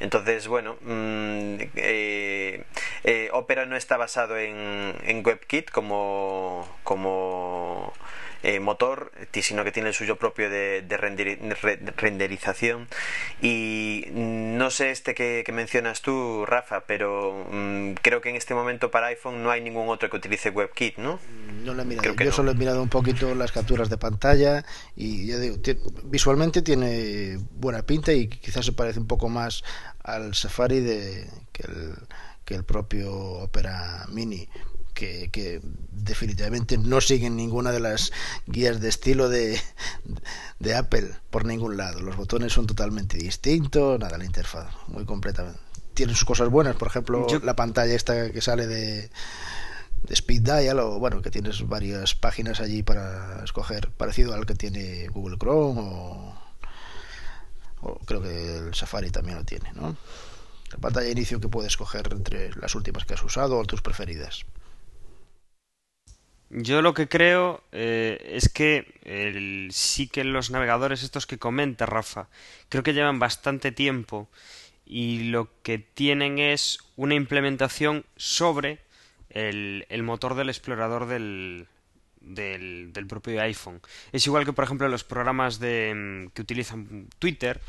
Entonces, 0.00 0.46
bueno, 0.46 0.76
mm, 0.82 1.56
eh, 1.76 2.64
eh, 3.04 3.28
Opera 3.32 3.66
no 3.66 3.76
está 3.76 3.96
basado 3.96 4.38
en, 4.38 4.94
en 5.04 5.24
WebKit 5.24 5.70
como 5.70 6.68
como 6.82 7.92
eh, 8.44 8.60
motor, 8.60 9.10
sino 9.32 9.64
que 9.64 9.72
tiene 9.72 9.88
el 9.88 9.94
suyo 9.94 10.16
propio 10.16 10.48
de, 10.48 10.82
de 10.82 10.96
renderi- 10.98 11.38
re- 11.60 11.80
renderización. 11.96 12.86
Y 13.42 14.06
no 14.12 14.70
sé 14.70 14.90
este 14.90 15.14
que, 15.14 15.42
que 15.44 15.52
mencionas 15.52 16.02
tú, 16.02 16.44
Rafa, 16.46 16.84
pero 16.86 17.46
mm, 17.50 17.94
creo 18.02 18.20
que 18.20 18.30
en 18.30 18.36
este 18.36 18.54
momento 18.54 18.90
para 18.90 19.08
iPhone 19.08 19.42
no 19.42 19.50
hay 19.50 19.60
ningún 19.60 19.88
otro 19.88 20.08
que 20.10 20.16
utilice 20.16 20.50
WebKit, 20.50 20.98
¿no? 20.98 21.18
No 21.64 21.74
lo 21.74 21.82
he 21.82 21.84
mirado. 21.84 22.02
Creo 22.02 22.16
que 22.16 22.24
Yo 22.24 22.30
no. 22.30 22.36
solo 22.36 22.50
he 22.52 22.54
mirado 22.54 22.82
un 22.82 22.88
poquito 22.88 23.34
las 23.34 23.50
capturas 23.52 23.88
de 23.90 23.96
pantalla 23.98 24.64
y 24.94 25.26
ya 25.26 25.38
digo, 25.38 25.56
visualmente 26.04 26.62
tiene 26.62 27.38
buena 27.52 27.82
pinta 27.82 28.12
y 28.12 28.28
quizás 28.28 28.64
se 28.66 28.72
parece 28.72 29.00
un 29.00 29.06
poco 29.06 29.28
más 29.28 29.64
al 30.02 30.34
Safari 30.34 30.80
de, 30.80 31.28
que, 31.52 31.62
el, 31.66 31.94
que 32.44 32.54
el 32.54 32.64
propio 32.64 33.10
Opera 33.12 34.04
Mini. 34.10 34.48
Que, 34.94 35.28
que 35.30 35.60
definitivamente 35.90 36.78
no 36.78 37.00
siguen 37.00 37.34
ninguna 37.36 37.72
de 37.72 37.80
las 37.80 38.12
guías 38.46 38.80
de 38.80 38.88
estilo 38.88 39.28
de, 39.28 39.60
de 40.60 40.74
Apple 40.76 41.10
por 41.30 41.44
ningún 41.44 41.76
lado. 41.76 42.00
Los 42.00 42.16
botones 42.16 42.52
son 42.52 42.66
totalmente 42.66 43.16
distintos, 43.18 43.98
nada, 43.98 44.16
la 44.18 44.24
interfaz 44.24 44.68
muy 44.86 45.04
completamente. 45.04 45.58
Tienen 45.94 46.14
sus 46.14 46.24
cosas 46.24 46.48
buenas, 46.48 46.76
por 46.76 46.88
ejemplo, 46.88 47.26
Yo- 47.28 47.40
la 47.40 47.56
pantalla 47.56 47.92
esta 47.94 48.30
que 48.30 48.40
sale 48.40 48.66
de, 48.68 49.10
de 50.04 50.14
Speed 50.14 50.42
Dial 50.42 50.78
o 50.78 50.98
bueno 51.00 51.22
que 51.22 51.30
tienes 51.30 51.66
varias 51.68 52.14
páginas 52.14 52.60
allí 52.60 52.82
para 52.84 53.42
escoger 53.44 53.90
parecido 53.90 54.32
al 54.34 54.46
que 54.46 54.54
tiene 54.54 55.08
Google 55.08 55.38
Chrome 55.38 55.80
o, 55.80 56.34
o 57.82 57.98
creo 58.06 58.22
que 58.22 58.58
el 58.58 58.74
Safari 58.74 59.10
también 59.10 59.38
lo 59.38 59.44
tiene 59.44 59.72
¿no? 59.74 59.96
la 60.70 60.78
pantalla 60.78 61.06
de 61.06 61.12
inicio 61.12 61.40
que 61.40 61.48
puedes 61.48 61.72
escoger 61.72 62.08
entre 62.12 62.50
las 62.56 62.74
últimas 62.74 63.04
que 63.04 63.14
has 63.14 63.22
usado 63.22 63.58
o 63.58 63.64
tus 63.64 63.82
preferidas 63.82 64.44
Yo 66.56 66.82
lo 66.82 66.94
que 66.94 67.08
creo 67.08 67.64
eh, 67.72 68.30
es 68.30 68.48
que 68.48 68.86
sí 69.72 70.06
que 70.06 70.22
los 70.22 70.52
navegadores 70.52 71.02
estos 71.02 71.26
que 71.26 71.36
comenta 71.36 71.84
Rafa, 71.84 72.28
creo 72.68 72.84
que 72.84 72.94
llevan 72.94 73.18
bastante 73.18 73.72
tiempo 73.72 74.28
y 74.86 75.30
lo 75.30 75.50
que 75.64 75.78
tienen 75.78 76.38
es 76.38 76.78
una 76.94 77.16
implementación 77.16 78.04
sobre 78.14 78.78
el, 79.30 79.84
el 79.88 80.04
motor 80.04 80.36
del 80.36 80.48
explorador 80.48 81.06
del, 81.06 81.66
del, 82.20 82.92
del 82.92 83.06
propio 83.08 83.42
iPhone. 83.42 83.80
Es 84.12 84.24
igual 84.28 84.44
que, 84.44 84.52
por 84.52 84.62
ejemplo, 84.62 84.86
los 84.88 85.02
programas 85.02 85.58
de, 85.58 85.92
mm, 85.92 86.28
que 86.34 86.42
utilizan 86.42 87.08
Twitter, 87.18 87.60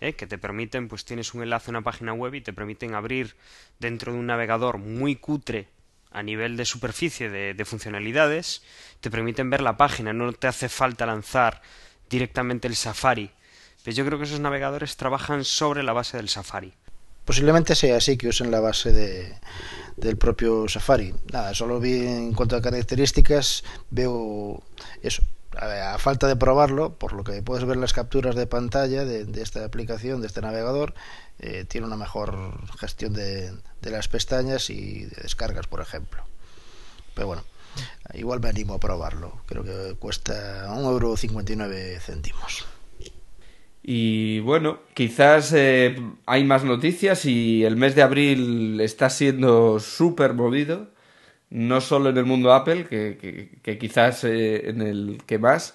¿eh? 0.00 0.14
que 0.14 0.26
te 0.26 0.38
permiten, 0.38 0.88
pues 0.88 1.04
tienes 1.04 1.34
un 1.34 1.42
enlace 1.42 1.70
a 1.70 1.72
una 1.72 1.82
página 1.82 2.14
web 2.14 2.34
y 2.34 2.40
te 2.40 2.54
permiten 2.54 2.94
abrir 2.94 3.36
dentro 3.78 4.10
de 4.10 4.18
un 4.18 4.24
navegador 4.24 4.78
muy 4.78 5.16
cutre 5.16 5.68
a 6.12 6.22
nivel 6.22 6.56
de 6.56 6.64
superficie 6.64 7.30
de, 7.30 7.54
de 7.54 7.64
funcionalidades, 7.64 8.62
te 9.00 9.10
permiten 9.10 9.50
ver 9.50 9.60
la 9.62 9.76
página, 9.76 10.12
no 10.12 10.32
te 10.32 10.46
hace 10.46 10.68
falta 10.68 11.06
lanzar 11.06 11.62
directamente 12.08 12.68
el 12.68 12.76
Safari. 12.76 13.30
Pero 13.84 13.96
yo 13.96 14.04
creo 14.06 14.18
que 14.18 14.24
esos 14.24 14.40
navegadores 14.40 14.96
trabajan 14.96 15.44
sobre 15.44 15.82
la 15.82 15.92
base 15.92 16.16
del 16.16 16.28
Safari. 16.28 16.72
posiblemente 17.24 17.74
sea 17.74 17.96
así 17.96 18.16
que 18.16 18.28
usen 18.28 18.50
la 18.50 18.60
base 18.60 18.92
de, 18.92 19.34
del 19.96 20.16
propio 20.16 20.68
Safari 20.68 21.14
nada 21.32 21.54
solo 21.54 21.78
vi 21.80 21.94
en 22.06 22.34
cuanto 22.34 22.56
a 22.56 22.62
características 22.62 23.62
veo 23.90 24.62
eso 25.02 25.22
a, 25.58 25.98
falta 25.98 26.26
de 26.26 26.36
probarlo 26.36 26.94
por 26.94 27.12
lo 27.12 27.24
que 27.24 27.42
puedes 27.42 27.64
ver 27.64 27.76
las 27.76 27.92
capturas 27.92 28.34
de 28.34 28.46
pantalla 28.46 29.04
de, 29.04 29.42
esta 29.42 29.64
aplicación 29.64 30.20
de 30.20 30.26
este 30.26 30.40
navegador 30.40 30.94
eh, 31.38 31.64
tiene 31.68 31.86
una 31.86 31.96
mejor 31.96 32.54
gestión 32.78 33.12
de, 33.12 33.52
las 33.82 34.08
pestañas 34.08 34.70
y 34.70 35.04
de 35.04 35.22
descargas 35.22 35.66
por 35.66 35.80
ejemplo. 35.80 36.22
Pero 37.14 37.26
bueno 37.26 37.44
igual 38.14 38.40
me 38.40 38.48
animo 38.48 38.74
a 38.74 38.80
probarlo. 38.80 39.40
Creo 39.46 39.64
que 39.64 39.94
cuesta 39.98 40.70
un 40.76 40.84
euro 40.84 41.16
59 41.16 41.98
céntimos. 42.00 42.66
Y 43.82 44.38
bueno, 44.40 44.80
quizás 44.94 45.52
eh, 45.54 45.96
hay 46.26 46.44
más 46.44 46.62
noticias 46.62 47.24
y 47.24 47.64
el 47.64 47.76
mes 47.76 47.96
de 47.96 48.02
abril 48.02 48.80
está 48.80 49.10
siendo 49.10 49.80
súper 49.80 50.34
movido, 50.34 50.90
no 51.52 51.80
solo 51.80 52.10
en 52.10 52.16
el 52.16 52.24
mundo 52.24 52.52
Apple, 52.52 52.86
que, 52.86 53.58
que- 53.62 53.78
quizás 53.78 54.24
eh, 54.24 54.70
en 54.70 54.80
el 54.82 55.22
que 55.26 55.38
más, 55.38 55.74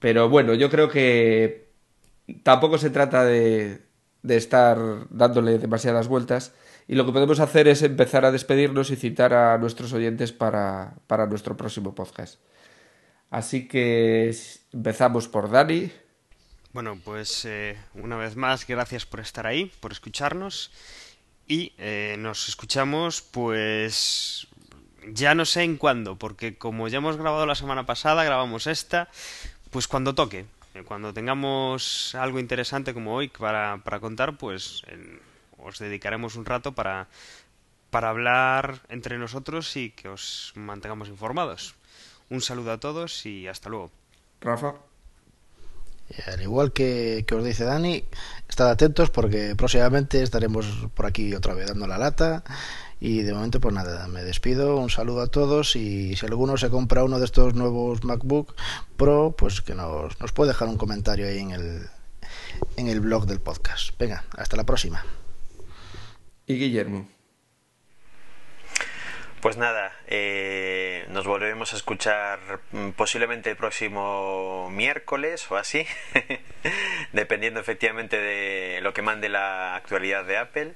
pero 0.00 0.28
bueno, 0.28 0.54
yo 0.54 0.68
creo 0.70 0.88
que 0.88 1.68
tampoco 2.42 2.78
se 2.78 2.90
trata 2.90 3.24
de, 3.24 3.80
de 4.22 4.36
estar 4.36 4.76
dándole 5.10 5.58
demasiadas 5.58 6.08
vueltas 6.08 6.52
y 6.88 6.96
lo 6.96 7.06
que 7.06 7.12
podemos 7.12 7.40
hacer 7.40 7.68
es 7.68 7.82
empezar 7.82 8.24
a 8.24 8.32
despedirnos 8.32 8.90
y 8.90 8.96
citar 8.96 9.32
a 9.34 9.56
nuestros 9.58 9.92
oyentes 9.92 10.32
para, 10.32 10.94
para 11.06 11.26
nuestro 11.26 11.56
próximo 11.56 11.94
podcast. 11.94 12.40
Así 13.30 13.68
que 13.68 14.34
empezamos 14.72 15.28
por 15.28 15.50
Dani. 15.50 15.90
Bueno, 16.72 16.98
pues 17.04 17.44
eh, 17.44 17.76
una 17.94 18.16
vez 18.16 18.36
más, 18.36 18.66
gracias 18.66 19.06
por 19.06 19.20
estar 19.20 19.46
ahí, 19.46 19.70
por 19.80 19.92
escucharnos. 19.92 20.72
Y 21.46 21.72
eh, 21.78 22.16
nos 22.18 22.48
escuchamos, 22.48 23.22
pues 23.22 24.46
ya 25.12 25.34
no 25.34 25.44
sé 25.44 25.62
en 25.62 25.76
cuándo, 25.76 26.16
porque 26.16 26.56
como 26.56 26.88
ya 26.88 26.98
hemos 26.98 27.16
grabado 27.16 27.46
la 27.46 27.54
semana 27.54 27.86
pasada, 27.86 28.24
grabamos 28.24 28.66
esta, 28.66 29.08
pues 29.70 29.88
cuando 29.88 30.14
toque. 30.14 30.46
Eh, 30.74 30.82
Cuando 30.84 31.12
tengamos 31.14 32.14
algo 32.16 32.40
interesante 32.40 32.94
como 32.94 33.14
hoy 33.14 33.28
para, 33.28 33.80
para 33.84 34.00
contar, 34.00 34.36
pues 34.36 34.82
en- 34.88 35.20
os 35.58 35.78
dedicaremos 35.78 36.36
un 36.36 36.44
rato 36.44 36.72
para, 36.72 37.06
para 37.90 38.10
hablar 38.10 38.80
entre 38.88 39.18
nosotros 39.18 39.76
y 39.76 39.90
que 39.90 40.08
os 40.08 40.52
mantengamos 40.56 41.08
informados. 41.08 41.74
Un 42.30 42.40
saludo 42.40 42.72
a 42.72 42.80
todos 42.80 43.24
y 43.26 43.46
hasta 43.48 43.68
luego. 43.70 43.90
Rafa. 44.40 44.74
Y 46.10 46.30
al 46.30 46.42
igual 46.42 46.72
que, 46.72 47.24
que 47.26 47.34
os 47.34 47.44
dice 47.44 47.64
Dani, 47.64 48.04
estad 48.48 48.70
atentos 48.70 49.08
porque 49.10 49.54
próximamente 49.56 50.22
estaremos 50.22 50.66
por 50.94 51.06
aquí 51.06 51.34
otra 51.34 51.54
vez 51.54 51.68
dando 51.68 51.86
la 51.86 51.96
lata. 51.98 52.44
Y 53.06 53.20
de 53.20 53.34
momento, 53.34 53.60
pues 53.60 53.74
nada, 53.74 54.08
me 54.08 54.24
despido. 54.24 54.78
Un 54.78 54.88
saludo 54.88 55.20
a 55.20 55.26
todos. 55.26 55.76
Y 55.76 56.16
si 56.16 56.24
alguno 56.24 56.56
se 56.56 56.70
compra 56.70 57.04
uno 57.04 57.18
de 57.18 57.26
estos 57.26 57.52
nuevos 57.52 58.02
MacBook 58.02 58.54
Pro, 58.96 59.34
pues 59.36 59.60
que 59.60 59.74
nos, 59.74 60.18
nos 60.20 60.32
puede 60.32 60.52
dejar 60.52 60.68
un 60.68 60.78
comentario 60.78 61.26
ahí 61.26 61.40
en 61.40 61.50
el, 61.50 61.82
en 62.78 62.88
el 62.88 63.00
blog 63.00 63.26
del 63.26 63.40
podcast. 63.40 63.90
Venga, 63.98 64.24
hasta 64.38 64.56
la 64.56 64.64
próxima. 64.64 65.04
Y 66.46 66.54
Guillermo. 66.54 67.06
Pues 69.44 69.58
nada, 69.58 69.94
eh, 70.06 71.04
nos 71.10 71.26
volveremos 71.26 71.74
a 71.74 71.76
escuchar 71.76 72.38
mm, 72.72 72.92
posiblemente 72.92 73.50
el 73.50 73.56
próximo 73.56 74.70
miércoles 74.72 75.44
o 75.50 75.58
así, 75.58 75.84
dependiendo 77.12 77.60
efectivamente 77.60 78.16
de 78.16 78.80
lo 78.80 78.94
que 78.94 79.02
mande 79.02 79.28
la 79.28 79.76
actualidad 79.76 80.24
de 80.24 80.38
Apple. 80.38 80.72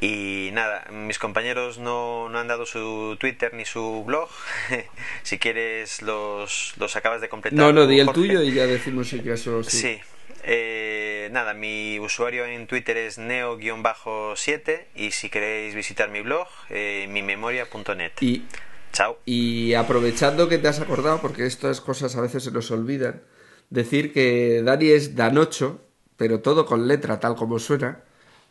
Y 0.00 0.50
nada, 0.52 0.86
mis 0.92 1.18
compañeros 1.18 1.78
no, 1.78 2.28
no 2.28 2.38
han 2.38 2.46
dado 2.46 2.66
su 2.66 3.16
Twitter 3.18 3.52
ni 3.52 3.64
su 3.64 4.04
blog. 4.06 4.28
si 5.24 5.40
quieres, 5.40 6.00
los, 6.00 6.74
los 6.76 6.94
acabas 6.94 7.20
de 7.20 7.28
completar. 7.28 7.58
No, 7.58 7.72
no, 7.72 7.88
di 7.88 7.98
el 7.98 8.06
Jorge. 8.06 8.20
tuyo 8.20 8.42
y 8.44 8.52
ya 8.52 8.68
decimos 8.68 9.08
si 9.08 9.18
acaso 9.18 9.64
sí. 9.64 9.76
Sí. 9.76 10.00
Eh, 10.44 11.28
nada, 11.32 11.54
mi 11.54 11.98
usuario 11.98 12.44
en 12.44 12.66
Twitter 12.66 12.96
es 12.96 13.18
neo-7 13.18 14.84
y 14.94 15.10
si 15.10 15.30
queréis 15.30 15.74
visitar 15.74 16.10
mi 16.10 16.20
blog, 16.20 16.46
eh, 16.70 17.06
mimemoria.net. 17.10 18.12
Y, 18.20 18.44
Chao. 18.92 19.18
y 19.24 19.74
aprovechando 19.74 20.48
que 20.48 20.58
te 20.58 20.68
has 20.68 20.80
acordado, 20.80 21.20
porque 21.20 21.46
estas 21.46 21.80
cosas 21.80 22.16
a 22.16 22.20
veces 22.20 22.44
se 22.44 22.50
nos 22.50 22.70
olvidan, 22.70 23.22
decir 23.70 24.12
que 24.12 24.62
Dani 24.62 24.90
es 24.90 25.14
Danocho, 25.16 25.80
pero 26.16 26.40
todo 26.40 26.66
con 26.66 26.88
letra, 26.88 27.20
tal 27.20 27.36
como 27.36 27.58
suena, 27.58 28.02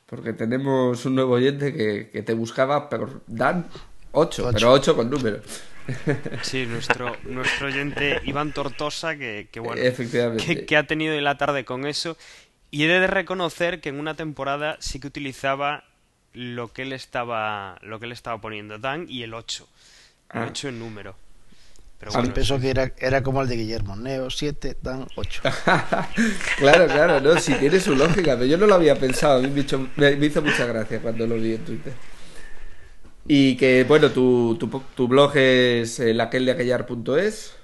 porque 0.05 0.33
tenemos 0.33 1.05
un 1.05 1.15
nuevo 1.15 1.33
oyente 1.33 1.73
que, 1.73 2.09
que 2.11 2.21
te 2.23 2.33
buscaba 2.33 2.89
por 2.89 3.21
Dan 3.27 3.67
8, 4.11 4.43
Ocho. 4.47 4.51
pero 4.53 4.71
8 4.71 4.95
con 4.95 5.09
número. 5.09 5.39
Sí, 6.41 6.65
nuestro, 6.65 7.15
nuestro 7.23 7.67
oyente 7.67 8.19
Iván 8.25 8.51
Tortosa, 8.51 9.15
que, 9.15 9.47
que 9.49 9.61
bueno, 9.61 9.81
Efectivamente. 9.81 10.43
que, 10.45 10.65
que 10.65 10.75
ha 10.75 10.85
tenido 10.85 11.13
en 11.13 11.23
la 11.23 11.37
tarde 11.37 11.63
con 11.63 11.85
eso. 11.87 12.17
Y 12.71 12.83
he 12.83 12.87
de 12.87 13.07
reconocer 13.07 13.79
que 13.79 13.87
en 13.87 13.97
una 13.99 14.13
temporada 14.15 14.75
sí 14.81 14.99
que 14.99 15.07
utilizaba 15.07 15.85
lo 16.33 16.73
que 16.73 16.81
él 16.81 16.91
estaba, 16.91 17.79
lo 17.81 17.99
que 18.01 18.05
él 18.07 18.11
estaba 18.11 18.41
poniendo, 18.41 18.77
Dan 18.79 19.05
y 19.07 19.23
el 19.23 19.33
8. 19.33 19.65
El 20.33 20.41
Ah. 20.41 20.47
8 20.49 20.67
en 20.67 20.79
número. 20.79 21.15
Pero 21.99 22.11
Ah, 22.13 22.17
bueno, 22.19 22.33
Pensó 22.33 22.59
que 22.59 22.69
era, 22.69 22.91
era 22.97 23.23
como 23.23 23.41
el 23.41 23.47
de 23.47 23.55
Guillermo. 23.55 23.95
Neo 23.95 24.29
7, 24.29 24.75
Dan 24.81 25.07
8. 25.15 25.41
claro, 26.57 26.87
claro, 26.87 27.21
no, 27.21 27.39
si 27.39 27.53
tiene 27.55 27.79
su 27.79 27.95
lógica, 27.95 28.33
pero 28.33 28.45
yo 28.45 28.57
no 28.57 28.67
lo 28.67 28.75
había 28.75 28.95
pensado, 28.99 29.41
me 29.41 29.61
hizo, 29.61 29.87
me 29.95 30.11
hizo 30.11 30.41
mucha 30.41 30.65
gracia 30.65 30.99
cuando 30.99 31.25
lo 31.25 31.35
vi 31.35 31.53
en 31.53 31.63
Twitter. 31.65 31.93
Y 33.27 33.57
que, 33.57 33.83
bueno, 33.83 34.11
tu, 34.11 34.55
tu, 34.57 34.67
tu 34.95 35.07
blog 35.07 35.35
es 35.35 35.99
eh, 35.99 36.13
laqueldeaquellar.es 36.13 37.57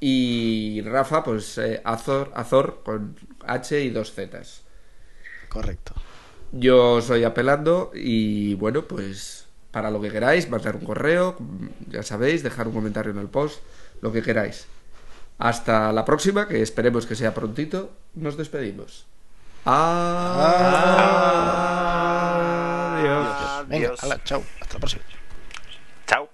y 0.00 0.82
Rafa, 0.82 1.24
pues 1.24 1.58
eh, 1.58 1.80
Azor, 1.84 2.30
Azor 2.34 2.82
con 2.84 3.16
H 3.44 3.80
y 3.82 3.90
dos 3.90 4.12
Zetas. 4.12 4.62
Correcto. 5.48 5.94
Yo 6.52 7.00
soy 7.00 7.24
Apelando 7.24 7.90
y 7.94 8.54
bueno, 8.54 8.86
pues 8.86 9.46
para 9.70 9.90
lo 9.90 10.00
que 10.00 10.10
queráis, 10.10 10.48
mandar 10.48 10.76
un 10.76 10.84
correo, 10.84 11.36
ya 11.88 12.02
sabéis, 12.02 12.42
dejar 12.42 12.68
un 12.68 12.74
comentario 12.74 13.12
en 13.12 13.18
el 13.18 13.28
post, 13.28 13.60
lo 14.00 14.12
que 14.12 14.22
queráis. 14.22 14.68
Hasta 15.38 15.92
la 15.92 16.04
próxima, 16.04 16.48
que 16.48 16.62
esperemos 16.62 17.04
que 17.06 17.14
sea 17.14 17.34
prontito. 17.34 17.90
Nos 18.14 18.36
despedimos. 18.36 19.06
Adiós. 19.64 20.46
Venga, 23.68 23.88
Adiós. 23.88 24.02
ala, 24.02 24.16
chao. 24.24 24.42
Hasta 24.60 24.74
la 24.74 24.78
próxima. 24.78 25.02
Chao. 26.06 26.28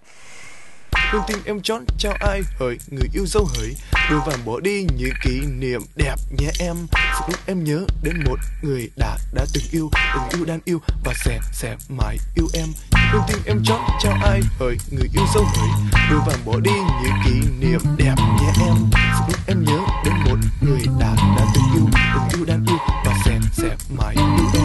Con 1.13 1.23
tim 1.27 1.39
em 1.45 1.61
chọn 1.63 1.85
chào 1.99 2.13
ai 2.21 2.43
hỡi 2.59 2.79
người 2.91 3.09
yêu 3.15 3.27
dấu 3.27 3.49
hỡi 3.57 3.77
đôi 4.11 4.21
vàng 4.27 4.45
bỏ 4.45 4.61
đi 4.61 4.87
những 4.97 5.13
kỷ 5.23 5.41
niệm 5.41 5.83
đẹp 5.97 6.15
nhé 6.39 6.51
em 6.61 6.77
Sự 6.93 7.25
lúc 7.29 7.41
em 7.47 7.65
nhớ 7.65 7.87
đến 8.03 8.25
một 8.27 8.39
người 8.63 8.91
đã 8.97 9.19
đã 9.35 9.47
từng 9.55 9.63
yêu 9.71 9.91
từng 10.15 10.23
yêu 10.41 10.45
đang 10.45 10.61
yêu 10.65 10.81
và 11.05 11.13
sẽ 11.25 11.39
sẽ 11.53 11.77
mãi 11.89 12.17
yêu 12.35 12.47
em 12.55 12.69
Con 13.13 13.23
tim 13.29 13.39
em 13.47 13.63
chọn 13.65 13.81
chào 14.01 14.15
ai 14.25 14.41
hỡi 14.59 14.77
người 14.91 15.09
yêu 15.15 15.25
dấu 15.35 15.45
hỡi 15.45 15.69
đôi 16.11 16.21
vàng 16.27 16.45
bỏ 16.45 16.61
đi 16.61 16.73
những 17.03 17.13
kỷ 17.25 17.49
niệm 17.61 17.81
đẹp 17.97 18.15
nhé 18.41 18.53
em 18.67 18.77
Sự 18.93 19.25
lúc 19.29 19.41
em 19.47 19.65
nhớ 19.65 19.79
đến 20.05 20.15
một 20.25 20.39
người 20.61 20.81
đã 21.01 21.15
đã 21.39 21.47
từng 21.55 21.65
yêu 21.75 21.87
từng 22.15 22.39
yêu 22.39 22.45
đang 22.47 22.65
yêu 22.69 22.79
và 23.05 23.15
sẽ 23.25 23.39
sẽ 23.53 23.77
mãi 23.99 24.15
yêu 24.15 24.47
em 24.55 24.62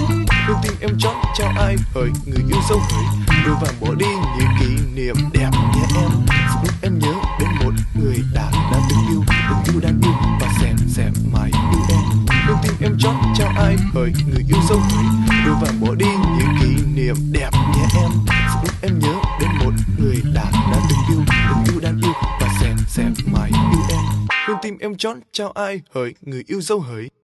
con 0.47 0.57
tim 0.63 0.73
em 0.81 0.97
chọn 0.99 1.15
cho 1.37 1.45
ai 1.57 1.75
hỡi 1.93 2.09
người 2.25 2.43
yêu 2.49 2.61
dấu 2.69 2.79
hỡi 2.79 3.05
đôi 3.45 3.55
vàng 3.61 3.73
bỏ 3.81 3.93
đi 3.93 4.05
những 4.37 4.47
kỷ 4.59 4.67
niệm 4.95 5.15
đẹp 5.33 5.49
nhé 5.51 5.85
em. 5.95 6.09
Sự 6.27 6.59
lúc 6.63 6.73
em 6.81 6.99
nhớ 6.99 7.13
đến 7.39 7.49
một 7.63 7.71
người 7.99 8.17
đã 8.33 8.51
đã 8.71 8.79
từng 8.89 8.99
yêu 9.09 9.23
từng 9.49 9.73
yêu 9.73 9.81
đang 9.81 9.99
yêu 10.03 10.13
và 10.41 10.47
sẽ 10.61 10.73
sẽ 10.87 11.11
mãi 11.33 11.51
yêu 11.71 11.81
em. 11.89 12.01
Con 12.47 12.57
tim 12.63 12.73
em 12.81 12.97
chọn 12.99 13.15
cho 13.37 13.45
ai 13.57 13.75
hỡi 13.93 14.13
người 14.27 14.45
yêu 14.49 14.59
dấu 14.69 14.79
hỡi 14.79 15.05
đôi 15.45 15.55
vàng 15.61 15.81
bỏ 15.81 15.95
đi 15.95 16.09
những 16.37 16.55
kỷ 16.61 16.83
niệm 16.95 17.15
đẹp 17.31 17.49
nhé 17.53 17.85
em. 18.01 18.11
Sự 18.27 18.59
lúc 18.63 18.75
em 18.81 18.99
nhớ 18.99 19.13
đến 19.39 19.49
một 19.59 19.73
người 19.99 20.21
đã 20.33 20.51
đã 20.71 20.79
từng 20.89 21.15
yêu 21.15 21.25
từng 21.49 21.63
yêu 21.73 21.79
đang 21.81 22.01
yêu 22.03 22.13
và 22.41 22.49
sẽ 22.61 22.75
sẽ 22.87 23.03
mãi 23.25 23.51
yêu 23.71 23.81
em. 23.89 23.99
Con 24.47 24.57
tim 24.61 24.77
em 24.79 24.95
chọn 24.95 25.19
cho 25.31 25.51
ai 25.55 25.81
hỡi 25.95 26.13
người 26.21 26.43
yêu 26.47 26.61
dấu 26.61 26.79
hỡi 26.79 27.09